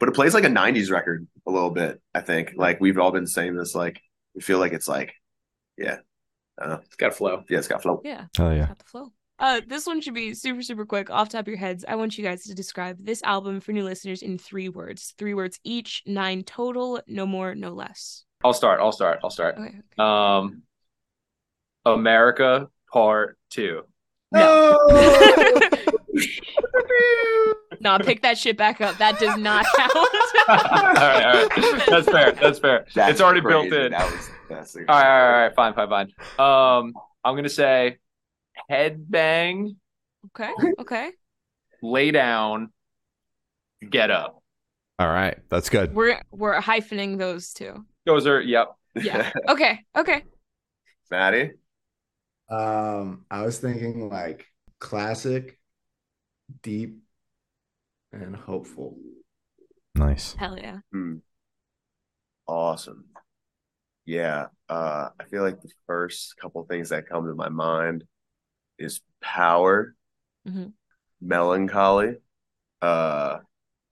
but 0.00 0.08
it 0.08 0.14
plays 0.14 0.34
like 0.34 0.44
a 0.44 0.48
'90s 0.48 0.90
record 0.90 1.26
a 1.46 1.50
little 1.50 1.70
bit. 1.70 2.00
I 2.14 2.20
think 2.20 2.52
like 2.56 2.80
we've 2.80 2.98
all 2.98 3.10
been 3.12 3.26
saying 3.26 3.54
this. 3.56 3.74
Like 3.74 4.00
we 4.34 4.40
feel 4.42 4.58
like 4.58 4.72
it's 4.72 4.88
like, 4.88 5.14
yeah, 5.78 5.98
uh, 6.60 6.78
it's 6.84 6.96
got 6.96 7.08
a 7.12 7.14
flow. 7.14 7.44
yeah, 7.48 7.58
it's 7.58 7.68
got 7.68 7.82
flow. 7.82 8.00
yeah. 8.04 8.26
Hell 8.36 8.52
yeah. 8.54 8.66
Got 8.66 8.78
the 8.78 8.84
flow. 8.84 9.12
Uh, 9.38 9.60
this 9.66 9.84
one 9.86 10.00
should 10.00 10.14
be 10.14 10.32
super, 10.32 10.62
super 10.62 10.86
quick. 10.86 11.10
Off 11.10 11.28
top 11.28 11.40
of 11.42 11.48
your 11.48 11.56
heads, 11.56 11.84
I 11.88 11.96
want 11.96 12.16
you 12.16 12.22
guys 12.24 12.44
to 12.44 12.54
describe 12.54 13.04
this 13.04 13.20
album 13.24 13.60
for 13.60 13.72
new 13.72 13.82
listeners 13.82 14.22
in 14.22 14.38
three 14.38 14.68
words. 14.68 15.12
Three 15.18 15.34
words 15.34 15.58
each, 15.64 16.02
nine 16.06 16.44
total, 16.44 17.00
no 17.08 17.26
more, 17.26 17.54
no 17.56 17.70
less. 17.72 18.24
I'll 18.44 18.52
start. 18.52 18.78
I'll 18.80 18.92
start. 18.92 19.18
I'll 19.24 19.30
start. 19.30 19.56
Okay. 19.58 19.74
Um, 19.98 20.62
America 21.84 22.68
Part 22.92 23.38
Two. 23.50 23.82
No. 24.34 24.78
No. 26.14 27.54
nah, 27.80 27.98
pick 27.98 28.22
that 28.22 28.38
shit 28.38 28.56
back 28.56 28.80
up. 28.80 28.96
That 28.98 29.18
does 29.18 29.36
not 29.36 29.66
count. 29.76 29.92
all 29.96 30.06
right, 30.56 31.24
all 31.24 31.48
right. 31.48 31.82
That's 31.88 32.06
fair. 32.08 32.32
That's 32.32 32.58
fair. 32.58 32.86
That's 32.94 33.12
it's 33.12 33.20
already 33.20 33.40
crazy. 33.40 33.70
built 33.70 33.84
in. 33.84 33.92
That 33.92 34.10
was 34.10 34.30
that's 34.48 34.76
All 34.76 34.82
right, 34.82 34.88
all 34.88 35.02
right, 35.02 35.26
all 35.26 35.42
right, 35.42 35.54
fine, 35.54 35.74
fine, 35.74 35.88
fine. 35.88 36.08
Um, 36.38 36.94
I'm 37.24 37.34
gonna 37.36 37.48
say 37.48 37.98
headbang, 38.70 39.76
okay. 40.26 40.52
Okay. 40.80 41.10
lay 41.82 42.10
down, 42.10 42.70
get 43.88 44.10
up. 44.10 44.42
All 44.98 45.08
right. 45.08 45.38
That's 45.48 45.68
good. 45.68 45.94
We're 45.94 46.20
we're 46.30 46.60
hyphening 46.60 47.18
those 47.18 47.52
two. 47.52 47.84
Those 48.06 48.26
are 48.26 48.40
yep. 48.40 48.76
Yeah. 48.94 49.30
Okay. 49.48 49.80
Okay. 49.96 50.22
Maddie. 51.10 51.52
Um, 52.48 53.24
I 53.30 53.42
was 53.42 53.58
thinking 53.58 54.08
like 54.08 54.46
classic, 54.78 55.58
deep, 56.62 56.98
and 58.12 58.36
hopeful. 58.36 58.96
Nice. 59.94 60.34
Hell 60.34 60.58
yeah. 60.58 60.78
Hmm. 60.92 61.16
Awesome. 62.46 63.06
Yeah. 64.04 64.46
Uh, 64.68 65.08
I 65.18 65.24
feel 65.24 65.42
like 65.42 65.60
the 65.60 65.70
first 65.86 66.36
couple 66.36 66.64
things 66.64 66.90
that 66.90 67.08
come 67.08 67.26
to 67.26 67.34
my 67.34 67.48
mind 67.48 68.04
is 68.78 69.00
power, 69.20 69.94
Mhm. 70.46 70.72
melancholy, 71.20 72.16
uh, 72.82 73.38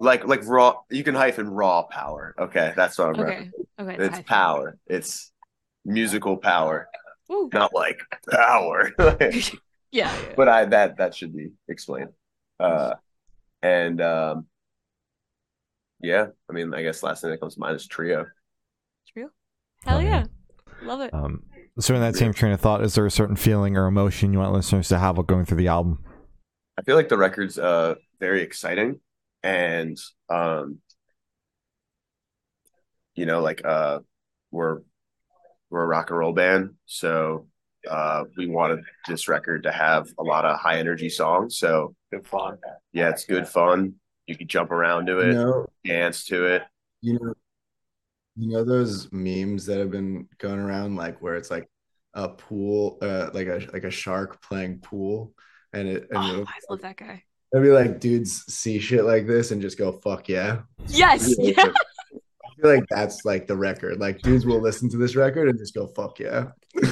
like 0.00 0.26
like 0.26 0.46
raw. 0.46 0.76
You 0.90 1.04
can 1.04 1.14
hyphen 1.14 1.48
raw 1.48 1.82
power. 1.84 2.34
Okay, 2.38 2.72
that's 2.76 2.98
what 2.98 3.08
I'm. 3.10 3.20
Okay. 3.20 3.50
Okay. 3.78 3.94
It's 3.94 4.08
hyphen. 4.08 4.24
power. 4.24 4.78
It's 4.86 5.32
musical 5.84 6.36
power, 6.36 6.88
Woo. 7.32 7.50
not 7.52 7.74
like 7.74 8.00
power. 8.30 8.90
Yeah. 9.94 10.10
yeah. 10.10 10.32
but 10.38 10.48
I 10.48 10.64
that 10.64 10.96
that 10.96 11.14
should 11.14 11.36
be 11.36 11.50
explained. 11.68 12.08
Uh, 12.58 12.94
and 13.60 14.00
um, 14.00 14.46
yeah, 16.00 16.28
I 16.48 16.52
mean, 16.54 16.72
I 16.72 16.82
guess 16.82 17.02
last 17.02 17.20
thing 17.20 17.30
that 17.30 17.40
comes 17.40 17.54
to 17.54 17.60
mind 17.60 17.76
is 17.76 17.86
trio. 17.86 18.24
True. 19.12 19.30
Hell 19.84 20.00
yeah. 20.00 20.24
yeah. 20.24 20.86
Love 20.86 21.02
it. 21.02 21.12
Um, 21.12 21.42
so, 21.78 21.94
in 21.94 22.00
that 22.00 22.16
same 22.16 22.32
train 22.32 22.52
of 22.52 22.60
thought, 22.60 22.82
is 22.82 22.94
there 22.94 23.04
a 23.04 23.10
certain 23.10 23.36
feeling 23.36 23.76
or 23.76 23.86
emotion 23.86 24.32
you 24.32 24.38
want 24.38 24.54
listeners 24.54 24.88
to 24.88 24.98
have 24.98 25.18
while 25.18 25.24
going 25.24 25.44
through 25.44 25.58
the 25.58 25.68
album? 25.68 26.02
I 26.78 26.82
feel 26.82 26.96
like 26.96 27.08
the 27.08 27.18
record's 27.18 27.58
uh 27.58 27.96
very 28.18 28.42
exciting 28.42 29.00
and 29.42 29.98
um 30.30 30.78
you 33.14 33.26
know 33.26 33.40
like 33.42 33.64
uh 33.64 34.00
we're 34.50 34.80
we're 35.72 35.82
a 35.82 35.86
rock 35.86 36.10
and 36.10 36.18
roll 36.18 36.32
band 36.32 36.74
so 36.86 37.46
uh 37.90 38.24
we 38.36 38.46
wanted 38.46 38.80
this 39.08 39.26
record 39.26 39.64
to 39.64 39.72
have 39.72 40.08
a 40.18 40.22
lot 40.22 40.44
of 40.44 40.56
high 40.58 40.78
energy 40.78 41.08
songs 41.08 41.58
so 41.58 41.94
Good 42.12 42.28
fun. 42.28 42.58
yeah 42.92 43.08
it's 43.08 43.24
good 43.24 43.48
fun 43.48 43.94
you 44.26 44.36
can 44.36 44.46
jump 44.46 44.70
around 44.70 45.06
to 45.06 45.14
You 45.14 45.30
it 45.30 45.34
know, 45.34 45.66
dance 45.84 46.24
to 46.26 46.46
it 46.46 46.62
you 47.00 47.14
know, 47.18 47.34
you 48.36 48.48
know 48.52 48.64
those 48.64 49.10
memes 49.12 49.66
that 49.66 49.78
have 49.78 49.90
been 49.90 50.28
going 50.38 50.60
around, 50.60 50.96
like 50.96 51.20
where 51.20 51.34
it's 51.34 51.50
like 51.50 51.68
a 52.14 52.28
pool, 52.28 52.98
uh, 53.02 53.30
like 53.34 53.46
a 53.48 53.60
like 53.72 53.84
a 53.84 53.90
shark 53.90 54.40
playing 54.42 54.78
pool, 54.78 55.34
and 55.72 55.88
it 55.88 56.06
and 56.10 56.18
Oh, 56.42 56.44
I 56.46 56.60
love 56.70 56.80
that 56.82 56.96
guy. 56.96 57.24
it'll 57.52 57.64
be 57.64 57.70
like 57.72 57.98
dudes 58.00 58.44
see 58.46 58.78
shit 58.78 59.04
like 59.04 59.26
this 59.26 59.50
and 59.50 59.60
just 59.60 59.76
go 59.78 59.92
fuck 59.92 60.28
yeah. 60.28 60.60
Yes. 60.86 61.34
Yeah. 61.38 61.72
Yeah. 62.62 62.70
I 62.70 62.72
feel 62.72 62.80
like 62.80 62.88
that's 62.90 63.24
like 63.24 63.46
the 63.46 63.56
record. 63.56 63.98
Like 63.98 64.22
dudes 64.22 64.46
will 64.46 64.60
listen 64.60 64.88
to 64.90 64.96
this 64.96 65.16
record 65.16 65.48
and 65.48 65.58
just 65.58 65.74
go 65.74 65.86
fuck 65.86 66.18
yeah. 66.20 66.48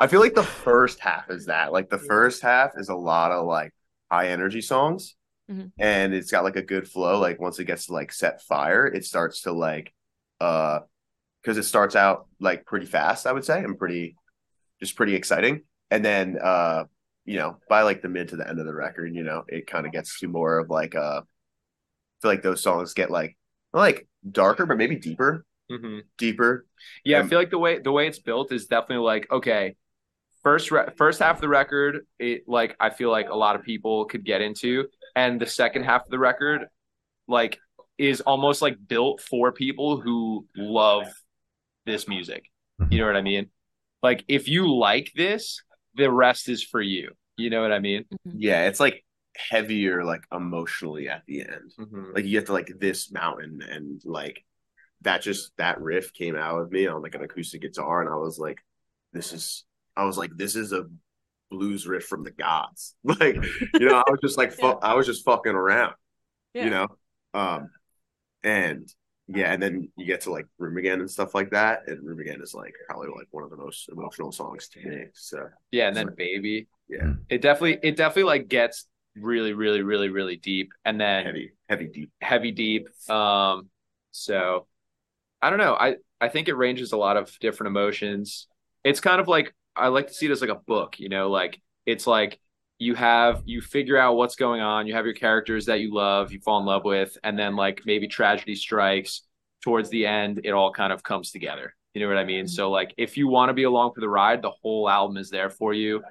I 0.00 0.06
feel 0.06 0.20
like 0.20 0.34
the 0.34 0.42
first 0.42 1.00
half 1.00 1.30
is 1.30 1.46
that. 1.46 1.72
Like 1.72 1.90
the 1.90 1.98
first 1.98 2.42
half 2.42 2.72
is 2.76 2.88
a 2.88 2.94
lot 2.94 3.32
of 3.32 3.46
like 3.46 3.72
high 4.10 4.28
energy 4.28 4.60
songs, 4.60 5.14
Mhm. 5.50 5.72
and 5.78 6.12
it's 6.14 6.30
got 6.30 6.44
like 6.44 6.56
a 6.56 6.62
good 6.62 6.88
flow. 6.88 7.18
Like 7.18 7.40
once 7.40 7.58
it 7.58 7.64
gets 7.64 7.86
to 7.86 7.92
like 7.92 8.12
set 8.12 8.42
fire, 8.42 8.86
it 8.86 9.04
starts 9.04 9.42
to 9.42 9.52
like 9.52 9.92
uh 10.40 10.80
because 11.42 11.56
it 11.56 11.62
starts 11.64 11.96
out 11.96 12.26
like 12.40 12.66
pretty 12.66 12.86
fast, 12.86 13.26
I 13.26 13.32
would 13.32 13.44
say, 13.44 13.62
and 13.62 13.78
pretty 13.78 14.16
just 14.80 14.96
pretty 14.96 15.14
exciting. 15.14 15.62
And 15.90 16.04
then 16.04 16.36
uh, 16.42 16.84
you 17.24 17.36
know, 17.38 17.58
by 17.68 17.82
like 17.82 18.02
the 18.02 18.08
mid 18.08 18.28
to 18.28 18.36
the 18.36 18.48
end 18.48 18.58
of 18.60 18.66
the 18.66 18.74
record, 18.74 19.14
you 19.14 19.22
know, 19.24 19.44
it 19.48 19.66
kind 19.66 19.86
of 19.86 19.92
gets 19.92 20.18
to 20.20 20.28
more 20.28 20.58
of 20.58 20.68
like 20.70 20.94
uh 20.94 21.22
I 21.22 22.16
feel 22.22 22.30
like 22.30 22.42
those 22.42 22.62
songs 22.62 22.94
get 22.94 23.10
like 23.10 23.36
not 23.36 23.36
like 23.80 24.06
darker, 24.30 24.66
but 24.66 24.76
maybe 24.78 24.96
deeper, 24.96 25.44
Mhm. 25.70 26.02
deeper. 26.16 26.66
Yeah, 27.04 27.18
I 27.18 27.20
Um, 27.20 27.28
feel 27.28 27.38
like 27.38 27.50
the 27.50 27.58
way 27.58 27.78
the 27.78 27.92
way 27.92 28.06
it's 28.06 28.18
built 28.18 28.52
is 28.52 28.66
definitely 28.66 29.04
like 29.04 29.30
okay, 29.30 29.76
first 30.42 30.70
re- 30.70 30.88
first 30.96 31.20
half 31.20 31.36
of 31.36 31.40
the 31.40 31.48
record, 31.48 32.06
it 32.18 32.44
like 32.48 32.76
I 32.80 32.90
feel 32.90 33.10
like 33.10 33.28
a 33.28 33.34
lot 33.36 33.56
of 33.56 33.62
people 33.62 34.04
could 34.06 34.24
get 34.24 34.40
into, 34.40 34.88
and 35.16 35.40
the 35.40 35.46
second 35.46 35.84
half 35.84 36.04
of 36.04 36.10
the 36.10 36.18
record, 36.18 36.66
like 37.26 37.58
is 37.98 38.20
almost 38.20 38.62
like 38.62 38.76
built 38.86 39.20
for 39.20 39.50
people 39.52 40.00
who 40.00 40.46
love 40.56 41.06
this 41.84 42.06
music. 42.06 42.44
You 42.90 43.00
know 43.00 43.06
what 43.06 43.16
I 43.16 43.22
mean? 43.22 43.50
Like 44.02 44.24
if 44.28 44.48
you 44.48 44.72
like 44.72 45.12
this, 45.16 45.62
the 45.94 46.10
rest 46.10 46.48
is 46.48 46.62
for 46.62 46.80
you. 46.80 47.10
You 47.36 47.50
know 47.50 47.60
what 47.60 47.72
I 47.72 47.78
mean? 47.80 48.04
Yeah, 48.24 48.66
it's 48.68 48.78
like 48.80 49.04
heavier, 49.50 50.04
like 50.04 50.22
emotionally 50.32 51.08
at 51.08 51.22
the 51.26 51.42
end. 51.42 51.72
Mhm. 51.78 52.14
Like 52.14 52.24
you 52.24 52.32
get 52.32 52.46
to 52.46 52.52
like 52.52 52.72
this 52.78 53.10
mountain 53.12 53.62
and 53.62 54.02
like 54.04 54.44
that 55.02 55.22
just 55.22 55.56
that 55.58 55.80
riff 55.80 56.12
came 56.12 56.36
out 56.36 56.60
of 56.60 56.72
me 56.72 56.86
on 56.86 57.02
like 57.02 57.14
an 57.14 57.22
acoustic 57.22 57.62
guitar 57.62 58.00
and 58.00 58.10
I 58.10 58.16
was 58.16 58.38
like, 58.38 58.58
this 59.12 59.32
is 59.32 59.64
I 59.96 60.04
was 60.04 60.18
like, 60.18 60.30
this 60.36 60.56
is 60.56 60.72
a 60.72 60.86
blues 61.50 61.86
riff 61.86 62.04
from 62.04 62.24
the 62.24 62.30
gods. 62.30 62.94
Like, 63.04 63.36
you 63.74 63.88
know, 63.88 63.96
I 64.06 64.10
was 64.10 64.20
just 64.22 64.38
like 64.38 64.52
fu- 64.60 64.66
Yeah. 64.66 64.74
I 64.82 64.94
was 64.94 65.06
just 65.06 65.24
fucking 65.24 65.54
around. 65.54 65.94
Yeah. 66.54 66.64
You 66.64 66.70
know? 66.70 66.88
Um 67.34 67.70
and 68.42 68.92
yeah, 69.28 69.52
and 69.52 69.62
then 69.62 69.90
you 69.96 70.06
get 70.06 70.22
to 70.22 70.30
like 70.32 70.46
Room 70.58 70.78
Again 70.78 71.00
and 71.00 71.10
stuff 71.10 71.34
like 71.34 71.50
that. 71.50 71.82
And 71.86 72.02
Room 72.06 72.18
Again 72.20 72.40
is 72.42 72.54
like 72.54 72.74
probably 72.88 73.08
like 73.08 73.28
one 73.30 73.44
of 73.44 73.50
the 73.50 73.56
most 73.58 73.88
emotional 73.90 74.32
songs 74.32 74.68
to 74.70 74.88
me. 74.88 75.04
So 75.14 75.48
Yeah, 75.70 75.88
and 75.88 75.96
then 75.96 76.14
baby. 76.16 76.66
Yeah. 76.88 77.12
It 77.28 77.42
definitely 77.42 77.78
it 77.82 77.96
definitely 77.96 78.24
like 78.24 78.48
gets 78.48 78.86
really, 79.16 79.52
really, 79.52 79.82
really, 79.82 80.08
really 80.08 80.36
deep. 80.36 80.72
And 80.84 81.00
then 81.00 81.24
heavy, 81.24 81.52
heavy 81.68 81.86
deep. 81.86 82.10
heavy 82.20 82.52
deep. 82.52 82.88
Um, 83.10 83.68
so 84.10 84.66
I 85.40 85.50
don't 85.50 85.58
know. 85.58 85.74
I 85.74 85.96
I 86.20 86.28
think 86.28 86.48
it 86.48 86.54
ranges 86.54 86.92
a 86.92 86.96
lot 86.96 87.16
of 87.16 87.36
different 87.40 87.68
emotions. 87.68 88.48
It's 88.84 89.00
kind 89.00 89.20
of 89.20 89.28
like 89.28 89.54
I 89.76 89.88
like 89.88 90.08
to 90.08 90.14
see 90.14 90.26
it 90.26 90.32
as 90.32 90.40
like 90.40 90.50
a 90.50 90.56
book, 90.56 90.98
you 90.98 91.08
know, 91.08 91.30
like 91.30 91.60
it's 91.86 92.06
like 92.06 92.38
you 92.78 92.94
have 92.94 93.42
you 93.44 93.60
figure 93.60 93.96
out 93.96 94.16
what's 94.16 94.36
going 94.36 94.60
on, 94.60 94.86
you 94.86 94.94
have 94.94 95.04
your 95.04 95.14
characters 95.14 95.66
that 95.66 95.80
you 95.80 95.94
love, 95.94 96.32
you 96.32 96.40
fall 96.40 96.60
in 96.60 96.66
love 96.66 96.84
with, 96.84 97.16
and 97.24 97.38
then 97.38 97.56
like 97.56 97.82
maybe 97.86 98.08
tragedy 98.08 98.54
strikes 98.54 99.22
towards 99.62 99.90
the 99.90 100.06
end, 100.06 100.40
it 100.44 100.50
all 100.50 100.72
kind 100.72 100.92
of 100.92 101.02
comes 101.02 101.30
together. 101.30 101.74
You 101.94 102.02
know 102.02 102.08
what 102.08 102.18
I 102.18 102.24
mean? 102.24 102.46
So 102.46 102.70
like 102.70 102.94
if 102.96 103.16
you 103.16 103.28
want 103.28 103.50
to 103.50 103.54
be 103.54 103.64
along 103.64 103.92
for 103.94 104.00
the 104.00 104.08
ride, 104.08 104.42
the 104.42 104.50
whole 104.50 104.88
album 104.88 105.16
is 105.16 105.30
there 105.30 105.50
for 105.50 105.74
you. 105.74 106.02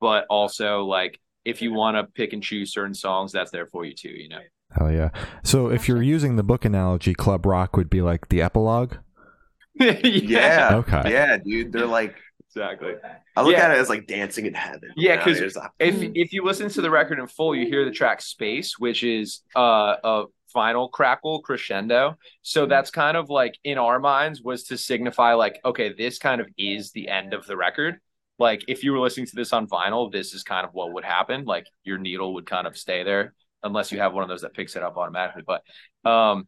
But 0.00 0.26
also 0.28 0.84
like 0.84 1.18
if 1.46 1.62
you 1.62 1.72
want 1.72 1.96
to 1.96 2.04
pick 2.04 2.32
and 2.32 2.42
choose 2.42 2.72
certain 2.72 2.94
songs, 2.94 3.32
that's 3.32 3.50
there 3.50 3.66
for 3.66 3.84
you 3.84 3.94
too, 3.94 4.10
you 4.10 4.28
know. 4.28 4.40
Hell 4.76 4.92
yeah. 4.92 5.10
So 5.44 5.68
if 5.70 5.88
you're 5.88 6.02
using 6.02 6.36
the 6.36 6.42
book 6.42 6.64
analogy, 6.64 7.14
Club 7.14 7.46
Rock 7.46 7.76
would 7.76 7.88
be 7.88 8.02
like 8.02 8.28
the 8.28 8.42
epilogue. 8.42 8.94
Yeah. 9.78 10.76
Okay. 10.76 11.12
Yeah, 11.12 11.36
dude. 11.36 11.72
They're 11.72 11.86
like 11.86 12.16
exactly. 12.48 12.94
I 13.36 13.42
look 13.42 13.52
Yeah. 13.52 13.64
at 13.66 13.72
it 13.72 13.78
as 13.78 13.88
like 13.90 14.06
dancing 14.06 14.46
in 14.46 14.54
heaven. 14.54 14.90
Yeah, 14.96 15.16
because 15.16 15.38
know, 15.38 15.46
'cause 15.46 15.54
there's 15.54 15.66
If 15.78 16.10
if 16.14 16.32
you 16.32 16.42
listen 16.44 16.68
to 16.70 16.80
the 16.80 16.90
record 16.90 17.18
in 17.18 17.26
full, 17.26 17.54
you 17.54 17.66
hear 17.66 17.84
the 17.84 17.90
track 17.90 18.22
"Space," 18.22 18.78
which 18.78 19.02
is 19.04 19.42
uh, 19.54 19.96
a 20.02 20.24
final 20.52 20.88
crackle 20.88 21.42
crescendo. 21.42 22.16
So 22.40 22.64
that's 22.64 22.90
kind 22.90 23.16
of 23.18 23.28
like 23.28 23.58
in 23.64 23.76
our 23.76 23.98
minds 23.98 24.40
was 24.42 24.64
to 24.64 24.78
signify 24.78 25.34
like, 25.34 25.60
okay, 25.64 25.92
this 25.92 26.18
kind 26.18 26.40
of 26.40 26.46
is 26.56 26.92
the 26.92 27.08
end 27.08 27.34
of 27.34 27.46
the 27.46 27.56
record. 27.56 27.98
Like 28.38 28.64
if 28.68 28.84
you 28.84 28.92
were 28.92 29.00
listening 29.00 29.26
to 29.26 29.36
this 29.36 29.52
on 29.52 29.66
vinyl, 29.66 30.10
this 30.12 30.34
is 30.34 30.42
kind 30.42 30.66
of 30.66 30.74
what 30.74 30.92
would 30.92 31.04
happen. 31.04 31.44
Like 31.44 31.66
your 31.84 31.98
needle 31.98 32.34
would 32.34 32.46
kind 32.46 32.66
of 32.66 32.76
stay 32.76 33.02
there 33.02 33.34
unless 33.62 33.92
you 33.92 33.98
have 33.98 34.12
one 34.12 34.22
of 34.22 34.28
those 34.28 34.42
that 34.42 34.54
picks 34.54 34.76
it 34.76 34.82
up 34.82 34.96
automatically. 34.96 35.42
But 35.46 35.62
um, 36.08 36.46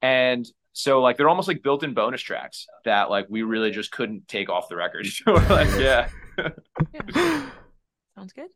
and 0.00 0.46
so 0.72 1.00
like 1.00 1.16
they're 1.16 1.28
almost 1.28 1.48
like 1.48 1.62
built-in 1.62 1.94
bonus 1.94 2.22
tracks 2.22 2.66
that 2.84 3.10
like 3.10 3.26
we 3.28 3.42
really 3.42 3.70
just 3.70 3.92
couldn't 3.92 4.26
take 4.26 4.48
off 4.48 4.68
the 4.68 4.76
record. 4.76 5.06
So 5.12 5.32
like, 5.32 5.68
yeah. 5.78 6.08
Yeah. 6.94 7.50
Sounds 8.16 8.32
good. 8.32 8.48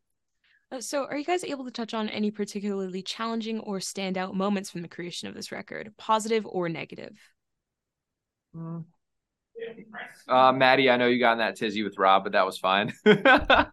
Uh, 0.73 0.81
so, 0.81 1.05
are 1.05 1.17
you 1.17 1.25
guys 1.25 1.45
able 1.45 1.65
to 1.65 1.71
touch 1.71 1.95
on 1.95 2.09
any 2.09 2.31
particularly 2.31 3.03
challenging 3.03 3.61
or 3.61 3.79
standout 3.79 4.35
moments 4.35 4.71
from 4.71 4.83
the 4.83 4.89
creation 4.89 5.29
of 5.29 5.35
this 5.35 5.53
record, 5.53 5.93
positive 5.97 6.45
or 6.45 6.69
negative? 6.69 7.17
Uh, 10.29 10.53
Maddie, 10.53 10.91
I 10.91 10.97
know 10.97 11.07
you 11.07 11.19
got 11.19 11.33
in 11.33 11.39
that 11.39 11.57
tizzy 11.57 11.83
with 11.83 11.99
Rob, 11.99 12.25
but 12.25 12.33
that 12.33 12.45
was 12.45 12.59
fine. 12.59 12.93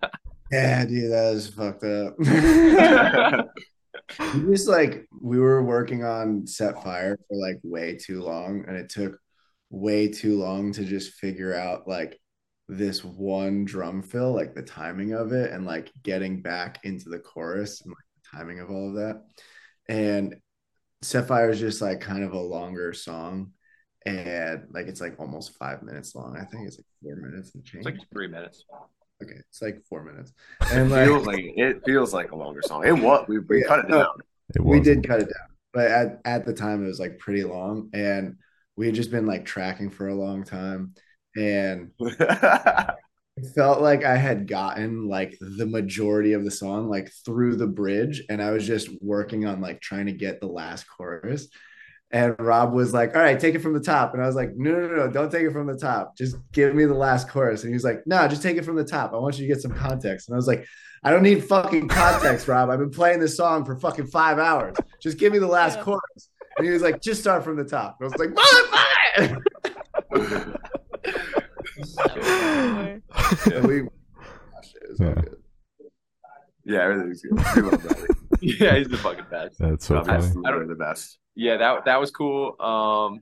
Yeah, 0.53 0.85
dude, 0.85 1.11
that 1.11 1.33
was 1.33 1.49
fucked 1.49 1.83
up. 1.83 2.15
Just 4.51 4.67
like 4.67 5.07
we 5.19 5.39
were 5.39 5.63
working 5.63 6.03
on 6.03 6.45
set 6.45 6.83
fire 6.83 7.17
for 7.27 7.35
like 7.35 7.59
way 7.63 7.97
too 7.97 8.21
long 8.21 8.63
and 8.67 8.77
it 8.77 8.89
took 8.89 9.17
way 9.71 10.09
too 10.09 10.37
long 10.37 10.71
to 10.73 10.85
just 10.85 11.13
figure 11.13 11.55
out 11.55 11.87
like 11.87 12.19
this 12.67 13.03
one 13.03 13.65
drum 13.65 14.03
fill 14.03 14.31
like 14.33 14.53
the 14.53 14.61
timing 14.61 15.13
of 15.13 15.31
it 15.31 15.51
and 15.51 15.65
like 15.65 15.91
getting 16.03 16.43
back 16.43 16.81
into 16.83 17.09
the 17.09 17.17
chorus 17.17 17.81
and 17.81 17.89
like 17.89 18.05
the 18.21 18.37
timing 18.37 18.59
of 18.59 18.69
all 18.69 18.89
of 18.89 18.95
that 18.95 19.23
and 19.89 20.35
set 21.01 21.27
fire 21.27 21.49
is 21.49 21.59
just 21.59 21.81
like 21.81 21.99
kind 21.99 22.23
of 22.23 22.33
a 22.33 22.39
longer 22.39 22.93
song 22.93 23.53
and 24.05 24.63
like 24.71 24.87
it's 24.87 25.01
like 25.01 25.19
almost 25.19 25.57
five 25.57 25.81
minutes 25.83 26.15
long 26.15 26.35
i 26.37 26.43
think 26.43 26.67
it's 26.67 26.77
like 26.77 26.85
four 27.01 27.15
minutes 27.15 27.55
and 27.55 27.63
change 27.63 27.85
it's 27.85 27.99
like 27.99 28.09
three 28.11 28.27
minutes. 28.27 28.65
okay 29.23 29.35
it's 29.49 29.61
like 29.61 29.81
four 29.87 30.03
minutes 30.03 30.33
and 30.71 30.87
it 30.87 30.91
like 30.91 31.05
feels 31.05 31.25
like 31.25 31.39
it 31.55 31.83
feels 31.85 32.13
like 32.13 32.31
a 32.31 32.35
longer 32.35 32.61
song. 32.61 32.85
And 32.85 33.01
what 33.01 33.29
we, 33.29 33.39
we 33.39 33.61
Yeah. 33.61 33.67
cut 33.67 33.79
it 33.85 33.91
down. 33.91 34.07
It 34.55 34.63
we 34.63 34.79
did 34.79 35.07
cut 35.07 35.21
it 35.21 35.25
down 35.25 35.47
but 35.73 35.87
at, 35.87 36.21
at 36.25 36.45
the 36.45 36.53
time 36.53 36.83
it 36.83 36.87
was 36.87 36.99
like 36.99 37.17
pretty 37.17 37.43
long 37.43 37.89
and 37.93 38.35
we 38.75 38.85
had 38.87 38.95
just 38.95 39.11
been 39.11 39.25
like 39.25 39.45
tracking 39.45 39.89
for 39.89 40.07
a 40.07 40.15
long 40.15 40.43
time 40.43 40.93
and 41.35 41.91
it 41.99 43.45
felt 43.55 43.81
like 43.81 44.03
i 44.03 44.15
had 44.15 44.47
gotten 44.47 45.07
like 45.07 45.37
the 45.57 45.65
majority 45.65 46.33
of 46.33 46.43
the 46.43 46.51
song 46.51 46.89
like 46.89 47.11
through 47.25 47.55
the 47.55 47.67
bridge 47.67 48.21
and 48.29 48.41
i 48.41 48.51
was 48.51 48.65
just 48.67 48.89
working 49.01 49.45
on 49.45 49.61
like 49.61 49.81
trying 49.81 50.05
to 50.05 50.11
get 50.11 50.39
the 50.39 50.47
last 50.47 50.85
chorus 50.87 51.47
and 52.13 52.35
rob 52.39 52.71
was 52.73 52.93
like 52.93 53.15
all 53.15 53.21
right 53.21 53.39
take 53.39 53.55
it 53.55 53.59
from 53.59 53.73
the 53.73 53.79
top 53.79 54.13
and 54.13 54.21
i 54.23 54.27
was 54.27 54.35
like 54.35 54.51
no 54.55 54.71
no 54.71 54.87
no, 54.87 54.95
no 54.95 55.07
don't 55.11 55.31
take 55.31 55.43
it 55.43 55.51
from 55.51 55.65
the 55.67 55.75
top 55.75 56.15
just 56.15 56.37
give 56.53 56.73
me 56.75 56.85
the 56.85 56.93
last 56.93 57.27
chorus 57.27 57.63
and 57.63 57.71
he 57.71 57.73
was 57.73 57.83
like 57.83 58.01
no 58.05 58.25
just 58.27 58.43
take 58.43 58.55
it 58.55 58.63
from 58.63 58.75
the 58.75 58.83
top 58.85 59.11
i 59.13 59.17
want 59.17 59.35
you 59.37 59.45
to 59.47 59.53
get 59.53 59.61
some 59.61 59.73
context 59.73 60.29
and 60.29 60.35
i 60.35 60.37
was 60.37 60.47
like 60.47 60.65
I 61.05 61.11
don't 61.11 61.23
need 61.23 61.43
fucking 61.43 61.89
context, 61.89 62.47
Rob. 62.47 62.69
I've 62.69 62.79
been 62.79 62.89
playing 62.89 63.19
this 63.19 63.35
song 63.35 63.65
for 63.65 63.75
fucking 63.77 64.07
five 64.07 64.39
hours. 64.39 64.77
Just 65.01 65.17
give 65.17 65.33
me 65.33 65.37
the 65.37 65.47
last 65.47 65.79
Yeah. 65.79 65.83
chorus. 65.83 66.29
And 66.57 66.65
he 66.65 66.71
was 66.71 66.81
like, 66.81 67.01
just 67.01 67.19
start 67.19 67.43
from 67.43 67.57
the 67.57 67.65
top. 67.65 67.97
And 67.99 68.07
I 68.07 68.09
was 68.09 68.17
like, 68.17 68.29
motherfucker! 70.15 70.59
and 73.53 73.67
we, 73.67 73.81
gosh, 73.81 74.73
it 74.75 74.89
was 74.91 75.01
all 75.01 75.07
Yeah. 75.07 75.13
good. 75.15 75.37
yeah, 76.63 76.83
everything's 76.83 77.21
good. 77.21 78.15
We 78.43 78.49
love 78.51 78.59
Bradley. 78.59 78.67
yeah, 78.67 78.77
he's 78.77 78.87
the 78.89 78.97
fucking 78.97 79.25
best. 79.31 79.59
That's 79.59 79.85
so 79.85 80.03
funny. 80.03 80.17
us. 80.17 80.35
I 80.45 80.51
don't- 80.51 80.59
We're 80.59 80.67
the 80.67 80.75
best. 80.75 81.17
Yeah, 81.35 81.57
that 81.57 81.85
that 81.85 81.99
was 81.99 82.11
cool. 82.11 82.55
Um, 82.61 83.21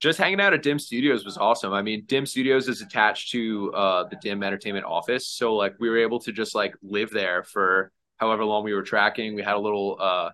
just 0.00 0.18
hanging 0.18 0.40
out 0.40 0.52
at 0.52 0.62
Dim 0.64 0.78
Studios 0.80 1.24
was 1.24 1.38
awesome. 1.38 1.72
I 1.72 1.80
mean, 1.82 2.04
Dim 2.06 2.26
Studios 2.26 2.68
is 2.68 2.80
attached 2.80 3.30
to 3.32 3.72
uh 3.72 4.04
the 4.08 4.16
Dim 4.16 4.42
Entertainment 4.42 4.84
office, 4.84 5.28
so 5.28 5.54
like 5.54 5.74
we 5.78 5.88
were 5.88 5.98
able 5.98 6.18
to 6.20 6.32
just 6.32 6.54
like 6.56 6.74
live 6.82 7.10
there 7.10 7.44
for 7.44 7.92
however 8.16 8.44
long 8.44 8.64
we 8.64 8.74
were 8.74 8.82
tracking. 8.82 9.36
We 9.36 9.42
had 9.42 9.54
a 9.54 9.60
little 9.60 9.96
uh 10.00 10.30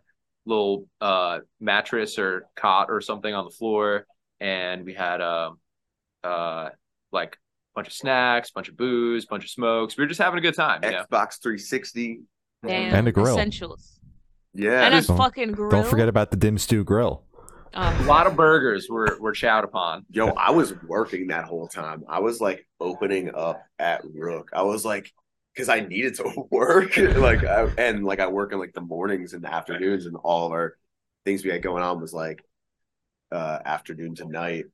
little 0.47 0.87
uh 1.03 1.41
mattress 1.61 2.19
or 2.19 2.47
cot 2.57 2.87
or 2.91 3.03
something 3.03 3.35
on 3.35 3.45
the 3.45 3.51
floor, 3.51 4.07
and 4.41 4.87
we 4.87 4.95
had 4.95 5.21
um 5.21 5.59
uh 6.25 6.71
like 7.13 7.35
a 7.35 7.39
bunch 7.75 7.89
of 7.89 7.93
snacks, 7.93 8.51
bunch 8.53 8.71
of 8.71 8.77
booze, 8.79 9.27
bunch 9.27 9.45
of 9.45 9.51
smokes. 9.51 9.99
We 9.99 10.05
were 10.05 10.09
just 10.09 10.21
having 10.21 10.39
a 10.39 10.43
good 10.43 10.55
time. 10.57 10.81
You 10.83 10.93
know? 10.93 11.05
Xbox 11.11 11.43
360. 11.43 12.21
Damn, 12.67 12.95
And 12.95 13.09
a 13.09 13.13
grill. 13.13 13.35
Essentials. 13.37 14.01
Yeah. 14.55 14.85
and 14.87 14.95
a 14.95 15.03
Don't- 15.03 15.17
fucking 15.17 15.53
grill. 15.53 15.71
Don't 15.71 15.87
forget 15.87 16.09
about 16.09 16.31
the 16.31 16.37
dim 16.37 16.59
stew 16.59 16.83
grill. 16.85 17.25
Um, 17.75 17.95
A 18.01 18.07
lot 18.07 18.27
of 18.27 18.35
burgers 18.35 18.89
were 18.89 19.17
were 19.21 19.33
chowed 19.33 19.63
upon. 19.63 20.07
Yo, 20.11 20.29
I 20.29 20.51
was 20.51 20.75
working 20.85 21.29
that 21.29 21.45
whole 21.45 21.69
time. 21.69 22.03
I 22.09 22.19
was 22.21 22.41
like 22.41 22.67
opening 22.81 23.31
up 23.35 23.63
at 23.79 24.03
Rook. 24.15 24.51
I 24.55 24.63
was 24.63 24.85
like, 24.87 25.13
because 25.55 25.69
I 25.69 25.81
needed 25.81 26.15
to 26.17 26.47
work, 26.51 26.97
like, 26.97 27.45
I, 27.45 27.69
and 27.77 28.05
like 28.05 28.21
I 28.21 28.27
work 28.29 28.53
in 28.53 28.59
like 28.59 28.73
the 28.73 28.81
mornings 28.81 29.35
and 29.35 29.45
the 29.45 29.53
afternoons, 29.53 30.07
and 30.07 30.17
all 30.25 30.47
of 30.47 30.53
our 30.53 30.77
things 31.25 31.45
we 31.45 31.51
had 31.51 31.63
going 31.63 31.83
on 31.83 32.01
was 32.01 32.15
like 32.15 32.43
uh 33.31 33.59
afternoon 33.65 34.15
to 34.17 34.25
night. 34.25 34.65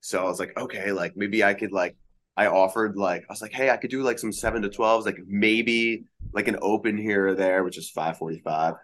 So 0.00 0.20
I 0.20 0.24
was 0.24 0.40
like, 0.40 0.58
okay, 0.58 0.90
like 0.92 1.16
maybe 1.16 1.44
I 1.44 1.54
could 1.54 1.70
like 1.72 1.96
I 2.36 2.46
offered 2.46 2.96
like 2.96 3.22
I 3.28 3.32
was 3.32 3.42
like, 3.42 3.52
hey, 3.52 3.70
I 3.70 3.76
could 3.76 3.90
do 3.90 4.02
like 4.02 4.18
some 4.18 4.32
seven 4.32 4.62
to 4.62 4.68
twelves, 4.70 5.04
like 5.06 5.18
maybe 5.26 6.04
like 6.32 6.48
an 6.48 6.58
open 6.62 6.96
here 6.96 7.28
or 7.28 7.34
there, 7.34 7.64
which 7.64 7.76
is 7.78 7.90
545. 7.90 8.74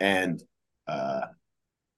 And 0.00 0.42
uh 0.86 1.22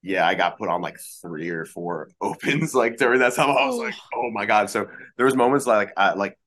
yeah, 0.03 0.27
I 0.27 0.35
got 0.35 0.59
put 0.59 0.69
on 0.69 0.83
like 0.83 0.99
three 1.23 1.49
or 1.51 1.65
four 1.65 2.11
opens 2.21 2.75
like 2.75 2.97
during 2.97 3.21
that 3.21 3.35
time. 3.35 3.51
I 3.51 3.67
was 3.67 3.77
like, 3.79 3.95
oh 4.15 4.31
my 4.33 4.47
god. 4.47 4.71
So 4.71 4.89
there 5.17 5.27
was 5.27 5.35
moments 5.37 5.67
like 5.67 5.93
I 5.97 6.13
like 6.15 6.39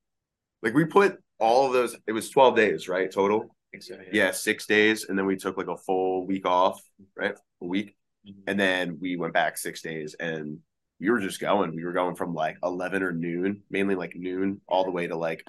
like 0.62 0.74
we 0.74 0.86
put 0.86 1.18
all 1.40 1.68
of 1.68 1.74
those. 1.74 1.96
It 2.08 2.12
was 2.12 2.30
12 2.30 2.56
days, 2.56 2.88
right? 2.90 3.12
Total. 3.12 3.50
So, 3.80 3.98
Yeah, 4.12 4.32
six 4.32 4.66
days, 4.66 5.06
and 5.08 5.18
then 5.18 5.26
we 5.28 5.36
took 5.36 5.56
like 5.58 5.68
a 5.68 5.78
full 5.78 6.26
week 6.26 6.46
off, 6.48 6.82
right? 7.16 7.36
A 7.62 7.66
week, 7.66 7.96
Mhm. 8.28 8.34
and 8.48 8.60
then 8.60 8.98
we 9.00 9.16
went 9.16 9.34
back 9.34 9.58
six 9.58 9.82
days, 9.82 10.16
and 10.20 10.60
we 11.00 11.10
were 11.10 11.20
just 11.20 11.40
going. 11.40 11.76
We 11.76 11.86
were 11.86 11.94
going 11.94 12.16
from 12.16 12.34
like 12.34 12.58
11 12.64 13.04
or 13.04 13.12
noon, 13.12 13.64
mainly 13.70 13.96
like 13.96 14.16
noon, 14.16 14.62
all 14.68 14.84
the 14.84 14.92
way 14.92 15.08
to 15.08 15.16
like 15.16 15.48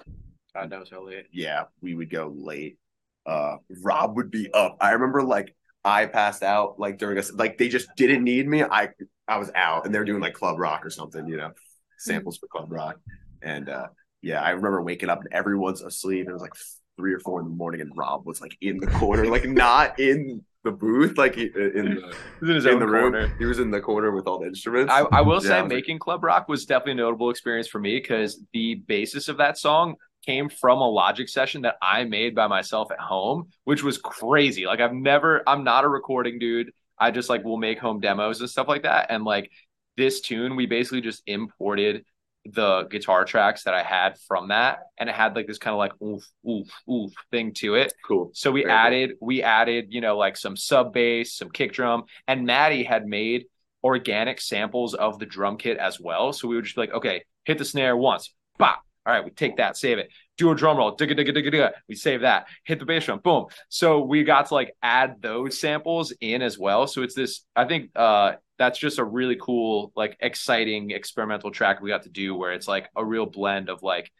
God 0.53 0.69
knows 0.69 0.89
how 0.89 1.05
late. 1.05 1.27
yeah, 1.31 1.63
we 1.81 1.95
would 1.95 2.09
go 2.09 2.33
late. 2.35 2.77
Uh, 3.25 3.57
Rob 3.81 4.15
would 4.17 4.31
be 4.31 4.51
up. 4.53 4.77
I 4.81 4.91
remember 4.91 5.23
like 5.23 5.55
I 5.83 6.05
passed 6.05 6.43
out 6.43 6.79
like 6.79 6.97
during 6.97 7.17
a 7.17 7.23
like 7.33 7.57
they 7.57 7.69
just 7.69 7.89
didn't 7.95 8.23
need 8.23 8.47
me. 8.47 8.63
I 8.63 8.89
I 9.27 9.37
was 9.37 9.51
out, 9.55 9.85
and 9.85 9.93
they're 9.93 10.05
doing 10.05 10.21
like 10.21 10.33
club 10.33 10.59
rock 10.59 10.85
or 10.85 10.89
something, 10.89 11.27
you 11.27 11.37
know, 11.37 11.51
samples 11.97 12.37
for 12.37 12.47
club 12.47 12.71
rock. 12.71 12.97
And 13.41 13.69
uh, 13.69 13.87
yeah, 14.21 14.41
I 14.41 14.51
remember 14.51 14.81
waking 14.81 15.09
up 15.09 15.19
and 15.19 15.33
everyone's 15.33 15.81
asleep. 15.81 16.21
And 16.21 16.29
it 16.29 16.33
was 16.33 16.41
like 16.41 16.55
three 17.01 17.13
or 17.15 17.19
four 17.19 17.39
in 17.39 17.45
the 17.47 17.51
morning, 17.55 17.81
and 17.81 17.91
Rob 17.97 18.27
was 18.27 18.41
like 18.41 18.55
in 18.61 18.77
the 18.79 18.85
corner, 18.85 19.25
like 19.25 19.47
not 19.49 19.99
in 19.99 20.43
the 20.63 20.69
booth, 20.71 21.17
like 21.17 21.33
he- 21.33 21.45
in 21.55 21.85
the 21.95 22.15
in 22.43 22.67
in 22.67 22.79
the 22.79 22.85
room. 22.85 23.11
corner. 23.11 23.33
He 23.39 23.45
was 23.45 23.57
in 23.57 23.71
the 23.71 23.81
corner 23.81 24.11
with 24.11 24.27
all 24.27 24.37
the 24.39 24.45
instruments. 24.45 24.93
I, 24.93 24.99
I 25.11 25.21
will 25.21 25.41
Yeah, 25.43 25.49
say 25.49 25.57
I 25.57 25.61
was 25.63 25.71
like- 25.71 25.77
making 25.77 25.97
Club 25.97 26.23
Rock 26.23 26.47
was 26.47 26.67
definitely 26.67 26.91
a 26.91 26.95
notable 27.05 27.31
experience 27.31 27.67
for 27.67 27.79
me 27.79 27.97
because 27.99 28.39
the 28.53 28.75
basis 28.75 29.27
of 29.29 29.37
that 29.37 29.57
song 29.57 29.95
came 30.23 30.47
from 30.49 30.77
a 30.79 30.87
logic 30.87 31.27
session 31.29 31.63
that 31.63 31.77
I 31.81 32.03
made 32.03 32.35
by 32.35 32.45
myself 32.45 32.91
at 32.91 32.99
home, 32.99 33.47
which 33.63 33.81
was 33.81 33.97
crazy. 33.97 34.67
Like 34.67 34.79
I've 34.79 34.93
never 34.93 35.41
I'm 35.47 35.63
not 35.63 35.83
a 35.85 35.87
recording 35.89 36.37
dude. 36.37 36.71
I 36.99 37.09
just 37.09 37.27
like 37.29 37.43
will 37.43 37.57
make 37.57 37.79
home 37.79 37.99
demos 37.99 38.39
and 38.41 38.47
stuff 38.47 38.67
like 38.67 38.83
that. 38.83 39.07
And 39.09 39.23
like 39.23 39.49
this 39.97 40.21
tune, 40.21 40.55
we 40.55 40.67
basically 40.67 41.01
just 41.01 41.23
imported 41.25 42.05
the 42.45 42.83
guitar 42.89 43.23
tracks 43.23 43.63
that 43.63 43.73
I 43.73 43.83
had 43.83 44.17
from 44.27 44.47
that 44.47 44.79
and 44.97 45.07
it 45.09 45.15
had 45.15 45.35
like 45.35 45.45
this 45.47 45.59
kind 45.59 45.73
of 45.73 45.77
like 45.77 45.93
oof, 46.01 46.23
oof, 46.49 46.67
oof 46.89 47.11
thing 47.29 47.53
to 47.55 47.75
it. 47.75 47.93
cool. 48.07 48.31
So 48.33 48.51
we 48.51 48.61
Very 48.63 48.71
cool. 48.71 48.77
added 48.79 49.11
we 49.21 49.43
added, 49.43 49.87
you 49.89 50.01
know, 50.01 50.17
like 50.17 50.37
some 50.37 50.55
sub 50.57 50.91
bass, 50.93 51.35
some 51.35 51.49
kick 51.51 51.73
drum, 51.73 52.03
and 52.27 52.45
Maddie 52.45 52.83
had 52.83 53.05
made 53.05 53.45
organic 53.83 54.41
samples 54.41 54.93
of 54.93 55.19
the 55.19 55.25
drum 55.25 55.57
kit 55.57 55.77
as 55.77 55.99
well. 55.99 56.33
So 56.33 56.47
we 56.47 56.55
would 56.55 56.65
just 56.65 56.75
be 56.75 56.81
like, 56.81 56.93
okay, 56.93 57.23
hit 57.45 57.57
the 57.57 57.65
snare 57.65 57.95
once, 57.95 58.33
bop. 58.57 58.81
All 59.05 59.13
right, 59.13 59.25
we 59.25 59.31
take 59.31 59.57
that, 59.57 59.77
save 59.77 59.97
it. 59.97 60.09
Do 60.37 60.51
a 60.51 60.55
drum 60.55 60.77
roll, 60.77 60.95
digga 60.95 61.17
digga 61.17 61.35
digga 61.35 61.51
digga. 61.53 61.71
We 61.89 61.95
save 61.95 62.21
that. 62.21 62.47
Hit 62.63 62.77
the 62.79 62.85
bass 62.85 63.05
drum, 63.05 63.19
boom. 63.19 63.47
So 63.69 64.01
we 64.01 64.23
got 64.23 64.47
to 64.47 64.53
like 64.53 64.75
add 64.83 65.21
those 65.21 65.59
samples 65.59 66.13
in 66.21 66.41
as 66.43 66.57
well. 66.59 66.85
So 66.87 67.01
it's 67.01 67.15
this. 67.15 67.41
I 67.55 67.65
think 67.65 67.89
uh 67.95 68.33
that's 68.61 68.77
just 68.77 68.99
a 68.99 69.03
really 69.03 69.35
cool, 69.41 69.91
like 69.95 70.15
exciting 70.19 70.91
experimental 70.91 71.49
track 71.49 71.81
we 71.81 71.89
got 71.89 72.03
to 72.03 72.09
do 72.09 72.35
where 72.35 72.51
it's 72.51 72.67
like 72.67 72.89
a 72.95 73.03
real 73.03 73.25
blend 73.25 73.69
of 73.69 73.81
like 73.81 74.11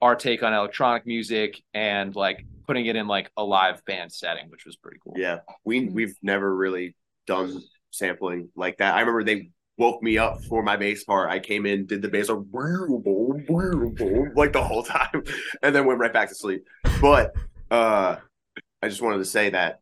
our 0.00 0.16
take 0.16 0.42
on 0.42 0.54
electronic 0.54 1.04
music 1.06 1.62
and 1.74 2.16
like 2.16 2.46
putting 2.66 2.86
it 2.86 2.96
in 2.96 3.06
like 3.06 3.30
a 3.36 3.44
live 3.44 3.84
band 3.84 4.10
setting, 4.10 4.48
which 4.48 4.64
was 4.64 4.76
pretty 4.76 4.96
cool. 5.04 5.12
Yeah, 5.18 5.40
we 5.66 5.82
Mhm. 5.82 5.92
we've 5.92 6.14
never 6.22 6.56
really 6.56 6.96
done 7.26 7.60
sampling 7.90 8.48
like 8.56 8.78
that. 8.78 8.94
I 8.94 9.00
remember 9.00 9.24
they 9.24 9.50
woke 9.76 10.02
me 10.02 10.16
up 10.16 10.42
for 10.44 10.62
my 10.62 10.78
bass 10.78 11.04
part. 11.04 11.28
I 11.28 11.38
came 11.38 11.66
in, 11.66 11.84
did 11.84 12.00
the 12.00 12.08
bass 12.08 12.30
like, 12.30 12.38
like 14.34 14.52
the 14.54 14.64
whole 14.64 14.82
time, 14.96 15.22
and 15.62 15.74
then 15.74 15.84
went 15.84 16.00
right 16.00 16.14
back 16.14 16.30
to 16.30 16.34
sleep. 16.34 16.64
But 17.02 17.34
uh, 17.70 18.16
I 18.80 18.88
just 18.88 19.02
wanted 19.02 19.18
to 19.18 19.26
say 19.26 19.50
that 19.50 19.80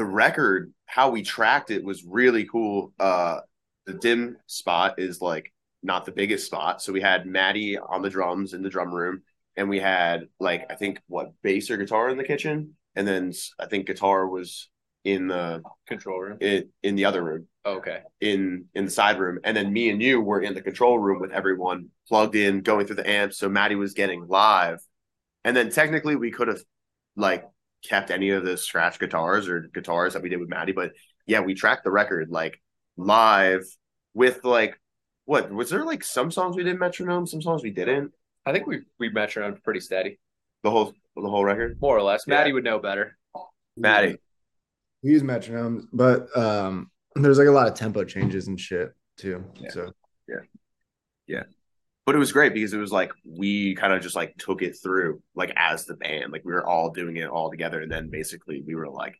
the 0.00 0.06
record, 0.06 0.72
how 0.86 1.10
we 1.10 1.22
tracked 1.22 1.70
it, 1.70 1.84
was 1.84 2.04
really 2.04 2.46
cool. 2.46 2.92
Uh, 2.98 3.40
the 3.86 3.94
dim 3.94 4.38
spot 4.46 4.98
is 4.98 5.20
like 5.20 5.52
not 5.82 6.06
the 6.06 6.12
biggest 6.12 6.46
spot, 6.46 6.82
so 6.82 6.92
we 6.92 7.02
had 7.02 7.26
Maddie 7.26 7.78
on 7.78 8.02
the 8.02 8.10
drums 8.10 8.54
in 8.54 8.62
the 8.62 8.70
drum 8.70 8.92
room, 8.92 9.22
and 9.56 9.68
we 9.68 9.78
had 9.80 10.28
like 10.38 10.70
I 10.70 10.74
think 10.74 11.00
what 11.08 11.32
bass 11.42 11.70
or 11.70 11.76
guitar 11.76 12.08
in 12.10 12.18
the 12.18 12.24
kitchen, 12.24 12.76
and 12.96 13.06
then 13.06 13.32
I 13.58 13.66
think 13.66 13.86
guitar 13.86 14.26
was 14.26 14.68
in 15.04 15.28
the 15.28 15.62
Control 15.86 16.20
room. 16.20 16.38
in, 16.40 16.68
in 16.82 16.94
the 16.94 17.06
other 17.06 17.22
room 17.24 17.46
Okay. 17.64 18.02
in 18.20 18.66
in 18.74 18.84
the 18.84 18.90
side 18.90 19.18
room 19.18 19.38
and 19.44 19.56
then 19.56 19.72
me 19.72 19.88
and 19.90 20.02
you 20.02 20.20
were 20.20 20.42
in 20.42 20.52
the 20.54 20.60
control 20.60 20.98
room 20.98 21.20
with 21.20 21.32
everyone 21.32 21.88
plugged 22.06 22.34
in 22.36 22.60
going 22.60 22.86
through 22.86 22.96
the 22.96 23.08
amps 23.08 23.38
so 23.38 23.48
maddie 23.48 23.76
was 23.76 23.94
getting 23.94 24.28
live 24.28 24.78
and 25.44 25.56
then 25.56 25.70
technically 25.70 26.16
we 26.16 26.30
could 26.30 26.48
have 26.48 26.62
like 27.16 27.48
kept 27.82 28.10
any 28.10 28.30
of 28.30 28.44
the 28.44 28.56
scratch 28.56 28.98
guitars 28.98 29.48
or 29.48 29.70
guitars 29.72 30.12
that 30.12 30.22
we 30.22 30.28
did 30.28 30.38
with 30.38 30.48
maddie 30.48 30.72
but 30.72 30.92
yeah 31.26 31.40
we 31.40 31.54
tracked 31.54 31.84
the 31.84 31.90
record 31.90 32.28
like 32.30 32.60
live 32.96 33.64
with 34.14 34.44
like 34.44 34.78
what 35.24 35.50
was 35.50 35.70
there 35.70 35.84
like 35.84 36.04
some 36.04 36.30
songs 36.30 36.56
we 36.56 36.64
did 36.64 36.78
metronome 36.78 37.26
some 37.26 37.40
songs 37.40 37.62
we 37.62 37.70
didn't 37.70 38.12
I 38.46 38.52
think 38.52 38.66
we 38.66 38.80
we 38.98 39.10
metronomed 39.10 39.62
pretty 39.62 39.80
steady, 39.80 40.18
the 40.62 40.70
whole 40.70 40.92
the 41.14 41.28
whole 41.28 41.44
record 41.44 41.78
more 41.80 41.96
or 41.96 42.02
less. 42.02 42.24
Yeah. 42.26 42.34
Maddie 42.34 42.52
would 42.52 42.64
know 42.64 42.78
better. 42.78 43.16
maddie 43.76 44.16
We 45.02 45.10
use 45.10 45.22
metronomes, 45.22 45.84
but 45.92 46.34
um, 46.36 46.90
there's 47.14 47.38
like 47.38 47.48
a 47.48 47.52
lot 47.52 47.68
of 47.68 47.74
tempo 47.74 48.04
changes 48.04 48.48
and 48.48 48.58
shit 48.58 48.92
too. 49.18 49.44
So 49.70 49.92
yeah. 51.26 51.42
So 51.42 51.48
but 52.10 52.16
it 52.16 52.18
was 52.18 52.32
great 52.32 52.52
because 52.52 52.72
it 52.72 52.78
was 52.78 52.90
like 52.90 53.12
we 53.24 53.76
kind 53.76 53.92
of 53.92 54.02
just 54.02 54.16
like 54.16 54.34
took 54.36 54.62
it 54.62 54.76
through 54.82 55.22
like 55.36 55.52
as 55.54 55.84
the 55.84 55.94
band 55.94 56.32
like 56.32 56.44
we 56.44 56.52
were 56.52 56.66
all 56.66 56.90
doing 56.90 57.16
it 57.18 57.28
all 57.28 57.52
together 57.52 57.80
and 57.82 57.92
then 57.92 58.10
basically 58.10 58.64
we 58.66 58.74
were 58.74 58.88
like 58.88 59.14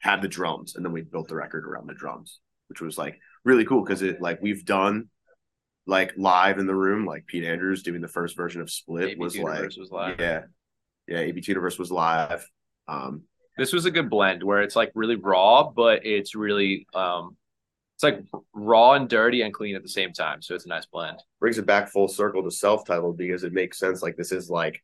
had 0.00 0.20
the 0.20 0.28
drums 0.28 0.76
and 0.76 0.84
then 0.84 0.92
we 0.92 1.00
built 1.00 1.26
the 1.28 1.34
record 1.34 1.64
around 1.64 1.88
the 1.88 1.94
drums 1.94 2.40
which 2.68 2.82
was 2.82 2.98
like 2.98 3.18
really 3.46 3.64
cool 3.64 3.82
because 3.82 4.02
it 4.02 4.20
like 4.20 4.38
we've 4.42 4.66
done 4.66 5.08
like 5.86 6.12
live 6.18 6.58
in 6.58 6.66
the 6.66 6.74
room 6.74 7.06
like 7.06 7.26
pete 7.26 7.44
andrews 7.44 7.82
doing 7.82 8.02
the 8.02 8.08
first 8.08 8.36
version 8.36 8.60
of 8.60 8.70
split 8.70 9.18
was 9.18 9.34
Universe 9.34 9.58
like 9.58 9.80
was 9.80 9.90
live. 9.90 10.20
yeah 10.20 10.42
yeah 11.06 11.20
ab 11.20 11.38
universe 11.48 11.78
was 11.78 11.90
live 11.90 12.46
um 12.88 13.22
This 13.56 13.72
was 13.72 13.86
a 13.86 13.90
good 13.90 14.10
blend 14.10 14.42
where 14.42 14.60
it's 14.60 14.76
like 14.76 14.92
really 14.94 15.16
raw, 15.16 15.70
but 15.74 16.04
it's 16.04 16.34
really 16.34 16.86
um 16.92 17.37
it's 17.98 18.04
like 18.04 18.22
raw 18.54 18.92
and 18.92 19.08
dirty 19.08 19.42
and 19.42 19.52
clean 19.52 19.74
at 19.74 19.82
the 19.82 19.88
same 19.88 20.12
time. 20.12 20.40
So 20.40 20.54
it's 20.54 20.66
a 20.66 20.68
nice 20.68 20.86
blend. 20.86 21.18
brings 21.40 21.58
it 21.58 21.66
back 21.66 21.88
full 21.88 22.06
circle 22.06 22.44
to 22.44 22.50
self-titled 22.50 23.16
because 23.18 23.42
it 23.42 23.52
makes 23.52 23.76
sense 23.78 24.02
like 24.02 24.16
this 24.16 24.30
is 24.30 24.48
like 24.48 24.80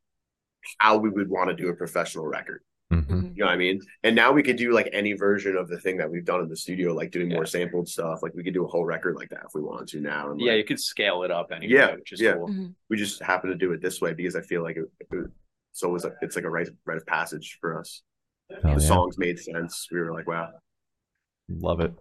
how 0.79 0.97
we 0.97 1.11
would 1.11 1.29
want 1.31 1.49
to 1.49 1.55
do 1.55 1.69
a 1.69 1.75
professional 1.75 2.27
record 2.27 2.63
Mhm. 2.93 3.07
Mhm. 3.07 3.37
You 3.37 3.41
know 3.41 3.47
what 3.47 3.53
I 3.53 3.57
mean? 3.57 3.81
And 4.03 4.15
now 4.17 4.33
we 4.33 4.43
could 4.43 4.57
do 4.57 4.73
like 4.73 4.89
any 4.93 5.13
version 5.13 5.57
of 5.57 5.69
the 5.69 5.79
thing 5.79 5.97
that 5.99 6.11
we've 6.11 6.25
done 6.25 6.41
in 6.43 6.49
the 6.49 6.57
studio, 6.57 6.93
like 6.93 7.11
doing 7.13 7.29
more 7.29 7.47
sampled 7.47 7.89
stuff. 7.89 8.21
Like 8.23 8.35
we 8.35 8.43
could 8.45 8.53
do 8.55 8.65
a 8.65 8.69
whole 8.69 8.85
record 8.85 9.15
like 9.17 9.29
that 9.31 9.45
if 9.47 9.55
we 9.55 9.63
wanted 9.63 9.89
to 9.89 10.01
now. 10.01 10.31
And 10.33 10.41
Yeah, 10.41 10.53
you 10.55 10.65
could 10.65 10.81
scale 10.81 11.23
it 11.23 11.31
up 11.31 11.51
anyway, 11.53 11.73
Yeah, 11.73 11.95
which 11.95 12.13
is 12.13 12.21
yeah. 12.21 12.35
cool. 12.35 12.49
Mhm. 12.49 12.75
we 12.91 12.97
just 12.97 13.23
happen 13.23 13.49
to 13.51 13.57
do 13.57 13.73
it 13.73 13.81
this 13.81 14.01
way 14.01 14.13
because 14.13 14.35
I 14.37 14.41
feel 14.43 14.63
like 14.63 14.77
it, 14.77 14.85
it- 15.13 15.31
it's 15.73 15.83
always 15.85 16.03
like 16.05 16.15
it's 16.21 16.35
like 16.37 16.45
a 16.45 16.51
rite, 16.51 16.69
rite 16.85 16.97
of 16.99 17.07
passage 17.07 17.59
for 17.61 17.79
us. 17.79 18.03
Hell 18.51 18.61
the 18.63 18.69
yeah. 18.71 18.79
songs 18.79 19.19
made 19.19 19.39
sense. 19.39 19.89
We 19.93 19.99
were 20.01 20.13
like, 20.13 20.27
wow. 20.29 20.51
Love 21.49 21.81
it. 21.81 21.93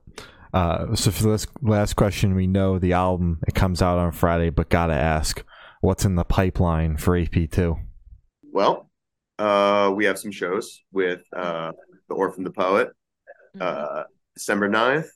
Uh, 0.54 0.96
so 0.96 1.10
for 1.12 1.24
this 1.32 1.48
last 1.62 1.96
question, 1.96 2.36
we 2.36 2.46
know 2.48 2.78
the 2.80 2.94
album 2.94 3.40
it 3.48 3.56
comes 3.56 3.82
out 3.82 3.98
on 3.98 4.12
Friday, 4.12 4.50
but 4.50 4.70
gotta 4.70 4.94
ask, 4.94 5.44
what's 5.82 6.06
in 6.06 6.16
the 6.16 6.24
pipeline 6.24 6.98
for 6.98 7.18
AP 7.18 7.50
two? 7.52 7.78
Well, 8.52 8.90
uh, 9.40 9.92
we 9.96 10.06
have 10.06 10.20
some 10.20 10.32
shows 10.32 10.82
with 10.92 11.22
uh, 11.36 11.72
the 12.08 12.14
Orphan 12.16 12.44
the 12.44 12.52
Poet, 12.52 12.92
uh, 13.60 14.04
December 14.36 14.70
9th 14.70 15.08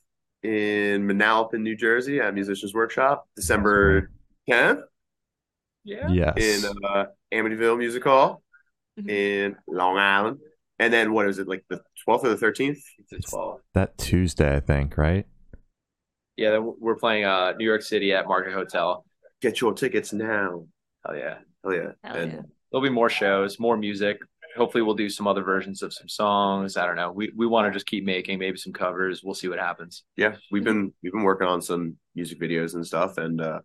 in 0.42 1.06
Manalapan, 1.06 1.60
New 1.60 1.76
Jersey 1.76 2.20
at 2.20 2.34
Musicians 2.34 2.74
Workshop. 2.74 3.28
December 3.36 4.10
10th 4.50 4.82
Yeah. 5.84 6.08
Yes. 6.08 6.36
in 6.36 6.70
uh, 6.84 7.06
Amityville 7.32 7.78
Music 7.78 8.02
Hall 8.02 8.42
Mhm. 8.98 9.08
in 9.10 9.56
Long 9.68 9.96
Island. 9.98 10.38
And 10.78 10.92
then 10.92 11.12
what 11.12 11.28
is 11.28 11.38
it, 11.38 11.48
like 11.48 11.64
the 11.68 11.80
12th 12.06 12.24
or 12.24 12.34
the 12.34 12.46
13th? 12.46 12.78
It's 13.10 13.30
12. 13.30 13.60
that 13.74 13.98
Tuesday, 13.98 14.56
I 14.56 14.60
think, 14.60 14.96
right? 14.96 15.26
Yeah, 16.36 16.50
then 16.50 16.72
we're 16.78 16.94
playing 16.96 17.24
uh 17.24 17.52
New 17.58 17.64
York 17.64 17.82
City 17.82 18.12
at 18.12 18.28
Market 18.28 18.52
Hotel. 18.52 19.04
Get 19.42 19.60
your 19.60 19.72
tickets 19.74 20.12
now. 20.12 20.66
Hell 21.04 21.16
yeah. 21.16 21.38
Hell 21.64 21.74
yeah. 21.74 21.90
Hell 22.04 22.16
and 22.16 22.32
yeah. 22.32 22.40
There'll 22.70 22.82
be 22.82 22.90
more 22.90 23.10
shows, 23.10 23.58
more 23.58 23.76
music. 23.76 24.20
Hopefully 24.56 24.82
we'll 24.82 24.94
do 24.94 25.08
some 25.08 25.26
other 25.26 25.42
versions 25.42 25.82
of 25.82 25.92
some 25.92 26.08
songs. 26.08 26.76
I 26.76 26.86
don't 26.86 26.96
know. 26.96 27.10
We 27.10 27.32
we 27.36 27.46
want 27.46 27.66
to 27.66 27.72
just 27.72 27.86
keep 27.86 28.04
making 28.04 28.38
maybe 28.38 28.56
some 28.56 28.72
covers. 28.72 29.22
We'll 29.24 29.34
see 29.34 29.48
what 29.48 29.58
happens. 29.58 30.04
yeah, 30.16 30.36
we've 30.52 30.64
been 30.64 30.92
we've 31.02 31.12
been 31.12 31.22
working 31.24 31.48
on 31.48 31.60
some 31.60 31.96
music 32.14 32.40
videos 32.40 32.74
and 32.74 32.86
stuff 32.86 33.18
and 33.18 33.40
uh 33.40 33.60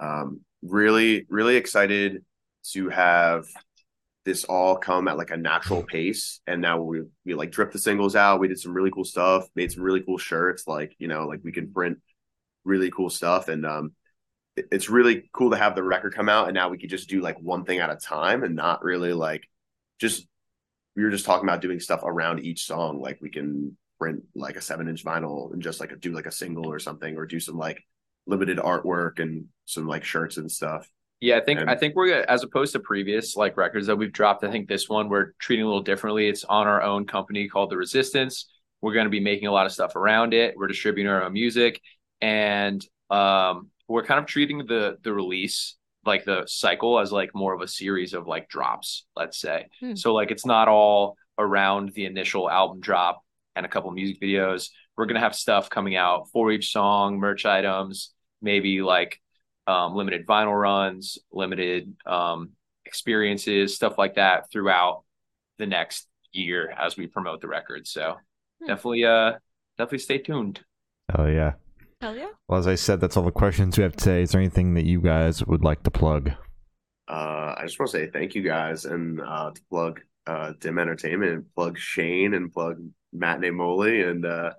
um 0.00 0.40
really 0.62 1.26
really 1.28 1.56
excited 1.56 2.24
to 2.72 2.88
have 2.88 3.46
this 4.24 4.44
all 4.44 4.76
come 4.76 5.08
at 5.08 5.18
like 5.18 5.30
a 5.30 5.36
natural 5.36 5.82
pace 5.88 6.40
and 6.46 6.60
now 6.60 6.80
we 6.80 7.02
we 7.24 7.34
like 7.34 7.50
drip 7.50 7.72
the 7.72 7.78
singles 7.78 8.16
out 8.16 8.40
we 8.40 8.48
did 8.48 8.58
some 8.58 8.72
really 8.72 8.90
cool 8.90 9.04
stuff 9.04 9.46
made 9.54 9.70
some 9.70 9.82
really 9.82 10.00
cool 10.02 10.18
shirts 10.18 10.66
like 10.66 10.94
you 10.98 11.08
know 11.08 11.26
like 11.26 11.40
we 11.44 11.52
can 11.52 11.72
print 11.72 11.98
really 12.64 12.90
cool 12.90 13.10
stuff 13.10 13.48
and 13.48 13.66
um 13.66 13.92
it- 14.56 14.68
it's 14.72 14.88
really 14.88 15.28
cool 15.32 15.50
to 15.50 15.56
have 15.56 15.74
the 15.74 15.82
record 15.82 16.14
come 16.14 16.28
out 16.28 16.48
and 16.48 16.54
now 16.54 16.68
we 16.68 16.78
could 16.78 16.90
just 16.90 17.08
do 17.08 17.20
like 17.20 17.38
one 17.40 17.64
thing 17.64 17.78
at 17.80 17.90
a 17.90 17.96
time 17.96 18.42
and 18.44 18.54
not 18.54 18.82
really 18.82 19.12
like 19.12 19.42
just 19.98 20.26
we 20.96 21.02
were 21.02 21.10
just 21.10 21.24
talking 21.24 21.48
about 21.48 21.60
doing 21.60 21.80
stuff 21.80 22.02
around 22.04 22.40
each 22.40 22.66
song. 22.66 23.00
Like 23.00 23.18
we 23.20 23.30
can 23.30 23.76
print 23.98 24.22
like 24.34 24.56
a 24.56 24.60
seven 24.60 24.88
inch 24.88 25.04
vinyl 25.04 25.52
and 25.52 25.62
just 25.62 25.80
like 25.80 25.98
do 26.00 26.12
like 26.12 26.26
a 26.26 26.32
single 26.32 26.70
or 26.70 26.78
something, 26.78 27.16
or 27.16 27.26
do 27.26 27.40
some 27.40 27.56
like 27.56 27.82
limited 28.26 28.58
artwork 28.58 29.18
and 29.18 29.46
some 29.66 29.86
like 29.86 30.04
shirts 30.04 30.36
and 30.36 30.50
stuff. 30.50 30.88
Yeah, 31.24 31.38
I 31.38 31.40
think 31.40 31.60
And- 31.60 31.70
I 31.70 31.74
think 31.74 31.94
we're 31.96 32.08
gonna- 32.08 32.26
as 32.28 32.42
opposed 32.42 32.72
to 32.74 32.80
previous 32.80 33.34
like 33.34 33.56
records 33.56 33.86
that 33.86 33.96
we've 33.96 34.12
dropped. 34.12 34.44
I 34.44 34.50
think 34.50 34.68
this 34.68 34.88
one 34.88 35.08
we're 35.08 35.32
treating 35.38 35.64
a 35.64 35.68
little 35.68 35.82
differently. 35.82 36.28
It's 36.28 36.44
on 36.44 36.66
our 36.66 36.82
own 36.82 37.06
company 37.06 37.48
called 37.48 37.70
The 37.70 37.78
Resistance. 37.78 38.46
We're 38.82 38.92
going 38.92 39.06
to 39.06 39.10
be 39.10 39.20
making 39.20 39.48
a 39.48 39.52
lot 39.52 39.64
of 39.64 39.72
stuff 39.72 39.96
around 39.96 40.34
it. 40.34 40.54
We're 40.56 40.66
distributing 40.66 41.10
our 41.10 41.22
own 41.24 41.32
music, 41.32 41.80
and 42.20 42.86
um, 43.08 43.70
we're 43.88 44.04
kind 44.04 44.20
of 44.20 44.26
treating 44.26 44.66
the 44.66 44.98
the 45.02 45.12
release 45.14 45.76
like 46.04 46.26
the 46.26 46.44
cycle 46.46 46.98
as 46.98 47.10
like 47.10 47.34
more 47.34 47.54
of 47.54 47.62
a 47.62 47.68
series 47.68 48.12
of 48.12 48.26
like 48.26 48.46
drops. 48.50 49.06
Let's 49.16 49.38
say 49.38 49.68
Hmm. 49.80 49.94
so 49.94 50.12
like 50.12 50.30
it's 50.30 50.44
not 50.44 50.68
all 50.68 51.16
around 51.38 51.92
the 51.94 52.04
initial 52.04 52.50
album 52.50 52.80
drop 52.80 53.22
and 53.56 53.64
a 53.64 53.68
couple 53.70 53.90
music 53.92 54.20
videos. 54.20 54.68
We're 54.96 55.06
gonna 55.06 55.20
have 55.20 55.34
stuff 55.34 55.70
coming 55.70 55.96
out 55.96 56.28
for 56.30 56.52
each 56.52 56.70
song, 56.72 57.18
merch 57.18 57.46
items, 57.46 58.12
maybe 58.42 58.82
like 58.82 59.18
um, 59.66 59.94
limited 59.94 60.26
vinyl 60.26 60.58
runs, 60.60 61.18
limited 61.32 61.94
um, 62.06 62.50
experiences, 62.86 63.74
stuff 63.74 63.98
like 63.98 64.14
that 64.16 64.50
throughout 64.50 65.04
the 65.58 65.66
next 65.66 66.06
year 66.32 66.70
as 66.78 66.96
we 66.96 67.06
promote 67.06 67.40
the 67.40 67.48
record. 67.48 67.86
So 67.86 68.16
Hmm. 68.60 68.66
definitely, 68.66 69.04
uh, 69.04 69.32
definitely 69.78 69.98
stay 69.98 70.18
tuned. 70.18 70.60
Oh 71.16 71.26
yeah. 71.26 71.54
Hell 72.00 72.16
yeah. 72.16 72.30
Well, 72.48 72.58
as 72.58 72.66
I 72.66 72.74
said, 72.76 73.00
that's 73.00 73.16
all 73.16 73.22
the 73.24 73.30
questions 73.30 73.76
we 73.76 73.82
have 73.82 73.96
today. 73.96 74.22
Is 74.22 74.32
there 74.32 74.40
anything 74.40 74.74
that 74.74 74.84
you 74.84 75.00
guys 75.00 75.44
would 75.46 75.64
like 75.64 75.82
to 75.84 75.90
plug? 75.90 76.30
Uh, 77.08 77.54
I 77.56 77.62
just 77.64 77.78
want 77.78 77.90
to 77.92 77.98
say 77.98 78.10
thank 78.10 78.34
you 78.34 78.42
guys 78.42 78.84
and 78.84 79.20
uh, 79.20 79.50
to 79.50 79.60
plug 79.70 80.00
uh, 80.26 80.52
Dim 80.60 80.78
Entertainment 80.78 81.32
and 81.32 81.54
plug 81.54 81.78
Shane 81.78 82.34
and 82.34 82.52
plug 82.52 82.78
Matinee 83.12 83.50
Moley 83.50 84.02
and 84.02 84.24
uh, 84.24 84.52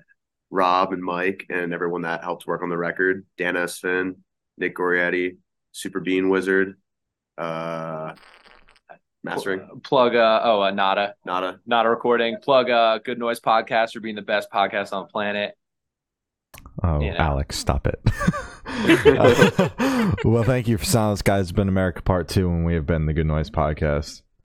Rob 0.52 0.94
and 0.94 1.04
Mike 1.04 1.46
and 1.50 1.74
everyone 1.74 2.04
that 2.04 2.24
helped 2.24 2.46
work 2.48 2.62
on 2.64 2.70
the 2.70 2.78
record. 2.78 3.26
Dan 3.38 3.56
Esfin, 3.56 4.16
Nick 4.58 4.76
Gorietti, 4.76 5.38
Super 5.72 6.00
Bean 6.00 6.30
Wizard, 6.30 6.76
uh, 7.38 8.14
mastering, 9.24 9.82
Plug, 9.84 10.16
uh, 10.16 10.42
oh, 10.44 10.62
uh, 10.62 10.72
Nada, 10.72 11.16
Nada. 11.26 11.60
Nada 11.66 11.90
recording. 11.90 12.38
Plug, 12.42 12.70
uh, 12.70 13.00
Good 13.00 13.20
Noise 13.20 13.40
Podcast 13.40 13.94
for 13.94 14.00
being 14.00 14.16
the 14.16 14.22
best 14.22 14.50
podcast 14.52 14.94
on 14.94 15.04
the 15.04 15.12
planet. 15.12 15.58
Oh, 16.84 17.00
You 17.00 17.12
know. 17.12 17.18
Alex, 17.18 17.58
stop 17.58 17.88
it. 17.88 18.00
well, 20.26 20.44
thank 20.44 20.68
you 20.68 20.78
for 20.78 20.86
silence, 20.86 21.22
guys. 21.22 21.44
It's 21.44 21.52
been 21.52 21.70
America 21.70 22.02
Part 22.02 22.28
Two, 22.28 22.50
and 22.50 22.66
we 22.66 22.74
have 22.74 22.86
been 22.86 23.06
the 23.06 23.14
Good 23.14 23.28
Noise 23.28 23.50
Podcast. 23.50 24.22